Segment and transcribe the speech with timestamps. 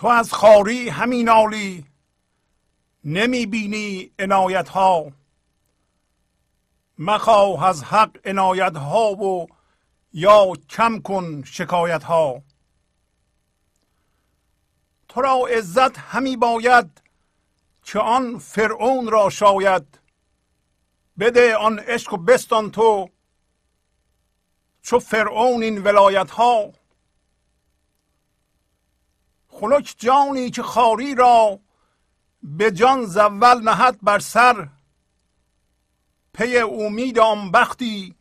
[0.00, 1.86] تو از خاری همین آلی
[3.04, 5.12] نمی بینی عنایت ها
[6.98, 9.46] مخواه از حق عنایت ها و
[10.12, 12.42] یا کم کن شکایت ها
[15.08, 17.02] تو را عزت همی باید
[17.82, 19.98] که آن فرعون را شاید.
[21.18, 23.10] بده آن عشق و بستان تو
[24.82, 26.72] چو فرعون این ولایت ها
[29.60, 31.60] خنک جانی که خاری را
[32.42, 34.68] به جان زول نهد بر سر.
[36.32, 38.14] پی امید آن بختی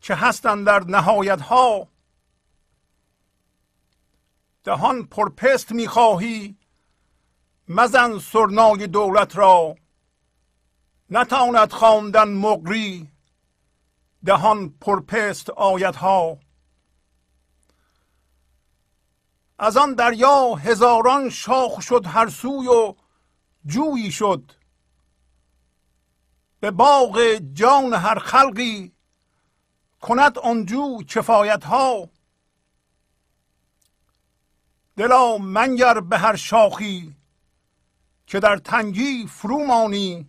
[0.00, 1.88] که هستند در نهایت ها
[4.64, 6.58] دهان پرپست می‌خواهی
[7.68, 9.74] مزن سرنای دولت را.
[11.10, 13.08] نتاند خواندن مقری
[14.24, 16.38] دهان پرپست آیت ها
[19.62, 22.94] از آن دریا هزاران شاخ شد هر سوی و
[23.66, 24.52] جویی شد.
[26.60, 28.92] به باغ جان هر خلقی
[30.00, 32.08] کند آنجو کفایت ها
[34.96, 37.16] دلا منگر به هر شاخی
[38.26, 40.28] که در تنگی فرو مانی.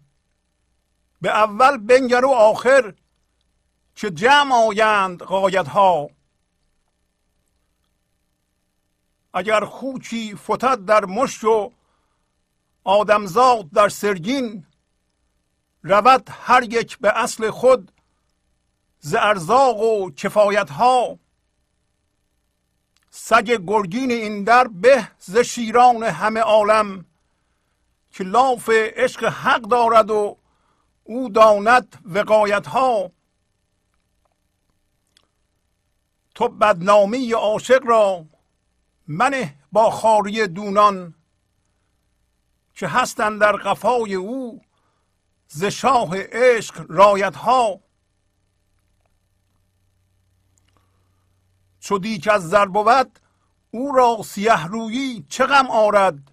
[1.22, 2.94] به اول بنگر و آخر
[3.95, 6.10] که جمع آیند قایت ها
[9.33, 11.72] اگر خوچی فتد در مشت و
[12.83, 14.66] آدمزاد در سرگین
[15.83, 17.92] رود هر یک به اصل خود
[19.00, 21.19] ز ارزاق و کفایت ها
[23.10, 27.06] سگ گرگین این در به ز شیران همه عالم
[28.12, 30.38] که لاف عشق حق دارد و
[31.04, 33.12] او داند وقایت ها
[36.36, 38.25] تو بدنامی عاشق را
[39.11, 41.13] منه با خاری دونان
[42.75, 44.61] که هستند در قفای او
[45.47, 47.79] ز شاه عشق رایت ها
[51.79, 53.19] چو دیک از زر بود
[53.71, 56.31] او را سیه رویی چه غم آرد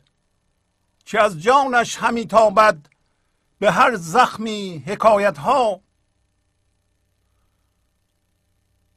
[1.04, 2.86] که از جانش همی تابد
[3.58, 5.80] به هر زخمی حکایت ها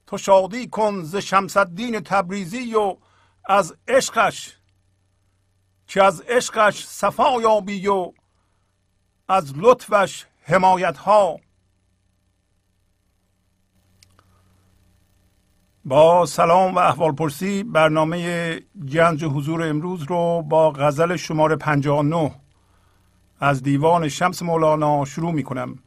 [0.08, 2.98] تو شادی کن ز شمس الدین تبریزی و
[3.46, 4.58] از عشقش
[5.88, 8.12] که از عشقش صفا یابی و
[9.28, 11.40] از لطفش حمایت ها
[15.86, 18.60] با سلام و احوال پرسی برنامه
[18.94, 22.36] گنج حضور امروز رو با غزل شماره 59
[23.40, 25.80] از دیوان شمس مولانا شروع می کنم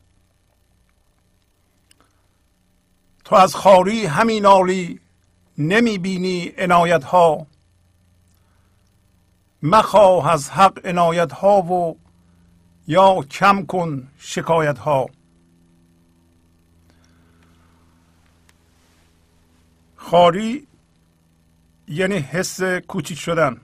[3.25, 5.01] تو از خاری همین عالی
[5.59, 7.47] نمی بینی عنایت ها
[9.63, 11.99] مخواه از حق عنایت ها و
[12.87, 15.11] یا کم کن شکایت ها
[19.97, 20.67] خاری
[21.89, 23.61] یعنی حس کوچیک شدن.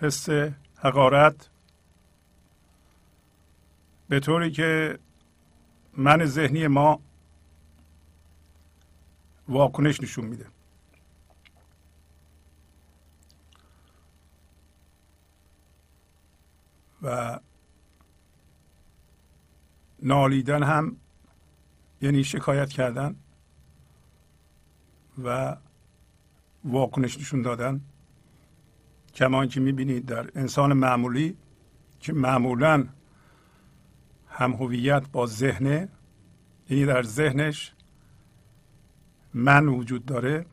[0.00, 0.28] حس
[0.76, 1.48] حقارت.
[4.08, 4.98] به طوری که
[5.96, 7.00] من ذهنی ما
[9.52, 10.46] واکنش نشون میده.
[17.02, 17.40] و
[20.02, 20.96] نالیدن هم
[22.02, 23.16] یعنی شکایت کردن
[25.24, 25.56] و
[26.64, 27.80] واکنش نشون دادن.
[29.14, 31.36] کما که می‌بینید در انسان معمولی
[32.00, 32.88] که معمولا
[34.28, 35.88] هم هویت با ذهنه
[36.70, 37.74] یعنی در ذهنش
[39.34, 40.46] من وجود داره.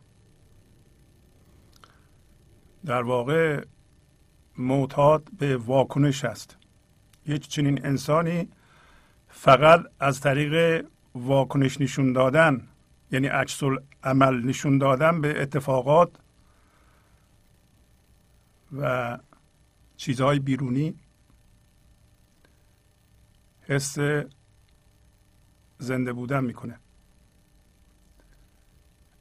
[2.86, 3.66] در واقع
[4.58, 6.58] معتاد به واکنش است.
[7.26, 8.50] یک چنین انسانی
[9.28, 12.68] فقط از طریق واکنش نشون دادن
[13.12, 13.64] یعنی عکس
[14.04, 16.12] عمل نشون دادن به اتفاقات
[18.78, 19.18] و
[19.98, 20.96] چیزهای بیرونی
[23.62, 23.98] حس
[25.78, 26.80] زنده بودن می‌کنه.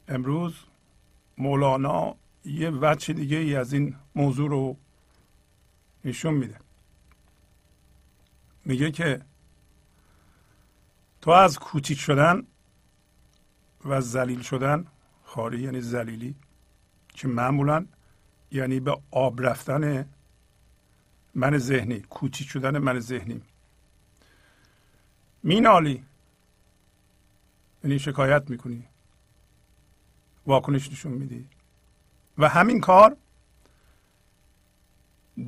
[0.09, 0.55] امروز
[1.39, 4.77] مولانا یه وجه دیگه ای از این موضوع رو
[6.05, 6.59] نشون میده.
[8.65, 9.23] میگه که
[11.21, 12.47] تو از کوچیک شدن
[13.85, 14.87] و زلیل شدن
[15.25, 16.35] خاری یعنی زلیلی
[17.09, 17.87] که معمولا
[18.51, 20.09] یعنی به آب رفتن
[21.35, 23.43] من ذهنی کوچیک شدن من ذهنی.
[25.43, 26.05] مینالی
[27.85, 28.85] یعنی شکایت می‌کنی.
[30.49, 31.49] واکنش نشون میدی.
[32.39, 33.17] و همین کار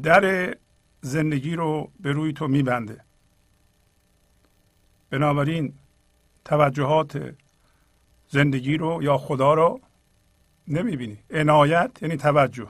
[0.02, 0.56] در
[1.00, 3.04] زندگی رو به روی تو میبنده.
[5.10, 5.74] بنابراین
[6.44, 7.34] توجهات
[8.28, 9.80] زندگی رو یا خدا رو
[10.68, 11.18] نمی‌بینی.
[11.30, 12.68] عنایت یعنی توجه.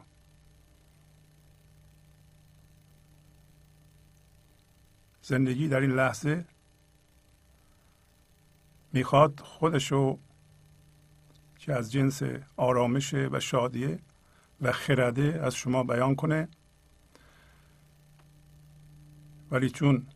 [5.23, 6.45] زندگی در این لحظه
[8.93, 10.19] می‌خواد خودشو
[11.71, 12.23] که از جنس
[12.57, 13.99] آرامش و شادیه
[14.61, 16.49] و خرده از شما بیان کنه.
[19.51, 20.07] ولی چون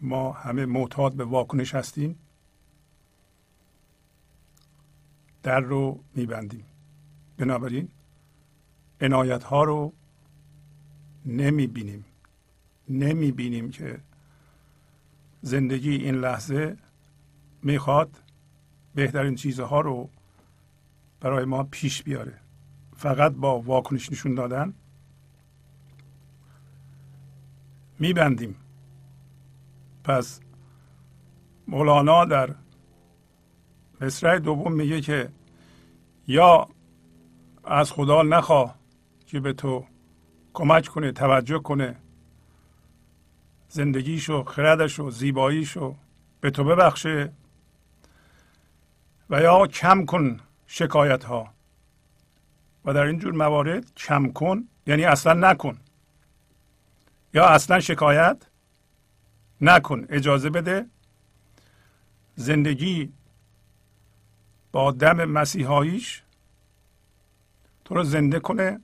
[0.00, 2.18] ما همه معتاد به واکنش هستیم
[5.42, 6.64] در رو میبندیم.
[7.36, 7.88] بنابراین
[9.00, 9.92] عنایت ها رو
[11.26, 12.04] نمی‌بینیم.
[12.88, 14.00] نمی‌بینیم که
[15.42, 16.76] زندگی این لحظه
[17.62, 18.22] می‌خواد
[18.94, 20.10] بهترین چیزها رو
[21.20, 22.40] برای ما پیش بیاره.
[22.96, 24.74] فقط با واکنش نشون دادن
[27.98, 28.56] میبندیم.
[30.04, 30.40] پس
[31.68, 32.54] مولانا در
[34.00, 35.28] مصرع دوم میگه که
[36.26, 36.68] یا
[37.64, 38.78] از خدا نخواه
[39.26, 39.84] که به تو
[40.54, 41.96] کمک کنه توجه کنه.
[43.68, 45.96] زندگیشو خردشو زیباییشو
[46.40, 47.32] به تو ببخشه
[49.30, 51.54] و یا کم کن شکایت ها
[52.84, 55.78] و در این جور موارد کم کن یعنی اصلا نکن.
[57.34, 58.46] یا اصلا شکایت
[59.60, 60.86] نکن اجازه بده
[62.36, 63.12] زندگی
[64.72, 66.22] با دم مسیحاییش
[67.84, 68.80] تو رو زنده کنه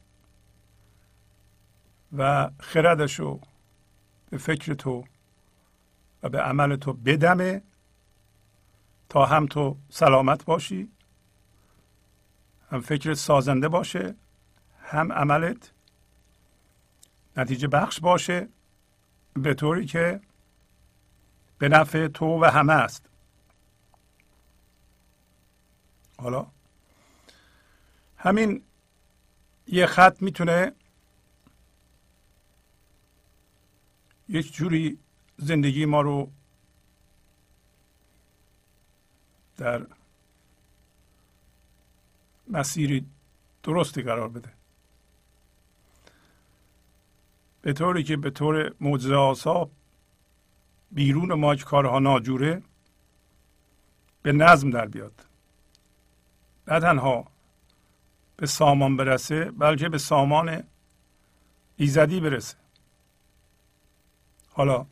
[2.16, 3.40] و خردش رو
[4.30, 5.04] به فکر تو
[6.22, 7.62] و به عمل تو بدمه
[9.08, 10.93] تا هم تو سلامت باشی.
[12.80, 14.14] فکر سازنده باشه
[14.82, 15.72] هم عملت
[17.36, 18.48] نتیجه بخش باشه
[19.34, 20.20] به طوری که
[21.58, 23.06] به نفع تو و همه است.
[26.18, 26.46] حالا
[28.16, 28.62] همین
[29.66, 30.72] یه خط می‌تونه
[34.28, 34.98] یک جوری
[35.36, 36.30] زندگی ما رو
[39.56, 39.86] در
[42.48, 43.06] مسیری
[43.62, 44.52] درستی قرار بده.
[47.62, 49.70] به طوری که به طور معجزه آسا
[50.90, 52.62] بیرون ما که کارها ناجوره
[54.22, 55.26] به نظم در بیاد.
[56.68, 57.24] نه تنها
[58.36, 60.64] به سامان برسه بلکه به سامان
[61.76, 62.56] ایزدی برسه.
[64.48, 64.86] حالا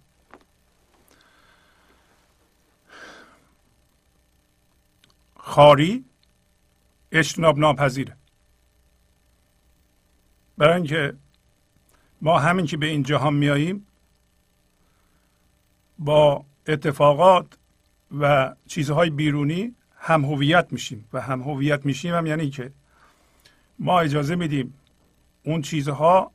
[5.37, 6.05] خاری
[7.13, 8.17] اجتناب ناپذیره.
[10.59, 11.15] برای اینکه
[12.21, 13.87] ما همین که به این جهان میاییم
[15.99, 17.47] با اتفاقات
[18.21, 22.73] و چیزهای بیرونی هم هویت میشیم و هم هویت میشیم هم یعنی که
[23.79, 24.75] ما اجازه میدیم
[25.43, 26.33] اون چیزها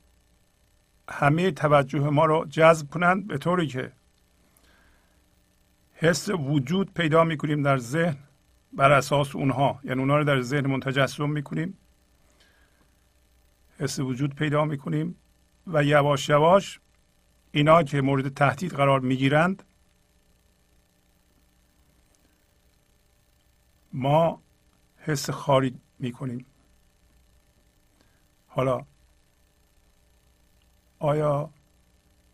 [1.08, 3.92] همه توجه ما رو جذب کنند به طوری که
[5.94, 8.16] حس وجود پیدا می‌کنیم در ذهن.
[8.72, 9.80] بر اساس اونها.
[9.84, 11.78] یعنی اونها رو در ذهن منتجسم می‌کنیم.
[13.78, 15.16] حس وجود پیدا می‌کنیم
[15.66, 16.80] و یواش یواش
[17.52, 19.62] اینا که مورد تهدید قرار می‌گیرند
[23.92, 24.42] ما
[24.96, 26.46] حس خاری می‌کنیم.
[28.46, 28.86] حالا
[30.98, 31.50] آیا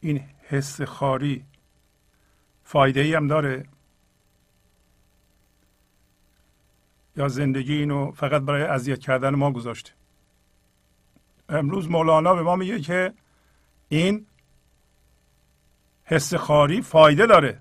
[0.01, 1.45] این حس خاری
[2.65, 3.67] فایده ای هم داره؟
[7.17, 9.91] یا زندگی اینو فقط برای اذیت کردن ما گذاشته
[11.49, 13.15] امروز مولانا به ما میگه که
[13.89, 14.27] این
[16.05, 17.61] حس خاری فایده داره.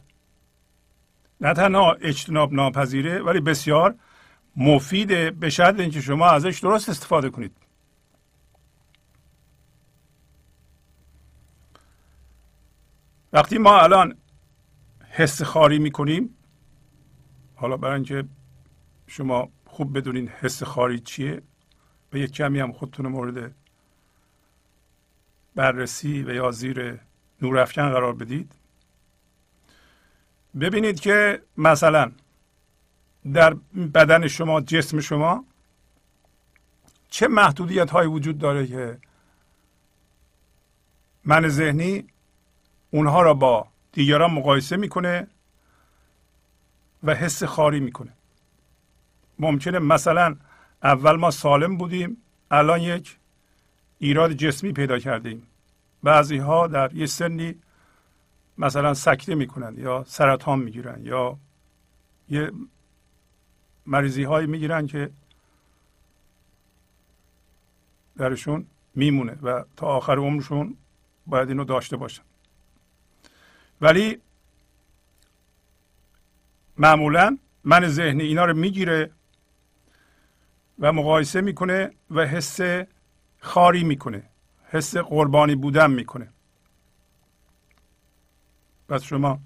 [1.41, 3.95] نه تنها اجتناب ناپذیره ولی بسیار
[4.55, 7.55] مفیده به شرط اینکه شما ازش درست استفاده کنید.
[13.33, 14.15] وقتی ما الان
[15.09, 16.37] حس خاری می‌کنیم
[17.55, 18.23] حالا برای اینکه
[19.07, 21.41] شما خوب بدونین حس خاری چیه
[22.13, 23.55] و یک کمی هم خودتون مورد
[25.55, 26.99] بررسی و یا زیر
[27.41, 28.55] نورافکن قرار بدید.
[30.59, 32.11] ببینید که مثلا
[33.33, 33.53] در
[33.93, 35.45] بدن شما جسم شما
[37.09, 38.99] چه محدودیت هایی وجود داره که
[41.25, 42.07] من ذهنی
[42.91, 45.27] اونها را با دیگران مقایسه می‌کنه
[47.03, 48.13] و حس خاری می‌کنه.
[49.43, 50.35] ممکنه مثلا
[50.83, 52.17] اول ما سالم بودیم
[52.51, 53.17] الان یک
[53.99, 55.47] ایراد جسمی پیدا کردیم.
[56.03, 57.55] بعضی ها در یه سنی
[58.57, 61.37] مثلا سکته می‌کنن یا سرطان می‌گیرن یا
[62.29, 62.51] یه
[63.85, 65.09] مریضی هایی می‌گیرن که
[68.17, 70.77] درشون میمونه و تا آخر عمرشون
[71.27, 72.23] باید اینو داشته باشن.
[73.81, 74.21] ولی
[76.77, 79.11] معمولا من ذهنی اینا رو می‌گیره
[80.79, 82.59] و مقایسه می‌کنه و حس
[83.39, 84.23] خاری می‌کنه.
[84.69, 86.27] حس قربانی بودن می‌کنه.
[88.89, 89.39] پس شما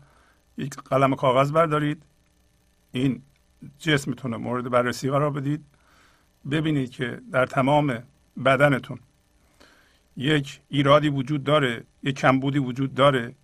[0.58, 2.04] یک قلم کاغذ بردارید.
[2.92, 3.22] این
[3.80, 5.66] جسمتون رو مورد بررسی قرار بدید.
[6.52, 8.04] ببینید که در تمام
[8.46, 9.00] بدنتون
[10.18, 13.36] یک ایرادی وجود داره یک کمبودی وجود داره.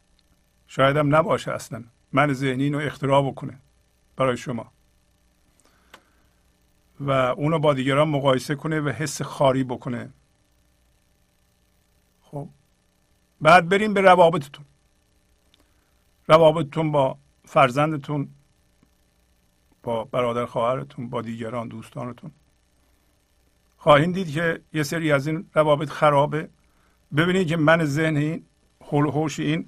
[0.68, 1.84] شاید هم نباشه اصلا.
[2.12, 3.60] من ذهنی رو اختراع بکنه
[4.16, 4.73] برای شما.
[7.08, 10.10] و اونو با دیگران مقایسه کنه و حس خاری بکنه.
[12.22, 12.50] خب.
[13.42, 14.66] بعد بریم به روابطتون.
[16.28, 18.30] روابطتون با فرزندتون
[19.84, 22.32] با برادر خواهرتون با دیگران دوستانتون.
[23.78, 26.50] خواهید دید که یه سری از این روابط خرابه.
[27.18, 28.46] ببینید که من ذهن این
[28.84, 29.68] حول این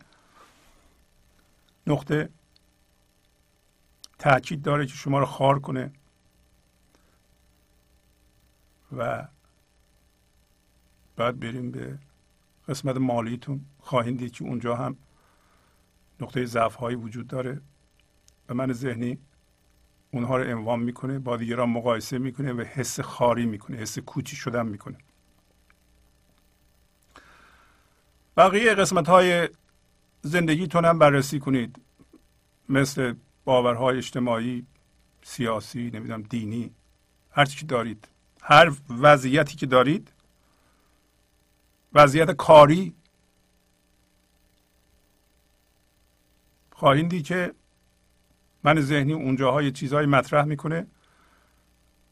[1.88, 2.30] نقطه
[4.20, 5.92] تاکید داره که شما رو خار کنه.
[8.98, 9.27] و
[11.15, 11.98] بعد بریم به
[12.68, 13.65] قسمت مالیتون.
[13.80, 14.98] خواهید دید که اونجا هم
[16.22, 17.62] نقطه ضعف هایی وجود داره.
[18.50, 19.18] و من ذهنی
[20.12, 24.65] اونها رو انوام می‌کنه با دیگران مقایسه می‌کنه و حس خاری می‌کنه حس کوچی شدن
[24.65, 24.98] می‌کنه.
[28.38, 29.50] بقیه قسمت های
[30.22, 31.82] زندگیتون هم بررسی کنید.
[32.70, 33.13] مثل
[33.46, 34.65] باورهای اجتماعی
[35.24, 36.72] سیاسی نمی‌دونم دینی
[37.32, 38.08] هر چی دارید.
[38.48, 40.12] هر وضعیتی که دارید
[41.94, 42.94] وضعیت کاری.
[46.72, 47.54] خواهید دید که
[48.64, 49.72] من ذهنی اونجاها یه
[50.05, 50.88] مطرح می‌کنه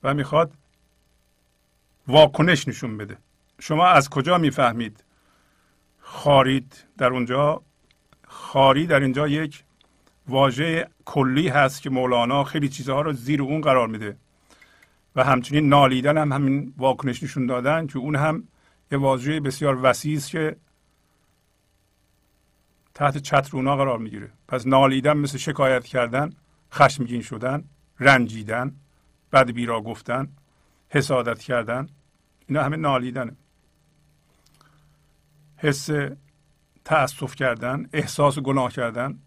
[0.03, 0.53] و می‌خواد
[2.07, 3.17] واکنش نشون بده.
[3.59, 5.03] شما از کجا می‌فهمید؟
[5.99, 7.61] خارید در اونجا
[8.27, 9.63] خاری در اینجا یک
[10.27, 14.17] واژه کلی هست که مولانا خیلی چیزها رو زیر اون قرار میده.
[15.15, 18.47] و همچنین نالیدن هم همین واکنش نشون دادن که اون هم
[18.91, 20.55] یه واژه بسیار وسیع است که
[22.93, 24.31] تحت چتر اونا قرار می‌گیره.
[24.47, 26.33] پس نالیدن مثل شکایت کردن
[26.73, 27.63] خشمگین شدن
[27.99, 28.75] رنجیدن
[29.31, 30.27] بد بیرا گفتن
[30.89, 31.89] حسادت کردن
[32.47, 33.35] اینا همه نالیدنه.
[35.57, 35.89] حس
[36.85, 39.19] تأسف کردن احساس گناه کردن.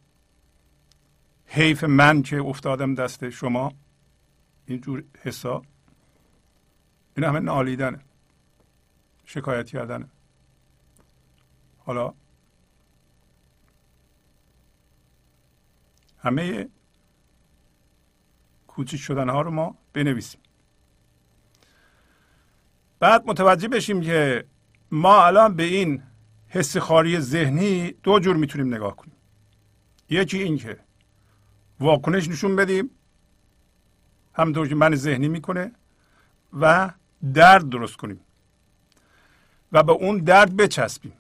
[1.47, 3.73] حیف من که افتادم دست شما.
[4.67, 5.63] اینجور حسا
[7.17, 8.01] این همه نالیدنه.
[9.25, 10.09] شکایت کردنه
[11.79, 12.15] حالا
[16.19, 16.69] همه
[18.67, 20.41] کوچیک شدن ها رو ما بنویسیم.
[22.99, 24.45] بعد متوجه بشیم که
[24.91, 26.03] ما الان به این
[26.49, 29.17] حس خاری ذهنی دو جور می‌تونیم نگاه کنیم.
[30.11, 30.81] یکی این که
[31.81, 32.91] واکنش نشون بدیم
[34.35, 35.73] همونطور که من ذهنی می‌کنه
[36.53, 36.91] و
[37.35, 38.21] درد درست کنیم
[39.73, 41.13] و به اون درد بچسبیم.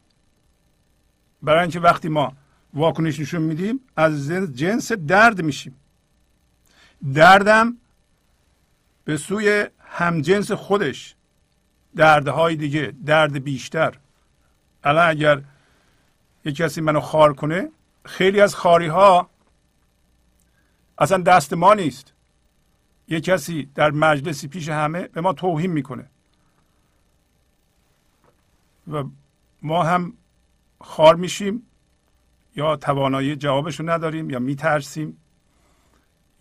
[1.43, 2.33] برای اینکه وقتی ما
[2.75, 5.75] واکنش نشون میدیم از جنس درد میشیم.
[7.15, 7.77] دردم
[9.05, 11.15] به سوی همجنس خودش.
[11.97, 13.99] دردهای دیگه درد بیشتر.
[14.85, 15.43] الان اگر
[16.45, 17.69] یک کسی منو خار کنه
[18.05, 19.31] خیلی از خاری ها
[20.99, 22.13] اصلا دست ما نیست.
[23.09, 26.11] یک کسی در مجلسی پیش همه به ما توهین می‌کنه.
[28.93, 29.05] و
[29.63, 30.13] ما هم
[30.81, 31.63] خار میشیم
[32.57, 35.19] یا توانایی جوابش نداریم یا میترسیم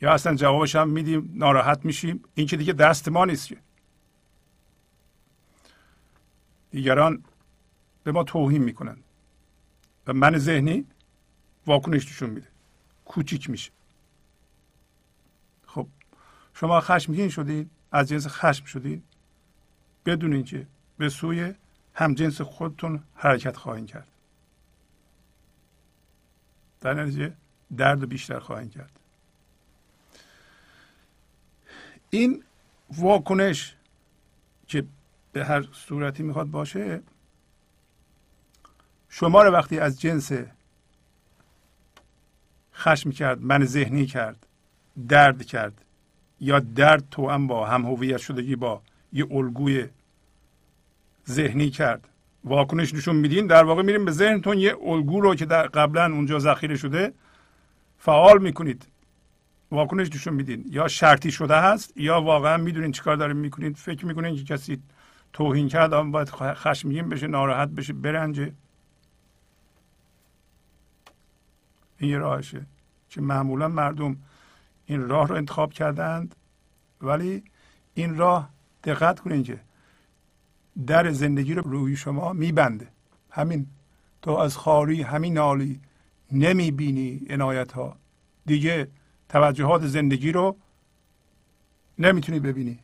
[0.01, 2.23] یا اصلا جوابش هم میدیم ناراحت میشیم.
[2.36, 3.49] این که دیگه دست ما نیست
[6.71, 7.23] دیگران
[8.04, 8.97] به ما توهین می‌کنن.
[10.08, 10.86] و من ذهنی
[11.65, 12.47] واکنش نشون میده.
[13.06, 13.71] کوچیک میشه.
[16.55, 19.03] شما خشمگین شدید از جنس خشم شدید.
[20.05, 21.53] بدون که به سوی
[21.93, 24.07] همجنس خودتون حرکت خواهید کرد.
[26.81, 27.33] در نتیجه
[27.77, 28.99] درد بیشتر خواهید کرد.
[32.09, 32.43] این
[32.89, 33.75] واکنش
[34.67, 34.85] که
[35.31, 37.01] به هر صورتی می‌خواد باشه
[39.09, 40.31] شما رو وقتی از جنس
[42.73, 44.47] خشم کرد من ذهنی کرد
[45.07, 45.85] درد کرد.
[46.39, 48.82] یا درد تو هم با هم هویت شدگی با
[49.13, 49.86] یه الگوی
[51.30, 52.08] ذهنی کرد.
[52.43, 56.39] واکنش نشون میدین در واقع میریم به ذهنتون یه الگو رو که در قبلا اونجا
[56.39, 57.13] ذخیره شده
[58.00, 58.88] فعال می‌کنید.
[59.71, 60.65] واکنش نشون میدین.
[60.69, 64.82] یا شرطی شده هست یا واقعا می‌دونین چیکار دارین می‌کنید فکر می‌کنین که کسی
[65.34, 68.54] توهین کرد اما باید خشمگین بشه ناراحت بشه برنجه.
[71.98, 72.65] این یه راهشه
[73.10, 74.17] که معمولا مردم
[74.86, 76.36] این راه رو انتخاب کردند.
[77.02, 77.43] ولی
[77.93, 78.50] این راه
[78.84, 79.60] دقت کنید که
[80.88, 82.88] در زندگی رو روی شما میبنده.
[83.32, 83.67] همین
[84.21, 85.80] تو از خاری همین نالی
[86.32, 87.95] نمی‌بینی عنایت ها
[88.45, 88.88] دیگه
[89.30, 90.56] توجهات زندگی رو
[92.00, 92.80] نمی‌تونی ببینی.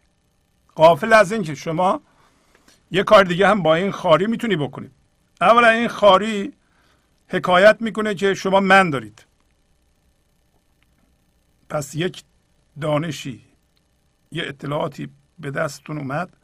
[0.76, 2.02] قافل از اینکه شما
[2.92, 4.92] یه کار دیگه هم با این خاری می‌تونی بکنید
[5.42, 6.54] اولا این خاری
[7.28, 9.26] حکایت می‌کنه که شما من دارید.
[11.72, 12.24] پس یک
[12.82, 13.42] دانشی
[14.32, 16.38] یه اطلاعاتی به دستتون اومد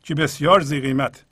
[0.00, 1.24] که بسیار زی قیمت.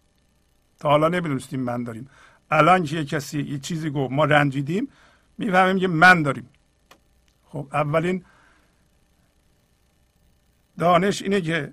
[0.78, 2.08] تا حالا نمی‌دونستیم من داریم.
[2.50, 4.88] الان که یه کسی یه چیزی گفت ما رنجیدیم
[5.38, 6.48] می‌فهمیم که من داریم.
[7.44, 8.24] خب اولین
[10.78, 11.72] دانش اینه که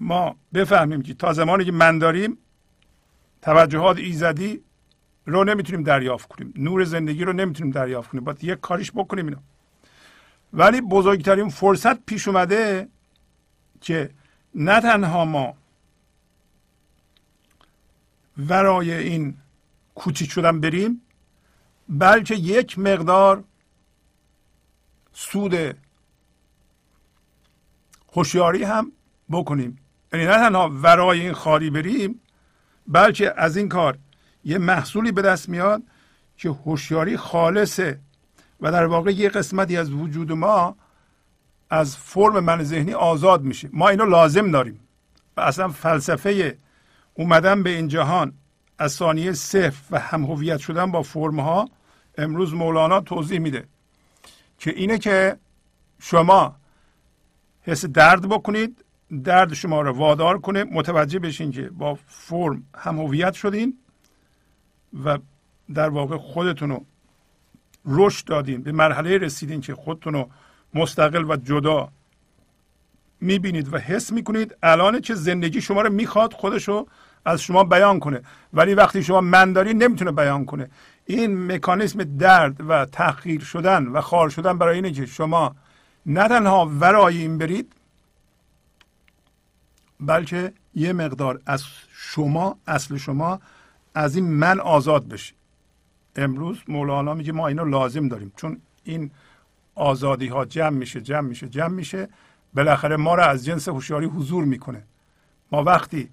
[0.00, 2.38] ما بفهمیم که تا زمانی که من داریم
[3.42, 4.62] توجهات ایزدی
[5.26, 6.54] رو نمی‌تونیم دریافت کنیم.
[6.56, 8.24] نور زندگی رو نمی‌تونیم دریافت کنیم.
[8.24, 9.40] باید یک کاریش بکنیم اینو.
[10.52, 12.88] ولی بزرگترین فرصت پیش اومده
[13.80, 14.10] که
[14.54, 15.54] نه تنها ما
[18.48, 19.36] ورای این
[19.94, 21.02] کوچیک شدن بریم
[21.88, 23.44] بلکه یک مقدار
[25.12, 25.76] سود
[28.12, 28.92] هوشیاری هم
[29.30, 29.78] بکنیم.
[30.12, 32.20] یعنی نه تنها ورای این خاری بریم
[32.86, 33.98] بلکه از این کار
[34.44, 35.82] یه محصولی به دست میاد
[36.36, 38.00] که هوشیاری خالصه
[38.62, 40.76] و در واقع یه قسمتی از وجود ما
[41.70, 43.68] از فرم من ذهنی آزاد میشه.
[43.72, 44.80] ما اینو لازم داریم.
[45.36, 46.58] و اصلا فلسفه
[47.14, 48.32] اومدن به این جهان
[48.78, 51.68] از ثانیه صفر و هم هویت شدن با فرم ها
[52.18, 53.64] امروز مولانا توضیح میده
[54.58, 55.36] که اینه که
[56.00, 56.56] شما
[57.62, 58.84] حس درد بکنید
[59.24, 63.78] درد شما رو وادار کنه متوجه بشین که با فرم هم هویت شدین
[65.04, 65.18] و
[65.74, 66.84] در واقع خودتون رو
[67.86, 70.28] رشد دادین به مرحله رسیدین که خودتون رو
[70.74, 71.88] مستقل و جدا
[73.20, 76.86] می‌بینید و حس می‌کنید الان چه زندگی شما رو می‌خواد خودشو
[77.24, 78.22] از شما بیان کنه.
[78.52, 80.70] ولی وقتی شما من داری نمی‌تونه بیان کنه.
[81.06, 85.54] این مکانیسم درد و تحقیر شدن و خار شدن برای اینه که شما
[86.06, 87.72] نه تنها ورای این برید
[90.00, 93.40] بلکه یه مقدار از شما اصل شما
[93.94, 95.34] از این من آزاد بشی
[96.16, 98.32] امروز مولانا میگه ما اینو لازم داریم.
[98.36, 99.10] چون این
[99.74, 102.08] آزادی ها جمع میشه جمع میشه جمع میشه.
[102.54, 104.82] بالاخره ما رو از جنس هوشیاری حضور می‌کنه.
[105.52, 106.08] ما وقتی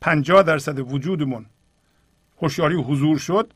[0.00, 1.46] 50 درصد وجودمون
[2.42, 3.52] هوشیاری حضور شد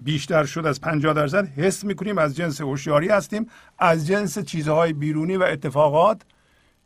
[0.00, 3.46] بیشتر شد از 50 درصد حس می‌کنیم از جنس هوشیاری هستیم
[3.78, 6.22] از جنس چیزهای بیرونی و اتفاقات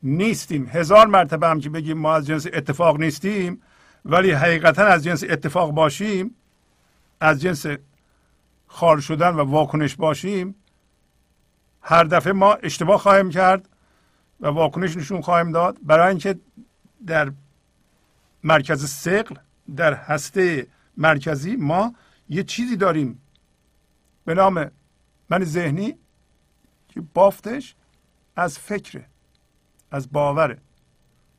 [0.03, 0.67] نیستیم.
[0.67, 3.63] هزار مرتبه هم که بگیم ما از جنس اتفاق نیستیم
[4.05, 6.35] ولی حقیقتا از جنس اتفاق باشیم
[7.21, 7.67] از جنس
[8.75, 10.55] خار شدن و واکنش باشیم
[11.81, 13.69] هر دفعه ما اشتباه خواهیم کرد
[14.41, 15.79] و واکنش نشون خواهیم داد.
[15.83, 16.39] برای اینکه
[17.07, 17.33] در
[18.45, 19.35] مرکز سقل
[19.77, 21.95] در هسته مرکزی ما
[22.29, 23.23] یه چیزی داریم
[24.25, 24.71] به نام
[25.31, 25.95] من ذهنی
[26.89, 27.77] که بافتش
[28.37, 29.07] از فکره
[29.91, 30.59] از باوره.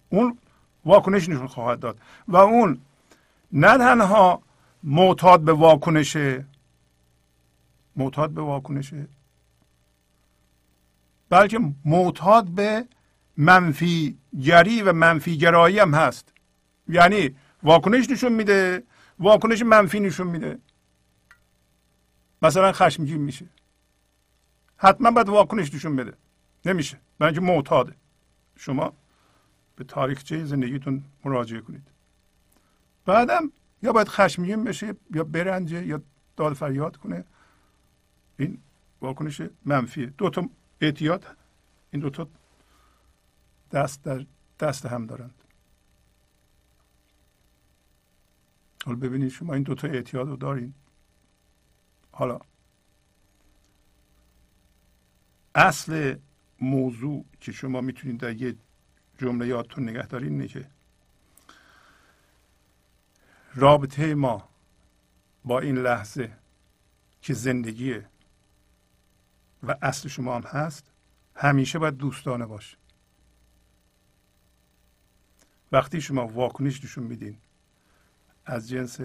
[0.10, 0.38] اون
[0.86, 2.82] واکنش نشون خواهد داد و اون
[3.52, 4.42] نه تنها
[4.84, 6.46] معتاد به واکنشه
[7.96, 9.08] معتاد به واکنشه
[11.30, 12.86] بلکه معتاد به
[13.38, 16.34] منفی گری و منفی گرایی هم هست.
[16.90, 18.84] یعنی واکنش نشون میده
[19.20, 20.60] واکنش منفی نشون میده.
[22.42, 23.46] مثلا خشمگین میشه.
[24.78, 26.14] حتما باید واکنش نشون بده.
[26.66, 27.00] نمیشه.
[27.22, 27.96] اینکه معتاده.
[28.56, 28.94] شما
[29.76, 31.88] به تاریخچه زندگیتون مراجعه کنید.
[33.06, 33.52] بعدم
[33.84, 36.02] یا باید خشمگین بشه یا برنجه یا
[36.38, 37.26] داد فریاد کنه.
[38.38, 38.62] این
[39.02, 40.50] واکنش منفیه دو تا
[40.82, 41.38] اعتیاد
[41.92, 42.28] این دو تا
[43.72, 44.26] دست در
[44.60, 45.44] دست هم دارند.
[48.86, 50.74] حالا ببینید شما این دوتا اعتیاد رو دارین.
[52.12, 52.40] حالا
[55.56, 56.16] اصل
[56.62, 58.56] موضوع که شما می‌تونید در یه
[59.18, 60.70] جمله یادتون نگه دارین اینه که
[63.56, 64.50] رابطه ما
[65.46, 66.38] با این لحظه
[67.22, 68.10] که زندگیه
[69.68, 70.92] و اصل شما هم هست
[71.36, 72.78] همیشه باید دوستانه باشه
[75.72, 77.38] وقتی شما واکنش نشون میدین
[78.46, 79.00] از جنس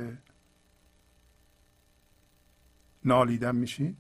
[3.05, 3.97] نالیدن میشی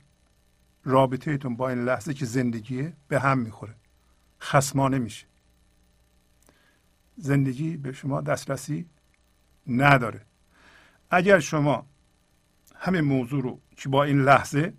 [0.84, 3.74] رابطهتون با این لحظه که زندگیه به هم می‌خوره
[4.40, 5.26] خسمانه میشه
[7.16, 8.86] زندگی به شما دسترسی
[9.66, 10.20] نداره.
[11.10, 11.86] اگر شما
[12.76, 14.72] همین موضوع رو که با این لحظه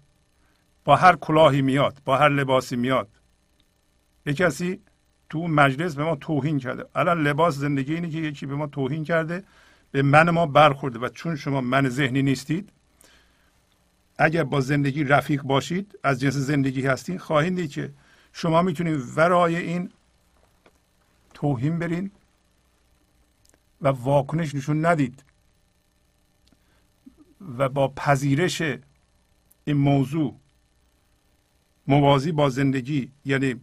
[0.85, 3.09] با هر کلاهی میاد با هر لباسی میاد.
[4.25, 4.79] یه کسی
[5.29, 6.85] تو مجلس به ما توهین کرده.
[6.95, 9.43] الان لباس زندگی اینه که یکی به ما توهین کرده
[9.91, 10.99] به من ما برخورده.
[10.99, 12.71] و چون شما من ذهنی نیستید
[14.17, 17.93] اگر با زندگی رفیق باشید از جنس زندگی هستین خواهید دید که
[18.33, 19.89] شما می‌تونید ورای این
[21.33, 22.11] توهین برین
[23.81, 25.23] و واکنش نشون ندید.
[27.57, 28.61] و با پذیرش
[29.65, 30.40] این موضوع
[31.91, 33.55] موازی با زندگی یعنی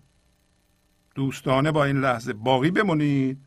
[1.14, 3.38] دوستانه با این لحظه باقی بمونید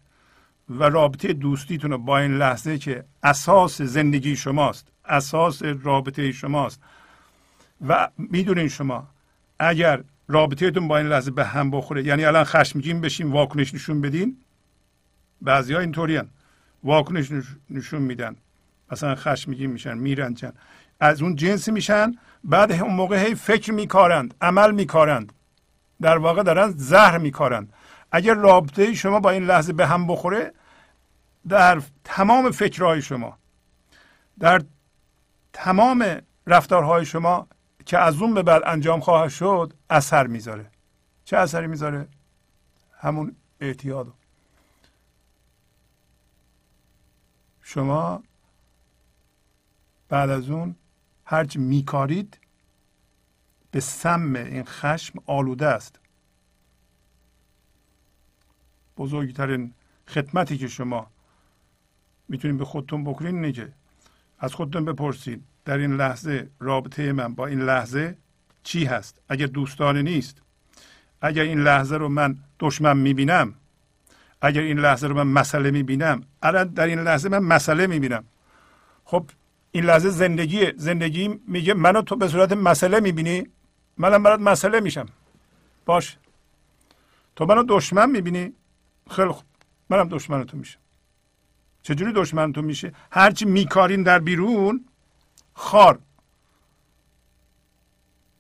[0.69, 6.81] و رابطه دوستیتون رو با این لحظه که اساس زندگی شماست اساس رابطه شماست.
[7.87, 9.07] و می‌دونین شما
[9.59, 14.37] اگر رابطهتون با این لحظه به هم بخوره یعنی الان خشمگین بشین واکنش نشون بدین
[15.41, 16.21] بعضی ها اینطوری
[16.83, 17.27] واکنش
[17.69, 18.35] نشون میدن.
[18.91, 20.53] مثلا خشمگین میشن میرنجن.
[20.99, 22.11] از اون جنس میشن
[22.43, 25.33] بعد اون موقع هی فکر میکارند عمل میکارند.
[26.01, 27.73] در واقع دارن زهر میکارند.
[28.11, 30.53] اگر رابطه شما با این لحظه به هم بخوره
[31.47, 33.37] در تمام فکرهای شما
[34.39, 34.61] در
[35.53, 37.47] تمام رفتارهای شما
[37.85, 40.71] که از اون به بعد انجام خواهد شد اثر می‌ذاره.
[41.25, 42.07] چه اثری می‌ذاره؟
[42.99, 44.13] همون اعتیاد.
[47.61, 48.23] شما
[50.09, 50.75] بعد از اون
[51.31, 52.37] هرچی میکارید
[53.71, 55.99] به سم این خشم آلوده است.
[58.97, 59.73] بزرگترین
[60.07, 61.07] خدمتی که شما
[62.29, 63.73] می‌تونید به خودتون بکنید اینه
[64.39, 68.17] از خودتون بپرسید در این لحظه رابطه من با این لحظه
[68.63, 70.41] چی هست؟ اگر دوستانه نیست
[71.21, 73.53] اگر این لحظه رو من دشمن می‌بینم
[74.41, 78.23] اگر این لحظه رو من مسئله می‌بینم الان در این لحظه من مسئله می‌بینم.
[79.03, 79.25] خب
[79.71, 83.47] این لحظه زندگی زندگی میگه منو تو به صورت مسئله می‌بینی؟
[83.97, 85.05] منم برات مسئله میشم.
[85.85, 86.17] باش.
[87.35, 88.53] تو منو دشمن می‌بینی؟
[89.09, 89.45] خیلی خوب.
[89.89, 90.79] منم دشمن تو میشم.
[91.83, 94.85] چجوری دشمن تو میشه هرچی میکارین در بیرون
[95.53, 95.99] خار.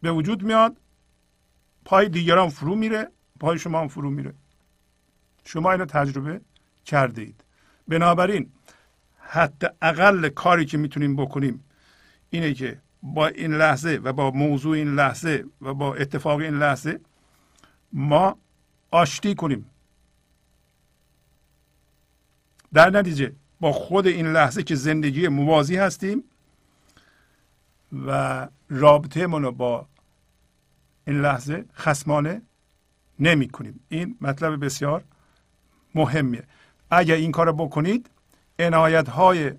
[0.01, 0.77] به وجود میاد
[1.85, 4.33] پای دیگران فرو میره پای شما هم فرو میره.
[5.45, 6.41] شما اینو تجربه
[6.85, 7.43] کرده اید
[7.87, 8.51] بنابراین
[9.33, 11.63] حتی اقل کاری که می‌تونیم بکنیم
[12.29, 16.99] اینه که با این لحظه و با موضوع این لحظه و با اتفاق این لحظه
[17.93, 18.37] ما
[18.91, 19.65] آشتی کنیم.
[22.73, 26.23] در نتیجه با خود این لحظه که زندگی موازی هستیم
[28.05, 29.87] و رابطه رو با
[31.07, 32.41] این لحظه خسمانه
[33.19, 35.03] نمی کنیم این مطلب بسیار
[35.95, 36.43] مهمیه.
[36.89, 38.09] اگر این کار بکنید
[38.61, 39.51] عنایت های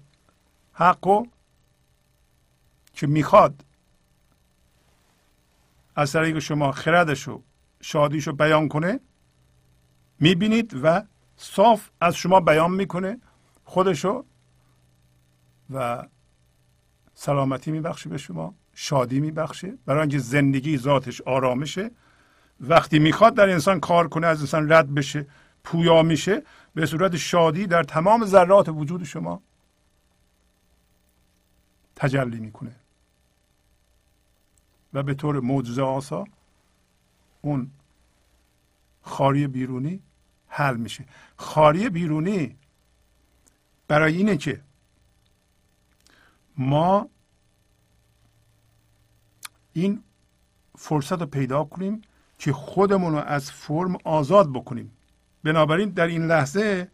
[0.73, 1.27] حق
[2.93, 3.65] که می‌خواد
[5.97, 7.43] از طریق شما خردش و
[7.81, 9.01] شادیش رو بیان کنه
[10.21, 11.03] می‌بینید و
[11.37, 13.19] صاف از شما بیان می‌کنه
[13.65, 14.25] خودشو
[15.71, 16.07] و
[17.15, 21.91] سلامتی میبخشه به شما شادی میبخشه برای اینکه زندگی ذاتش آرامشه.
[22.61, 25.27] وقتی می‌خواد در انسان کار کنه از انسان رد بشه
[25.65, 26.43] پویا میشه.
[26.75, 29.43] به صورت شادی در تمام ذرات وجود شما
[31.97, 32.77] تجلی می‌کنه.
[34.93, 36.25] و به طور معجزه آسا
[37.41, 37.71] اون
[39.03, 40.01] خاری بیرونی
[40.49, 41.05] حل میشه.
[41.37, 42.57] خاری بیرونی
[43.89, 44.63] برای اینه که
[46.59, 47.09] ما
[49.73, 50.03] این
[50.79, 52.03] فرصت رو پیدا کنیم
[52.39, 54.93] که خودمون رو از فرم آزاد بکنیم.
[55.45, 56.89] بنابراین در این لحظه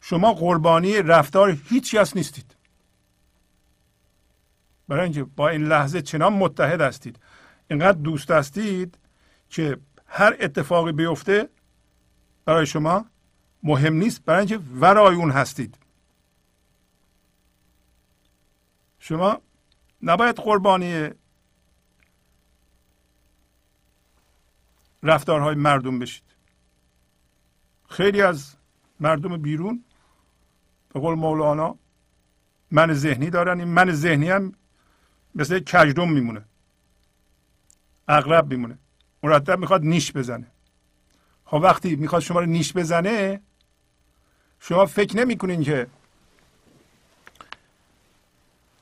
[0.00, 2.56] شما قربانی رفتار هیچ کس نیستید.
[4.88, 7.18] برای اینکه با این لحظه چنان متحد هستید.
[7.70, 8.98] اینقدر دوست هستید
[9.48, 11.48] که هر اتفاقی بیفته
[12.44, 13.06] برای شما
[13.62, 14.24] مهم نیست.
[14.24, 15.78] برای اینکه ورای اون هستید.
[18.98, 19.40] شما
[20.02, 21.10] نباید قربانی
[25.02, 26.31] رفتارهای مردم بشید.
[27.92, 28.54] خیلی از
[29.00, 29.84] مردم بیرون
[30.94, 31.76] به قول مولانا
[32.70, 33.58] من ذهنی دارن.
[33.60, 34.52] این من ذهنی هم
[35.34, 36.44] مثل کجدم میمونه.
[38.08, 38.78] اغرب میمونه.
[39.22, 40.46] مرتب می‌خواد نیش بزنه.
[41.44, 43.40] خب وقتی می‌خواد شما رو نیش بزنه
[44.60, 45.86] شما فکر نمی‌کنین که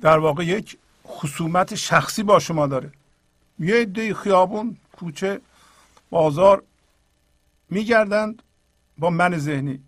[0.00, 2.92] در واقع یک خصومت شخصی با شما داره.
[3.58, 5.40] یه عده خیابون کوچه
[6.10, 6.62] بازار
[7.70, 8.42] میگردند.
[9.00, 9.84] با من ذهنی.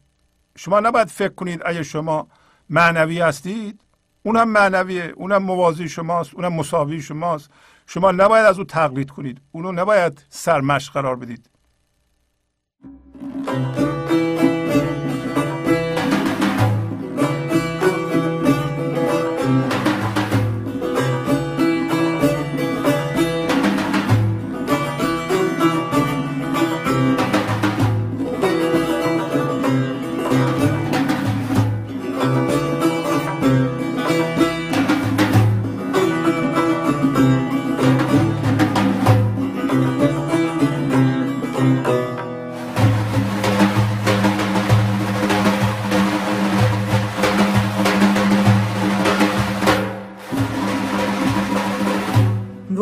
[0.57, 2.29] شما نباید فکر کنید اگه شما
[2.70, 3.81] معنوی هستید
[4.22, 7.51] اونم معنویه اونم موازی شماست اونم مساوی شماست.
[7.87, 9.40] شما نباید از او تقلید کنید.
[9.53, 11.51] اونو نباید سرمش قرار بدید.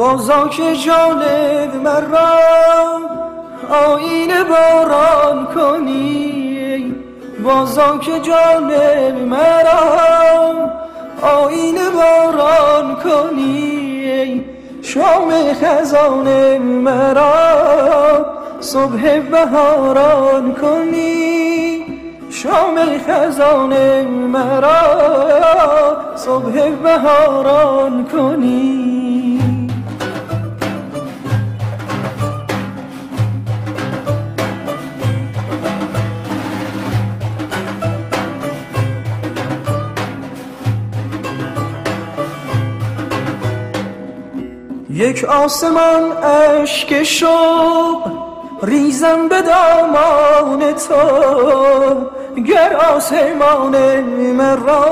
[0.00, 2.38] بازا که جانب مرا
[3.70, 6.94] آین باران کنی
[7.44, 9.80] بازا که جانب مرا
[11.22, 14.44] آین باران کنی
[14.82, 15.32] شام
[15.62, 18.26] خزان مرا
[18.60, 21.84] صبح بهاران کنی
[22.30, 24.80] شام خزان مرا
[26.16, 28.89] صبح بهاران کنی.
[45.00, 48.10] یک آسمان اشک شوق
[48.62, 52.40] ریزم به دامان تو.
[52.42, 54.00] گر آسمان
[54.32, 54.84] مرا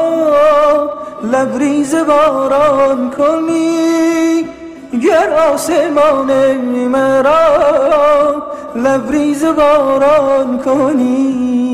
[1.23, 4.45] لبریز باران کنی
[5.03, 6.55] گر آسمان
[6.89, 8.43] مرا
[8.75, 11.68] لبریز باران کنی.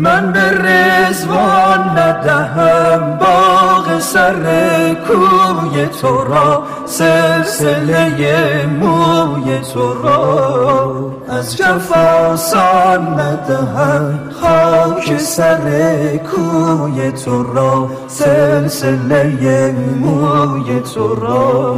[0.00, 4.34] من به رزوان ندهم باغ سر
[4.94, 11.12] کوی تو را سلسله موی تو را.
[11.28, 15.60] از جفاسان ندهم خاک سر
[16.16, 21.74] کوی تو را سلسله موی تو را.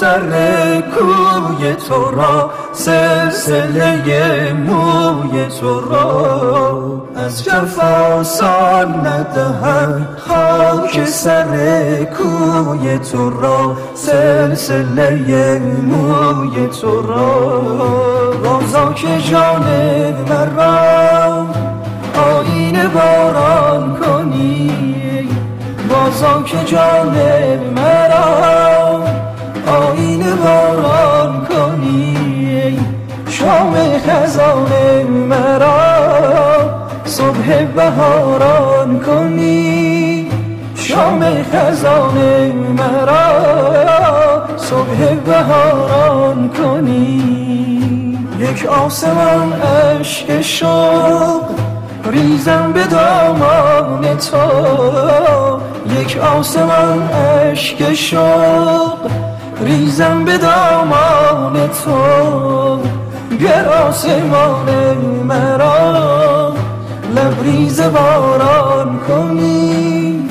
[0.00, 7.02] سر کوی تو را سلسله موی تو را.
[7.16, 11.46] از جفاسان ندهم خاک سر
[12.04, 17.62] کوی تو را سلسله موی تو را.
[18.44, 19.64] روزا که جان
[20.28, 21.46] مرا
[22.38, 24.70] آین باران کنی
[25.88, 27.16] بازا که جان
[27.76, 28.69] مرا
[30.20, 32.78] آین باران کنی
[33.28, 33.74] شام
[34.06, 35.70] خزان مرا
[37.04, 40.30] صبح بهاران کنی.
[40.74, 48.18] شام خزان مرا صبح بهاران کنی.
[48.40, 49.52] یک آسمان
[50.00, 51.42] اشک شوق
[52.10, 54.38] ریزم به دامان تو.
[56.00, 59.29] یک آسمان اشک شوق
[59.64, 62.78] ریزم به دامان تو.
[63.40, 66.54] گر آسمان مرا.
[67.16, 70.28] لبریز باران کنی.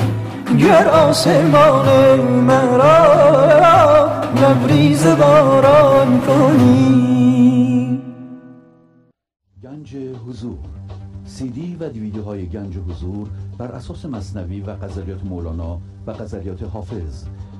[0.58, 4.10] گر آسمان مرا.
[4.42, 8.00] لبریز باران کنی.
[9.62, 9.96] گنج
[10.28, 10.58] حضور.
[11.24, 13.28] سی دی و دیویدیوهای گنج حضور
[13.58, 17.24] بر اساس مصنوی و غزلیات مولانا و غزلیات حافظ.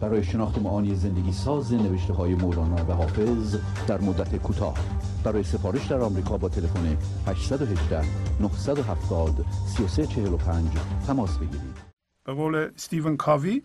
[0.00, 4.78] برای شناخت معانی زندگی ساز نوشته های مولانا و حافظ در مدت کوتاه.
[5.24, 8.04] برای سفارش در آمریکا با تلفن 818
[8.40, 9.46] 970
[9.76, 10.70] 3345
[11.06, 11.78] تماس بگیرید.
[12.24, 13.62] به قول استیون کاوی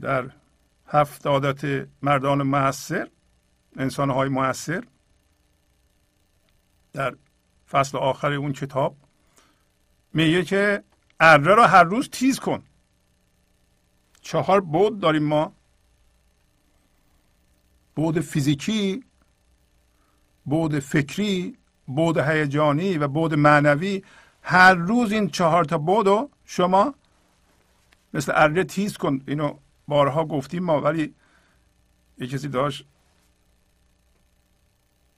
[0.00, 0.30] در
[0.86, 3.08] هفت عادت مردان موثر
[3.76, 4.84] انسان های موثر
[6.92, 7.14] در
[7.70, 8.96] فصل آخر اون کتاب
[10.14, 10.82] میگه که
[11.20, 12.62] اره را هر روز تیز کن.
[14.24, 15.52] چهار بود داریم ما.
[17.94, 19.04] بود فیزیکی
[20.44, 24.04] بود فکری بود هیجانی و بود معنوی.
[24.42, 26.94] هر روز این چهار تا بود شما
[28.14, 29.20] مثل اره تیز کن.
[29.26, 29.56] اینو
[29.88, 31.14] بارها گفتیم ما ولی
[32.18, 32.86] یه کسی داشت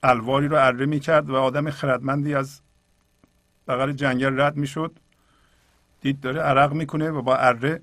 [0.02, 2.60] الواری رو اره می‌کرد و آدم خردمندی از
[3.68, 4.98] بغل جنگل رد می‌شد.
[6.00, 7.82] دید داره عرق می‌کنه و با اره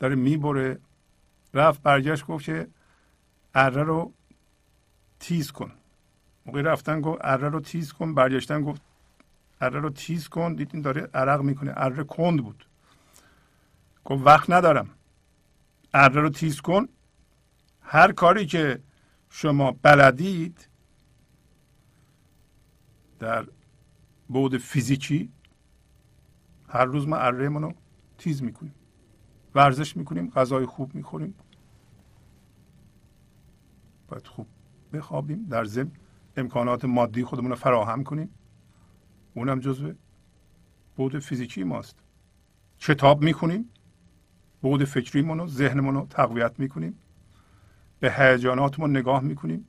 [0.00, 0.78] داره می‌بره.
[1.54, 2.68] رفت برگشت گفت که
[3.54, 4.12] اره رو
[5.20, 5.72] تیز کن.
[6.46, 8.82] موقع رفتن گفت اره رو تیز کن برگشتن گفت
[9.60, 10.54] اره رو تیز کن.
[10.54, 11.72] دیدین داره عرق می‌کنه.
[11.76, 12.66] اره کند بود.
[14.04, 14.90] گفت وقت ندارم.
[15.94, 16.88] اره رو تیز کن.
[17.82, 18.80] هر کاری که
[19.30, 20.68] شما بلدید
[23.18, 23.46] در
[24.28, 25.32] بود فیزیکی
[26.68, 27.74] هر روز ما اره رو
[28.18, 28.74] تیز می‌کنیم.
[29.54, 31.34] ورزش می‌کنیم غذای خوب می‌خوریم.
[34.08, 34.46] باید خوب
[34.92, 35.46] بخوابیم.
[35.50, 35.90] در ضمن
[36.36, 38.30] امکانات مادی خودمون رو فراهم کنیم.
[39.34, 39.92] اونم جزو
[40.96, 41.96] بود فیزیکی ماست.
[42.78, 43.70] کتاب می‌خونیم.
[44.62, 46.98] بود فکریمون رو ذهنمون رو تقویت می‌کنیم.
[48.00, 49.66] به هیجاناتمون نگاه می‌کنیم.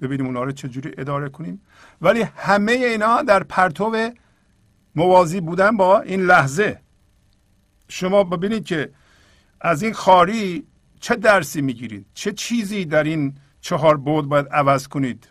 [0.00, 1.60] ببینیم اونا رو چجوری اداره کنیم.
[2.00, 4.10] ولی همه اینا در پرتو
[4.94, 6.80] موازی بودن با این لحظه.
[7.88, 8.92] شما ببینید که
[9.64, 10.66] از این خاری
[11.00, 15.28] چه درسی می‌گیرید؟ چه چیزی در این چهار بود باید عوض کنید؟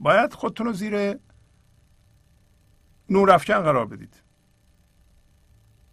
[0.00, 1.18] باید خودتون رو زیر
[3.10, 4.22] نورافکن قرار بدید.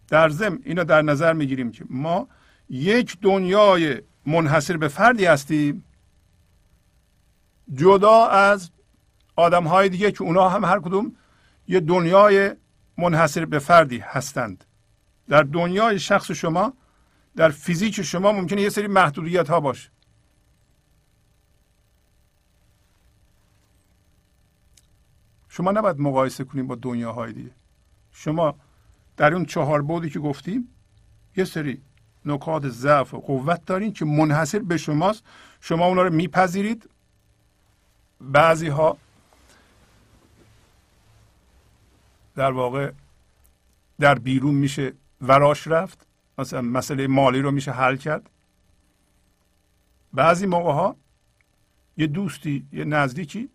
[0.08, 2.28] در ضمن اینو در نظر می‌گیریم که ما
[2.68, 5.84] یک دنیای منحصر به فردی هستیم
[7.74, 8.70] جدا از
[9.36, 11.16] آدم های دیگه که اونا هم هر کدوم
[11.68, 12.50] یه دنیای
[12.98, 14.64] منحصر به فردی هستند.
[15.28, 16.72] در دنیای شخص شما
[17.36, 19.90] در فیزیک شما ممکنه یه سری محدودیت ها باشه.
[25.48, 27.50] شما نباید مقایسه کنیم با دنیاهای دیگه.
[28.12, 28.54] شما
[29.16, 30.68] در اون چهار بودی که گفتیم
[31.36, 31.82] یه سری
[32.24, 35.24] نکات ضعف و قوت دارین که منحصر به شماست.
[35.60, 36.90] شما اونا رو میپذیرید.
[38.20, 38.96] بعضی ها
[42.34, 42.92] در واقع
[44.00, 44.92] در بیرون میشه
[45.22, 46.06] وراش رفت.
[46.38, 48.30] مثلا مسئله مالی رو میشه حل کرد.
[50.12, 50.96] بعضی موقع ها
[51.96, 53.48] یه دوستی یه نزدیکی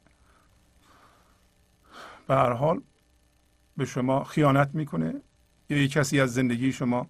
[2.28, 2.82] به هر حال
[3.78, 5.14] به شما خیانت می‌کنه.
[5.70, 7.08] یا یه کسی از زندگی شما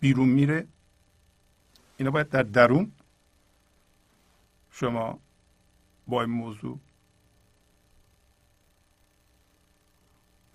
[0.00, 0.66] بیرون میره.
[1.96, 2.92] اینا باید در درون
[4.70, 5.18] شما
[6.06, 6.78] با این موضوع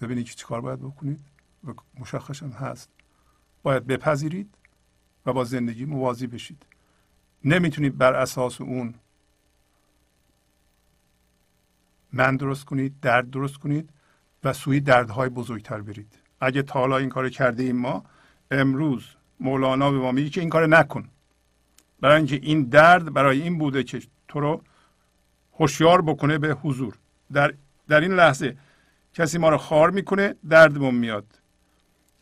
[0.02, 1.20] ببینید که چیکار باید بکنید.
[1.64, 2.90] و مشخص هم هست.
[3.66, 4.56] باید بپذیرید
[5.26, 6.66] و با زندگی موازی بشید.
[7.44, 8.94] نمی‌تونید بر اساس اون
[12.14, 13.90] من درست کنید درد درست کنید
[14.44, 16.14] و سوی دردهای بزرگتر برید.
[16.40, 18.06] اگه تا حالا این کار کرده ایم ما
[18.52, 19.06] امروز
[19.40, 21.10] مولانا به ما میگه که این کار نکن.
[22.00, 24.62] برای اینکه این درد برای این بوده که تو رو
[25.54, 26.98] هوشیار بکنه به حضور.
[27.34, 27.54] در
[27.88, 28.58] در این لحظه
[29.14, 31.40] کسی ما رو خار می‌کنه دردمون میاد.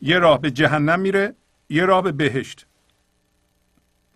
[0.00, 1.34] یه راه به جهنم میره
[1.68, 2.66] یه راه به بهشت.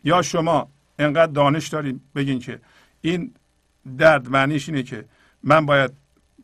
[0.05, 0.69] یا شما
[0.99, 2.61] انقدر دانش دارین بگین که
[3.01, 3.35] این
[3.99, 5.05] درد معنیش اینه که
[5.43, 5.91] من باید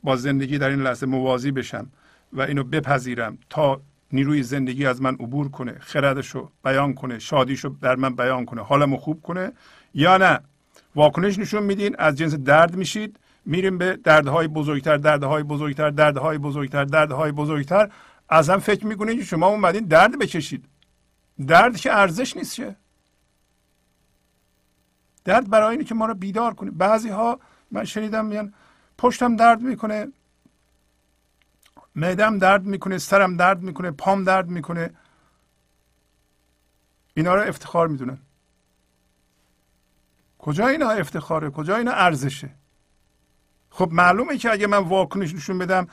[0.02, 1.86] با زندگی در این لحظه موازی بشم
[2.32, 3.80] و اینو بپذیرم تا
[4.12, 8.96] نیروی زندگی از من عبور کنه خردشو بیان کنه شادیشو در من بیان کنه حالمو
[8.96, 9.52] خوب کنه
[9.94, 10.40] یا نه.
[10.94, 16.84] واکنش نشون میدین از جنس درد میشید میریم به دردهای بزرگتر دردهای بزرگتر دردهای بزرگتر
[16.84, 17.90] دردهای بزرگتر.
[18.30, 20.64] هم فکر می‌کنید که شما اومدین درد بکشید.
[21.46, 22.76] درد که ارزش نیست چه؟
[25.24, 28.54] درد برای اینه که ما رو بیدار کنه بعضی ها من شنیدم میان
[28.98, 30.08] پشتم درد می‌کنه
[31.94, 34.90] معدم درد می‌کنه سرم درد می‌کنه پام درد می‌کنه.
[37.14, 38.18] اینا رو افتخار می‌دونن.
[40.38, 42.50] کجا اینا افتخاره؟ کجا اینا ارزشه؟
[43.70, 45.88] خب معلومه که اگه من واکنش نشون بدم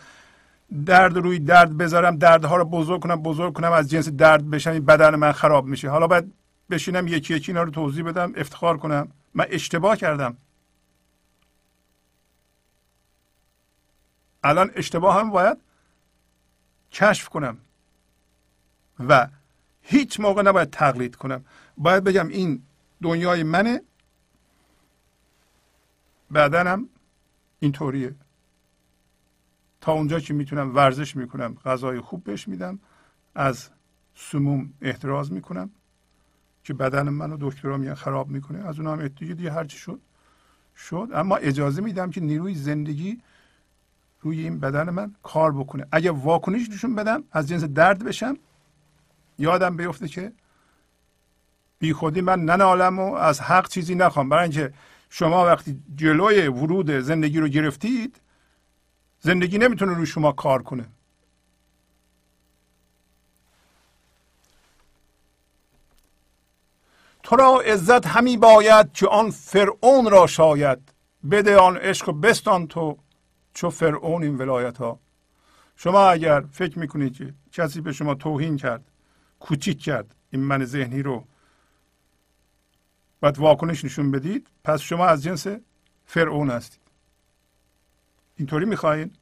[0.85, 5.15] درد روی درد بذارم دردها رو بزرگ کنم بزرگ کنم از جنس درد بشن بدن
[5.15, 5.89] من خراب میشه.
[5.89, 6.33] حالا باید
[6.69, 9.11] بشینم یکی یکی اینا رو توضیح بدم افتخار کنم.
[9.33, 10.37] من اشتباه کردم.
[14.43, 15.57] الان اشتباه هم باید
[16.91, 17.57] کشف کنم
[18.99, 19.27] و
[19.81, 21.45] هیچ موقع نباید تقلید کنم.
[21.77, 22.63] باید بگم این
[23.01, 23.81] دنیای منه
[26.33, 26.89] بدنم
[27.59, 28.15] اینطوریه.
[29.81, 32.79] تا اونجا که می‌تونم ورزش می‌کنم غذای خوب بهش میدم
[33.35, 33.69] از
[34.15, 35.69] سموم احتراز می‌کنم
[36.63, 38.67] که بدن منو دکترها میگن خراب می‌کنه.
[38.67, 39.99] از اون هم دیگه دیگه هرچی شد
[40.77, 41.09] شد.
[41.13, 43.21] اما اجازه میدم که نیروی زندگی
[44.21, 45.85] روی این بدن من کار بکنه.
[45.91, 48.37] اگه واکنش نشون بدم از جنس درد بشم
[49.39, 50.31] یادم بیفته که
[51.79, 54.29] بی خودی من ننالم و از حق چیزی نخوام.
[54.29, 54.73] برای اینکه
[55.09, 58.21] شما وقتی جلوی ورود زندگی رو گرفتید
[59.21, 60.85] زندگی نمی‌تونه روی شما کار کنه.
[67.23, 70.79] تو را عزت همی باید که آن فرعون را شاید.
[71.31, 72.97] بده آن عشق و بستان تو
[73.53, 74.99] چو فرعون این ولایت ها
[75.75, 78.83] شما اگر فکر می‌کنید که کسی به شما توهین کرد
[79.39, 81.23] کوچیک کرد این من ذهنی رو
[83.19, 85.47] باید واکنش نشون بدید پس شما از جنس
[86.05, 86.80] فرعون هستید.
[88.41, 89.15] اینطوری می‌خواهید؟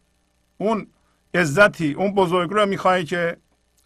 [0.57, 0.87] اون
[1.33, 3.37] عزتی اون بزرگ رو می‌خواهید که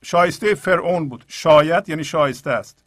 [0.01, 1.25] شایسته فرعون بود.
[1.27, 2.84] شاید یعنی شایسته است.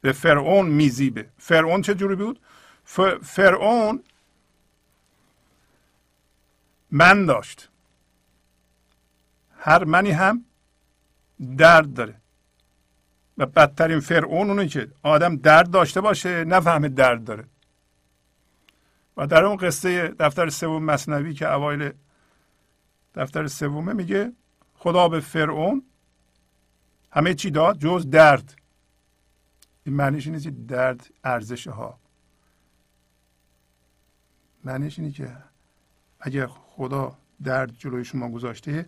[0.00, 1.26] به فرعون میزیبه.
[1.38, 2.40] فرعون چه جوری بود؟
[3.22, 4.02] فرعون
[6.90, 7.68] من داشت.
[9.58, 10.44] هر منی هم
[11.56, 12.14] درد داره.
[13.38, 17.44] و بدترین فرعون اونه که آدم درد داشته باشه نفهمه درد داره.
[19.16, 21.92] و در اون قصه دفتر سوم مصنوی که اوایل
[23.14, 24.32] دفتر سومه میگه
[24.74, 25.82] خدا به فرعون
[27.10, 28.54] همه چی داد جز درد.
[29.84, 31.98] این معنیش اینه که درد ارزش ها
[34.64, 35.36] معنیش اینه که
[36.20, 38.86] اگر خدا درد جلوی شما گذاشته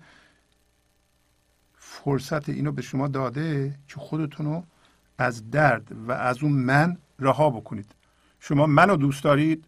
[1.75, 4.65] فرصت اینو به شما داده که خودتون رو
[5.19, 7.95] از درد و از اون من رها بکنید.
[8.41, 9.65] شما منو دوست دارید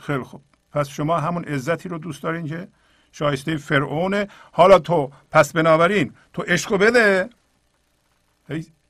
[0.00, 0.42] خیلی خوب.
[0.72, 2.68] پس شما همون عزتی رو دوست دارین که
[3.12, 4.28] شایسته فرعونه.
[4.52, 7.30] حالا تو پس بنابراین تو عشق بده.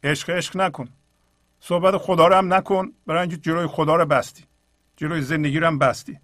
[0.04, 0.88] عشق عشق نکن.
[1.60, 2.92] صحبت خدا رو هم نکن.
[3.06, 4.44] برای اینکه جلوی خدا رو بستی.
[4.96, 6.18] جلوی زندگی رو هم بستی.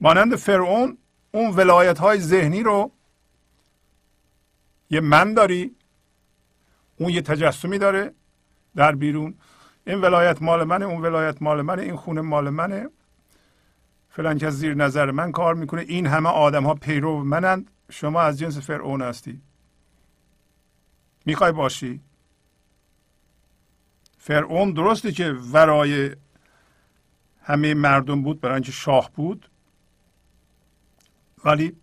[0.00, 0.98] مانند فرعون
[1.32, 2.92] اون ولایت های ذهنی رو
[4.90, 5.76] یه من داری.
[6.96, 8.14] اون یه تجسمی داره
[8.76, 9.34] در بیرون.
[9.88, 12.88] این ولایت مال منه اون ولایت مال منه این خونه مال منه.
[14.10, 15.80] فلان کس زیر نظر من کار می‌کنه.
[15.80, 17.70] این همه آدم ها پیرو منند.
[17.90, 19.40] شما از جنس فرعون هستی.
[21.26, 22.00] می‌خوای باشی؟
[24.18, 26.16] فرعون درسته که ورای
[27.42, 29.50] همه مردم بود برای اینکه شاه بود.
[31.44, 31.76] ولی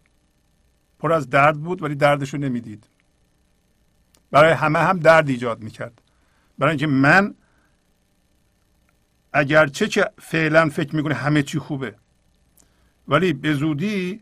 [1.00, 2.88] پر از درد بود ولی دردش رو نمی‌دید.
[4.32, 6.02] برای همه هم درد ایجاد می‌کرد.
[6.58, 7.36] برای اینکه من
[9.38, 11.96] اگرچه که فعلا فکر می‌کنه همه چی خوبه.
[13.08, 14.22] ولی به زودی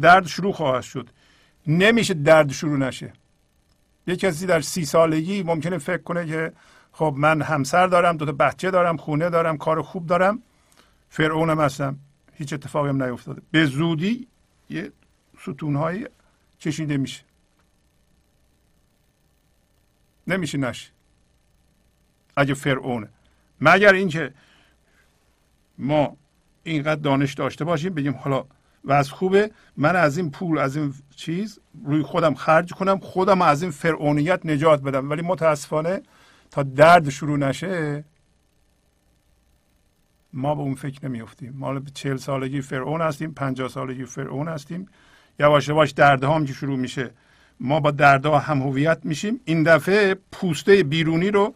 [0.00, 1.08] درد شروع خواهد شد.
[1.66, 3.12] نمیشه درد شروع نشه.
[4.06, 6.52] یه کسی در سی سالگی ممکنه فکر کنه که
[6.92, 10.42] خب من همسر دارم دو تا بچه دارم خونه دارم کار خوب دارم.
[11.10, 11.98] فرعونم هستم.
[12.34, 13.42] هیچ اتفاقی هم نیفتاده.
[13.50, 14.26] به زودی
[14.70, 14.92] یه
[15.40, 16.06] ستونهایی
[16.58, 17.22] چشیده میشه.
[20.26, 20.90] نمیشه نشه.
[22.36, 23.08] اگه فرعونه.
[23.60, 24.34] مگر اینکه
[25.78, 26.16] ما
[26.62, 28.44] اینقدر دانش داشته باشیم بگیم حالا
[28.84, 33.42] و از خوبه من از این پول از این چیز روی خودم خرج کنم خودم
[33.42, 35.10] از این فرعونیت نجات بدم.
[35.10, 36.02] ولی متاسفانه
[36.50, 38.04] تا درد شروع نشه
[40.32, 44.88] ما به اون فکر نمیفتیم ما چهل سالگی فرعون هستیم پنجاه سالگی فرعون هستیم.
[45.38, 47.10] یواش یواش دردها هم که شروع میشه
[47.60, 49.40] ما با دردها هم هویت میشیم.
[49.44, 51.54] این دفعه پوسته بیرونی رو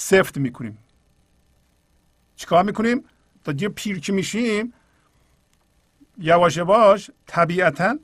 [0.00, 0.78] سفت می‌کنیم.
[2.36, 3.04] چیکار می‌کنیم؟
[3.44, 4.72] تا دیگه پیر که میشیم
[6.18, 7.98] یواش یواش طبیعتا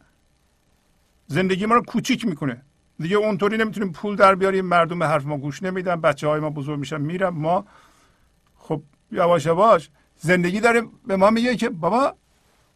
[1.27, 2.63] زندگی ما رو کوچیک می‌کنه.
[2.99, 6.51] دیگه اونطوری نمی‌تونیم پول در بیاریم مردم به حرف ما گوش نمیدن بچه های ما
[6.51, 7.29] بزرگ میشن میرن.
[7.29, 7.65] ما
[8.57, 8.83] خب
[9.13, 12.15] یواش یواش زندگی داره به ما میگه که بابا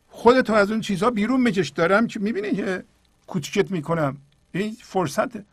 [0.08, 2.84] خودتو از اون چیزها بیرون میکش دارم که می‌بینی که
[3.26, 4.16] کوچیکت می‌کنم.
[4.52, 5.44] این فرصته.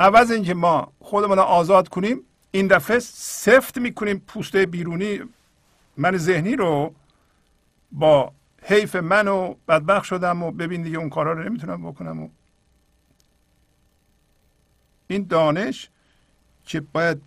[0.00, 2.22] عوض اینکه ما خودمون رو آزاد کنیم
[2.54, 5.20] این دفعه سفت می‌کنیم پوسته بیرونی.
[5.96, 6.94] من ذهنی رو
[7.92, 8.32] با
[8.62, 12.28] حیف من و بدبخت شدم و ببین دیگه اون کارا رو نمی‌تونم بکنم و
[15.06, 15.88] این دانش
[16.64, 17.22] که باید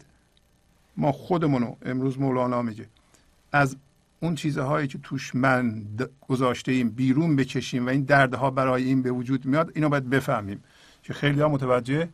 [0.97, 2.87] ما خودمونو امروز مولانا میگه.
[3.51, 3.77] از
[4.19, 5.85] اون چیزهایی که توش من
[6.27, 10.63] گذاشته ایم بیرون بکشیم و این دردها برای این به وجود میاد اینو باید بفهمیم
[11.03, 12.09] که خیلی ها متوجه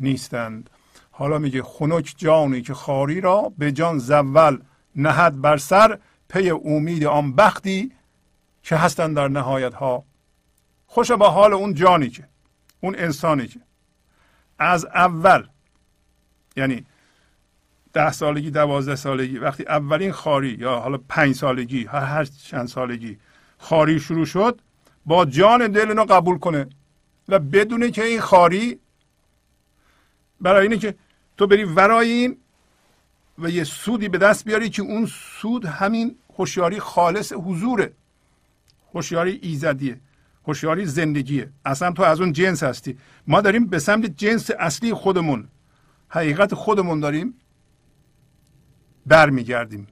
[0.00, 0.70] نیستند.
[1.14, 4.58] حالا میگه خنک جانی که خاری را به جان زول
[4.96, 5.98] نهد بر سر
[6.28, 7.92] پی امید آن بختی
[8.62, 10.04] که هستن در نهایت ها
[10.86, 12.28] خوش با حال اون جانی که
[12.80, 13.60] اون انسانی که.
[14.58, 15.46] از اول
[16.56, 16.86] یعنی
[17.92, 23.18] ده سالگی دوازده سالگی وقتی اولین خاری یا حالا پنج سالگی هر هر چند سالگی
[23.58, 24.60] خاری شروع شد
[25.06, 26.66] با جان دل اینو قبول کنه
[27.28, 28.78] و بدونه که این خاری
[30.42, 30.94] برای اینه که
[31.36, 32.36] تو بری ورای این
[33.38, 35.06] و یه سودی به دست بیاری که اون
[35.40, 37.92] سود همین هوشیاری خالص حضوره.
[38.94, 40.00] هوشیاری ایزدیه.
[40.46, 41.50] هوشیاری زندگیه.
[41.64, 42.98] اصلا تو از اون جنس هستی.
[43.26, 45.48] ما داریم به سمت جنس اصلی خودمون
[46.08, 47.34] حقیقت خودمون داریم
[49.06, 49.86] برمیگردیم.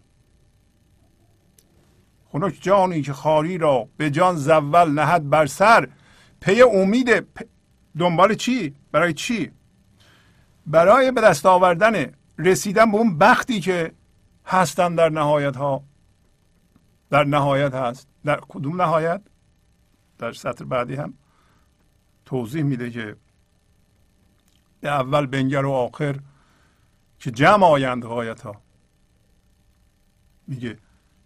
[2.32, 5.88] خنک جانی که خاری را به جان زول نهد بر سر
[6.40, 7.26] پی امید
[7.98, 9.50] دنبال چی؟ برای چی؟
[10.70, 13.92] برای به دست آوردن رسیدن به اون بختی که
[14.46, 15.84] هستن در نهایت ها
[17.10, 18.08] در نهایت هست.
[18.24, 19.22] در کدوم نهایت؟
[20.18, 21.14] در سطر بعدی هم
[22.24, 23.16] توضیح میده که
[24.82, 26.20] اول بنگر و آخر
[27.18, 28.62] که جمع آیند غایت ها
[30.46, 30.78] میگه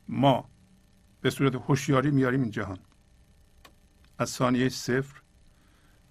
[0.09, 0.49] ما
[1.21, 2.79] به صورت هوشیاری میاریم این جهان.
[4.19, 5.21] از ثانیه صفر.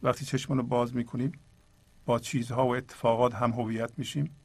[0.03, 1.31] وقتی چشمان رو باز می‌کنیم
[2.05, 4.35] با چیزها و اتفاقات هم هویت میشیم.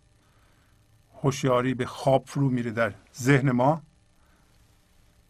[1.23, 3.83] هوشیاری به خواب فرو میره در ذهن ما.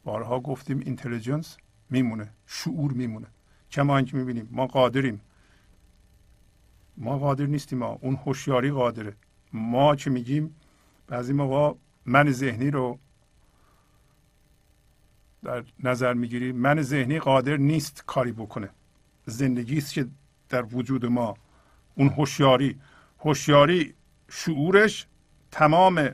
[0.05, 1.57] بارها گفتیم اینتلیجنس
[1.91, 3.27] میمونه شعور میمونه.
[3.71, 5.21] کما اینکه می‌بینیم ما قادریم.
[6.97, 9.17] ما قادر نیستیم ما اون هوشیاری قادره.
[9.53, 10.55] ما که میگیم؟
[11.07, 12.99] بعضی موقع من ذهنی رو
[15.45, 16.53] در نظر می‌گیری.
[16.53, 18.69] من ذهنی قادر نیست کاری بکنه.
[19.27, 20.09] زندگی است که
[20.49, 21.35] در وجود ما.
[21.99, 22.77] اون هوشیاری.
[23.21, 23.95] هوشیاری
[24.31, 25.07] شعورش
[25.51, 26.11] تمام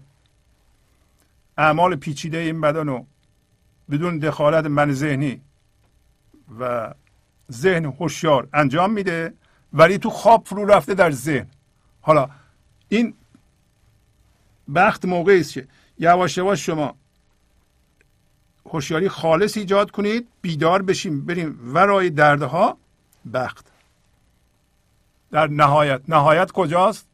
[1.59, 3.07] اعمال پیچیده این بدن رو
[3.91, 5.41] بدون دخالت من ذهنی
[6.61, 6.95] و
[7.53, 9.35] ذهن هوشیار انجام میده
[9.73, 11.47] ولی تو خواب فرو رفته در ذهن.
[12.01, 12.29] حالا
[12.89, 13.15] این
[14.75, 15.69] بخت موقعی است که
[15.99, 16.95] یواش یواش شما
[18.67, 22.79] هوشیاری خالص ایجاد کنید بیدار بشیم بریم ورای دردها
[23.35, 23.74] بخت.
[25.35, 26.01] در نهایت.
[26.09, 27.07] نهایت کجاست؟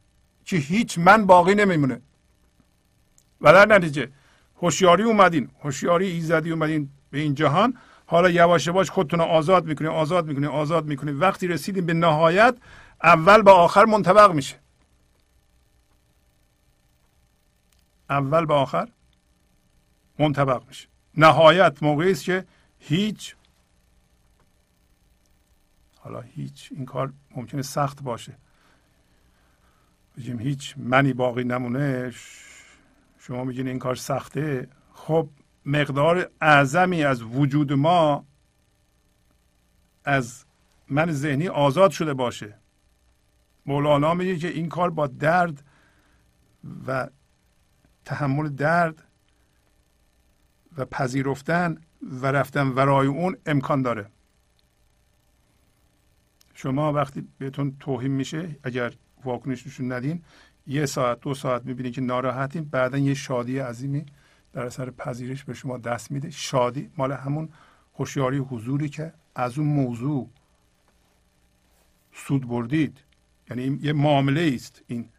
[0.45, 2.01] که هیچ من باقی نمیمونه.
[3.41, 4.09] و در نتیجه
[4.61, 5.49] هوشیاری اومدین.
[5.63, 7.77] هوشیاری ایزدی اومدین به این جهان.
[8.05, 11.19] حالا یواش یواش خودتون رو آزاد می‌کنین آزاد می‌کنین آزاد می‌کنین.
[11.19, 12.55] وقتی رسیدیم به نهایت
[13.03, 14.55] اول به آخر منطبق میشه.
[18.09, 18.87] اول به آخر
[20.19, 20.87] منطبق میشه.
[21.17, 22.45] نهایت موقعی است که
[22.79, 23.35] هیچ
[26.03, 28.37] حالا هیچ این کار ممکنه سخت باشه.
[30.17, 32.11] بگیم هیچ منی باقی نمونه
[33.19, 34.67] شما میگین این کار سخته.
[34.93, 35.29] خب
[35.65, 38.25] مقدار اعظمی از وجود ما
[40.05, 40.45] از
[40.89, 42.57] من ذهنی آزاد شده باشه.
[43.65, 45.63] مولانا میگه که این کار با درد
[46.87, 47.09] و
[48.05, 49.03] تحمل درد
[50.77, 54.11] و پذیرفتن و رفتن ورای اون امکان داره.
[56.61, 58.93] شما وقتی بهتون توهین میشه اگر
[59.23, 60.21] واکنش نشون ندین
[60.67, 64.05] یه ساعت دو ساعت می‌بینید که ناراحتین بعدا یه شادی عظیمی
[64.53, 66.29] در اثر پذیرش به شما دست میده.
[66.29, 67.49] شادی مال همون
[67.95, 70.29] هوشیاری حضوری که از اون موضوع
[72.13, 72.97] سود بردید.
[73.49, 75.09] یعنی یه معامله است این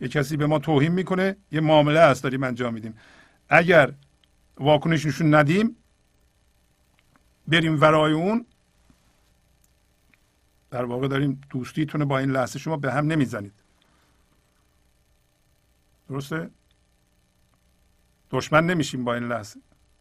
[0.00, 2.94] یه کسی به ما توهین می‌کنه یه معامله است داریم انجام میدیم.
[3.48, 3.92] اگر
[4.56, 5.76] واکنش نشون ندیم
[7.48, 8.46] بریم ورای اون
[10.76, 13.52] در واقع داریم دوستیتونه با این لحظه شما به هم نمی‌زنید.
[16.08, 16.50] درسته؟
[18.30, 19.60] دشمن نمیشیم با این لحظه.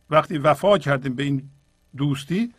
[0.10, 1.50] وقتی وفا کردیم به این
[1.98, 2.54] دوستی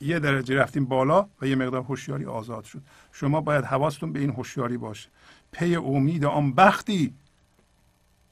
[0.00, 2.82] یه درجه رفتیم بالا و یه مقدار هوشیاری آزاد شد.
[3.12, 5.08] شما باید حواستون به این هوشیاری باشه.
[5.52, 7.14] پی امید آن بختی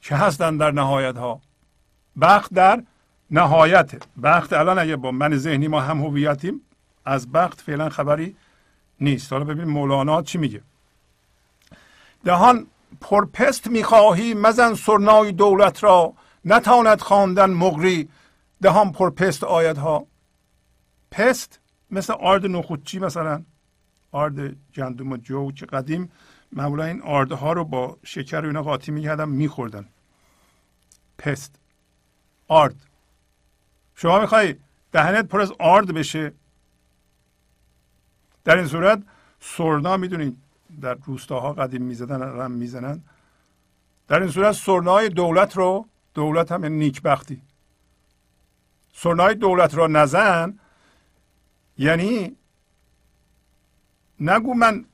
[0.01, 1.41] که هستن در نهایت ها
[2.21, 2.83] بخت در
[3.31, 4.07] نهایت.
[4.23, 6.61] بخت الان اگه با من ذهنی ما هم هویتیم
[7.05, 8.37] از بخت فعلا خبری
[9.01, 9.33] نیست.
[9.33, 10.63] حالا ببین مولانا چی میگه؟
[12.25, 12.67] دهان
[13.01, 16.13] پرپست می‌خواهی مزن سرنای دولت را.
[16.45, 18.09] نتاند خواندن مغری.
[18.63, 20.07] دهان پرپست آیدها.
[21.11, 23.43] پست مثل آرد نخودچی مثلا.
[24.13, 26.11] آرد گندم و جو که قدیم.
[26.53, 29.89] معمولا این آرده ها رو با شکر و اینا قاطی می‌کردن میخوردن.
[31.19, 31.55] پست.
[32.49, 32.77] آرد.
[33.95, 34.55] شما می‌خوای
[34.93, 36.33] دهنت پر از آرد بشه؟
[38.45, 39.03] در این صورت
[39.41, 40.36] سرنا می‌دونید
[40.80, 43.03] در روستاها قدیم می‌زدن رم می‌زنن.
[44.09, 47.43] در این صورت سرنای دولت رو دولت هم نیکبختی.
[48.93, 50.59] سرنای دولت رو نزن
[51.78, 52.36] یعنی
[54.20, 54.84] نگو من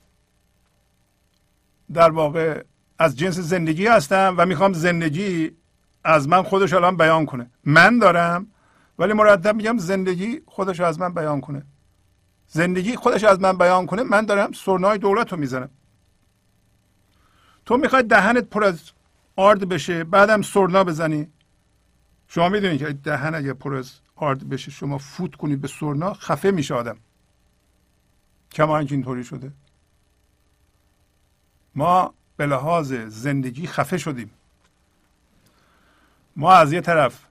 [1.92, 2.62] در واقع
[2.99, 5.51] از جنس زندگی هستم و می‌خوام زندگی
[6.05, 7.51] از من خودش الان بیان کنه.
[7.64, 8.47] من دارم
[8.99, 11.66] ولی مرتب میگم زندگی خودش از من بیان کنه.
[12.55, 15.71] زندگی خودش از من بیان کنه من دارم سرنای دولت رو می‌زنم.
[17.67, 18.91] تو می‌خوای دهنت پر از
[19.37, 21.29] آرد بشه بعدم سرنا بزنی.
[22.29, 26.51] شما می‌دونید که دهن اگه پر از آرد بشه شما فوت کنید به سرنا خفه
[26.51, 26.97] میشه آدم.
[28.53, 29.53] کما اینکه اینطوری شده.
[31.75, 34.31] ما به لحاظ زندگی خفه شدیم.
[36.37, 37.27] ما از یه طرف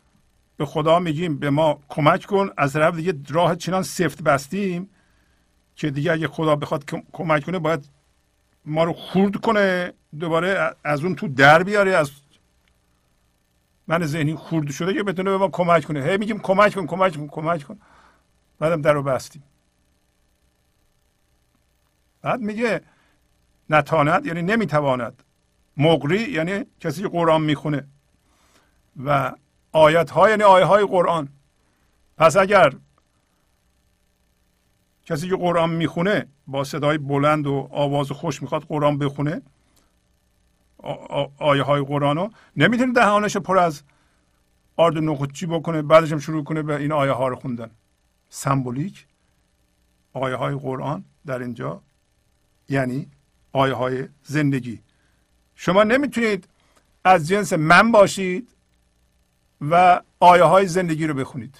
[0.58, 4.90] به خدا میگیم به ما کمک کن از طرف دیگه راه چنان سفت بستیم.
[5.76, 7.90] که دیگه اگه خدا بخواد کمک کنه باید
[8.66, 12.12] ما رو خورد کنه دوباره از اون تو در بیاره از
[13.88, 16.04] من ذهنی خورد شده که بتونه به ما کمک کنه.
[16.04, 17.80] هی میگیم کمک کن کمک کن کمک کن.
[18.60, 19.44] بعدم در رو بستیم.
[22.22, 22.82] بعد میگه
[23.70, 25.24] نتاند یعنی نمی‌تواند.
[25.78, 27.88] مقری یعنی کسی که قرآن می‌خونه.
[29.06, 29.32] و
[29.72, 31.30] آیت ها یعنی آیه های قرآن.
[32.18, 32.74] پس اگر
[35.06, 39.41] کسی که قرآن می‌خونه با صدای بلند و آواز خوش می‌خواد قرآن بخونه؟
[41.38, 43.82] آیه های قرآن رو؟ نمی‌تونه دهانش پر از
[44.76, 47.70] آرد نخودچی بکنه بعدش هم شروع کنه به این آیه ها رو خوندن.
[48.30, 49.06] سمبولیک
[50.14, 51.82] آیه های قرآن در اینجا
[52.70, 53.08] یعنی
[53.51, 54.80] آیه های زندگی.
[55.56, 56.47] شما نمی‌تونید
[57.04, 58.49] از جنس من باشید
[59.62, 61.58] و آیه های زندگی رو بخونید.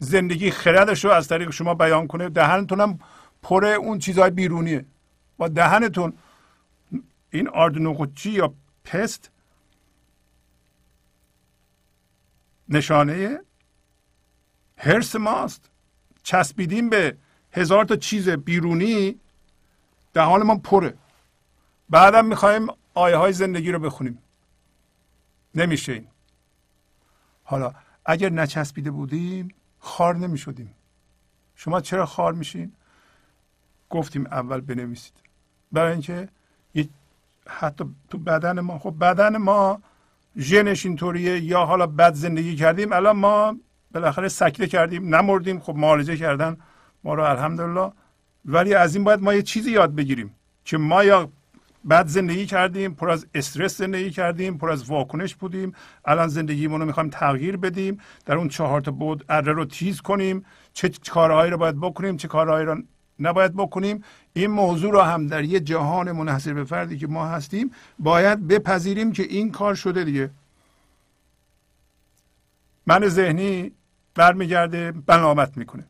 [0.00, 2.28] زندگی خردش رو از طریق شما بیان کنه.
[2.28, 2.98] دهنتون هم
[3.42, 4.84] پر اون چیزهای بیرونیه.
[5.36, 6.12] با دهنتون
[7.30, 9.30] این آردنوقچی یا پست
[12.68, 13.40] نشانه
[14.76, 15.70] هرس ماست.
[16.22, 17.16] چسبیدیم به
[17.52, 19.20] هزار تا چیز بیرونی
[20.12, 20.94] دهان ما پره.
[21.88, 24.18] بعدم می‌خوایم آیه های زندگی رو بخونیم.
[25.54, 26.06] نمیشه این.
[27.44, 27.72] حالا
[28.06, 30.74] اگر نچسبیده بودیم خار نمی شدیم
[31.54, 32.72] شما چرا خار میشین؟
[33.90, 35.14] گفتیم اول بنویسید.
[35.72, 36.28] برای اینکه
[37.46, 39.80] حتی تو بدن ما خب بدن ما
[40.36, 43.56] ژنش اینطوریه یا حالا بد زندگی کردیم الان ما
[43.92, 46.56] بالاخره سکته کردیم نمردیم خب معالجه کردن
[47.04, 47.92] ما رو الحمدلله.
[48.44, 51.28] ولی از این باید ما یه چیزی یاد بگیریم که ما یا
[51.84, 55.74] بعد زندگی کردیم پر از استرس زندگی کردیم پر از واکنش بودیم.
[56.04, 58.00] الان زندگیمون رو می‌خوایم تغییر بدیم.
[58.26, 60.44] در اون چهار تا بود اره رو تیز کنیم.
[60.72, 62.82] چه کارهایی رو باید بکنیم چه کارهایی رو
[63.20, 64.04] نباید بکنیم.
[64.32, 69.12] این موضوع رو هم در یه جهان منحصر به فردی که ما هستیم باید بپذیریم
[69.12, 70.30] که این کار شده دیگه.
[72.86, 73.72] من ذهنی
[74.14, 75.89] برمیگرده بنامت می‌کنه.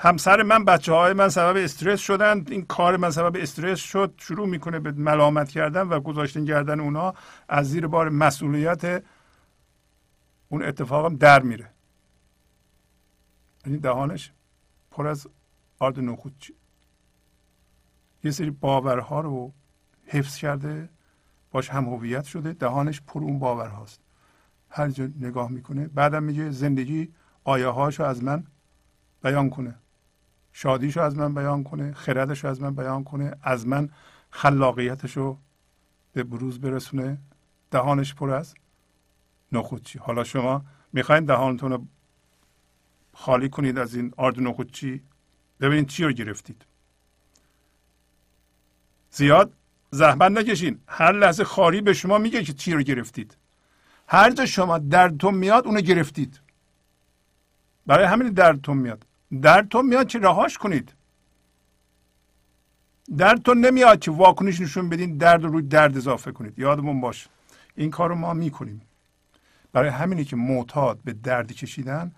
[0.00, 4.14] همسر من بچه های من سبب استرس شدن این کار من سبب استرس شد.
[4.16, 7.14] شروع می‌کنه به ملامت کردن و گذاشتن کردن اونا.
[7.48, 9.04] از زیر بار مسئولیت
[10.48, 11.70] اون اتفاقم در میره.
[13.64, 14.32] این دهانش
[14.90, 15.26] پر از
[15.78, 16.44] آرد نخود
[18.24, 19.52] یه سری باورها رو
[20.06, 20.88] حفظ کرده.
[21.50, 22.52] باش هم هویت شده.
[22.52, 24.00] دهانش پر اون باورهاست.
[24.70, 27.12] هر جا نگاه می‌کنه بعدم میگه زندگی
[27.44, 28.44] آیه هاشو از من
[29.22, 29.74] بیان کنه.
[30.60, 33.88] شادیشو از من بیان کنه خردشو از من بیان کنه از من
[34.30, 35.38] خلاقیتشو
[36.12, 37.18] به بروز برسونه.
[37.70, 38.54] دهانش پر از
[39.52, 39.98] نخودچی.
[39.98, 41.86] حالا شما می‌خواین دهانتون رو
[43.14, 45.02] خالی کنید از این آرد نخودچی؟
[45.60, 46.64] ببینید چی رو گرفتید.
[49.10, 49.52] زیاد
[49.90, 50.80] زحمت نکشین.
[50.88, 53.36] هر لحظه خاری به شما میگه که چی رو گرفتید.
[54.08, 56.40] هر جا شما دردتون میاد اونو گرفتید.
[57.86, 59.07] برای همین دردتون میاد.
[59.42, 60.92] دردتون میاد که رهاش کنید.
[63.16, 66.58] دردتون نمیاد که واکنش نشون بدین درد رو روی درد اضافه کنید.
[66.58, 67.28] یادمون باش
[67.76, 68.80] این کار رو ما می‌کنیم.
[69.72, 72.12] برای همینی که معتاد به درد کشیدن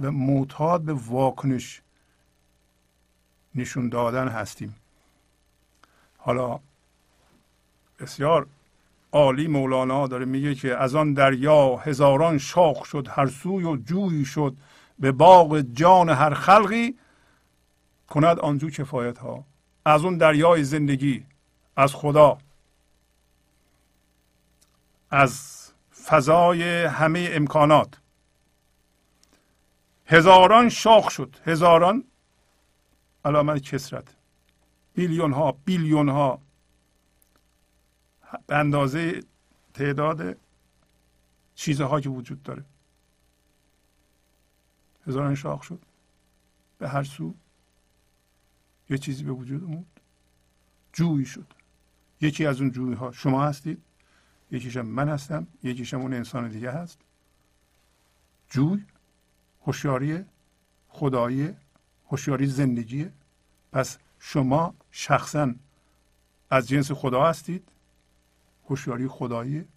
[0.00, 1.82] و معتاد به واکنش
[3.54, 4.74] نشون دادن هستیم.
[6.18, 6.60] حالا
[7.98, 8.46] بسیار
[9.12, 14.24] عالی مولانا داره میگه که از آن دریا هزاران شاخ شد هر سوی و جویی
[14.24, 14.56] شد.
[14.98, 16.98] به باغ جان هر خلقی
[18.08, 19.44] کند آنجو کفایت ها
[19.84, 21.26] از اون دریای زندگی
[21.76, 22.38] از خدا.
[25.10, 25.64] از
[26.04, 28.00] فضای همه امکانات.
[30.06, 31.36] هزاران شاخ شد.
[31.44, 32.04] هزاران
[33.24, 34.16] علامت کسرت.
[34.96, 36.40] میلیون ها بیلیون ها
[38.46, 39.22] به اندازه
[39.74, 40.36] تعداد
[41.54, 42.64] چیزها که وجود داره.
[45.06, 45.82] هزاران شاخ شد.
[46.78, 47.34] به هر سو
[48.90, 49.86] یه چیزی به وجود اومد.
[50.92, 51.46] جویی شد.
[52.20, 53.82] یکی از اون جوی ها شما هستید
[54.50, 56.98] یکیشم من هستم یکیشم اون انسان دیگه هست.
[58.50, 58.84] جوی
[59.62, 60.24] هوشیاری
[60.88, 61.56] خدایی
[62.10, 63.12] هوشیاری زندگیه
[63.72, 65.54] پس شما شخصا
[66.50, 67.68] از جنس خدا هستید
[68.68, 69.68] هوشیاری خدایی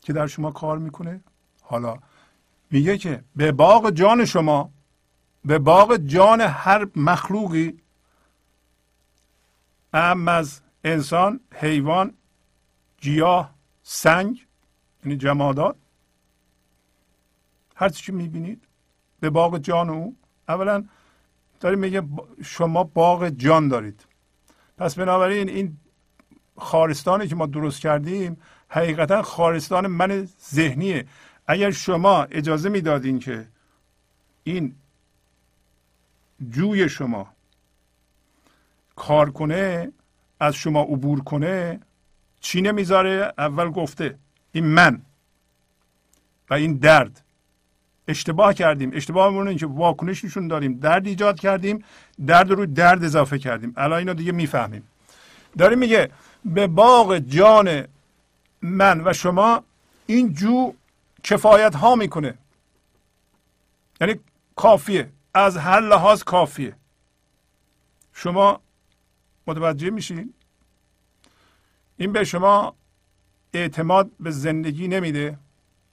[0.00, 1.20] که در شما کار می‌کنه.
[1.62, 1.98] حالا
[2.72, 4.70] میگه که به باغ جان شما
[5.44, 7.78] به باغ جان هر مخلوقی
[9.92, 12.14] ام از انسان حیوان
[13.00, 14.46] گیاه سنگ
[15.04, 15.76] یعنی جمادات.
[17.76, 18.64] هر چی می‌بینید
[19.20, 20.16] به باغ جان او.
[20.48, 20.84] اولا
[21.60, 22.02] داره میگه
[22.44, 24.06] شما باغ جان دارید.
[24.78, 25.76] پس بنابراین این
[26.58, 28.36] خارستانی که ما درست کردیم
[28.68, 31.06] حقیقتا خارستان من ذهنیه.
[31.46, 33.46] اگر شما اجازه می‌دادین که
[34.44, 34.74] این
[36.50, 37.32] جوی شما
[38.96, 39.92] کار کنه
[40.40, 41.80] از شما عبور کنه
[42.40, 44.18] چی نمی‌ذاره؟ اول گفته
[44.52, 45.02] این من
[46.50, 47.22] و این درد.
[48.08, 48.90] اشتباه کردیم.
[48.94, 50.78] اشتباه این که واکنش نشون داریم.
[50.78, 51.84] درد ایجاد کردیم.
[52.26, 53.74] درد رو درد اضافه کردیم.
[53.76, 54.82] الان اینو دیگه می‌فهمیم.
[55.58, 56.10] داره میگه
[56.44, 57.84] به باغ جان
[58.62, 59.64] من و شما
[60.06, 60.72] این جو
[61.22, 62.38] کفایت ها می‌کنه.
[64.00, 64.20] یعنی
[64.56, 65.12] کافیه.
[65.34, 66.76] از هر لحاظ کافیه.
[68.12, 68.60] شما
[69.46, 70.34] متوجه میشین؟
[71.96, 72.76] این به شما
[73.52, 75.38] اعتماد به زندگی نمیده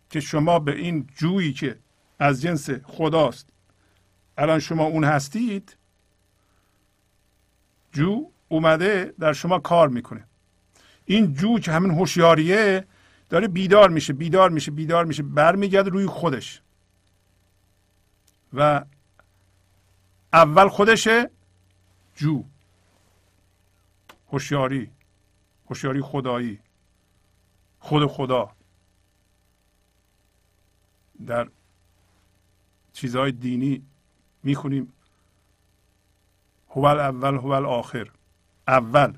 [0.10, 1.80] که شما به این جویی که
[2.20, 3.50] از جنس خداست.
[4.38, 5.78] الان شما اون هستید.
[7.94, 10.26] جو اومده در شما کار می‌کنه.
[11.06, 12.86] این جو که همین هوشیاریه
[13.30, 16.62] داره بیدار میشه بیدار میشه بیدار میشه برمیگرده روی خودش.
[18.54, 18.86] و
[20.34, 21.30] اول خودشه
[22.16, 22.44] جو.
[24.32, 24.92] هوشیاری
[25.70, 26.60] هوشیاری خدایی.
[27.80, 28.52] خود خدا.
[31.28, 31.50] در
[32.94, 33.84] چیزهای دینی
[34.44, 34.94] می‌خونیم
[36.70, 38.12] هو اول هو آخر.
[38.68, 39.14] اول.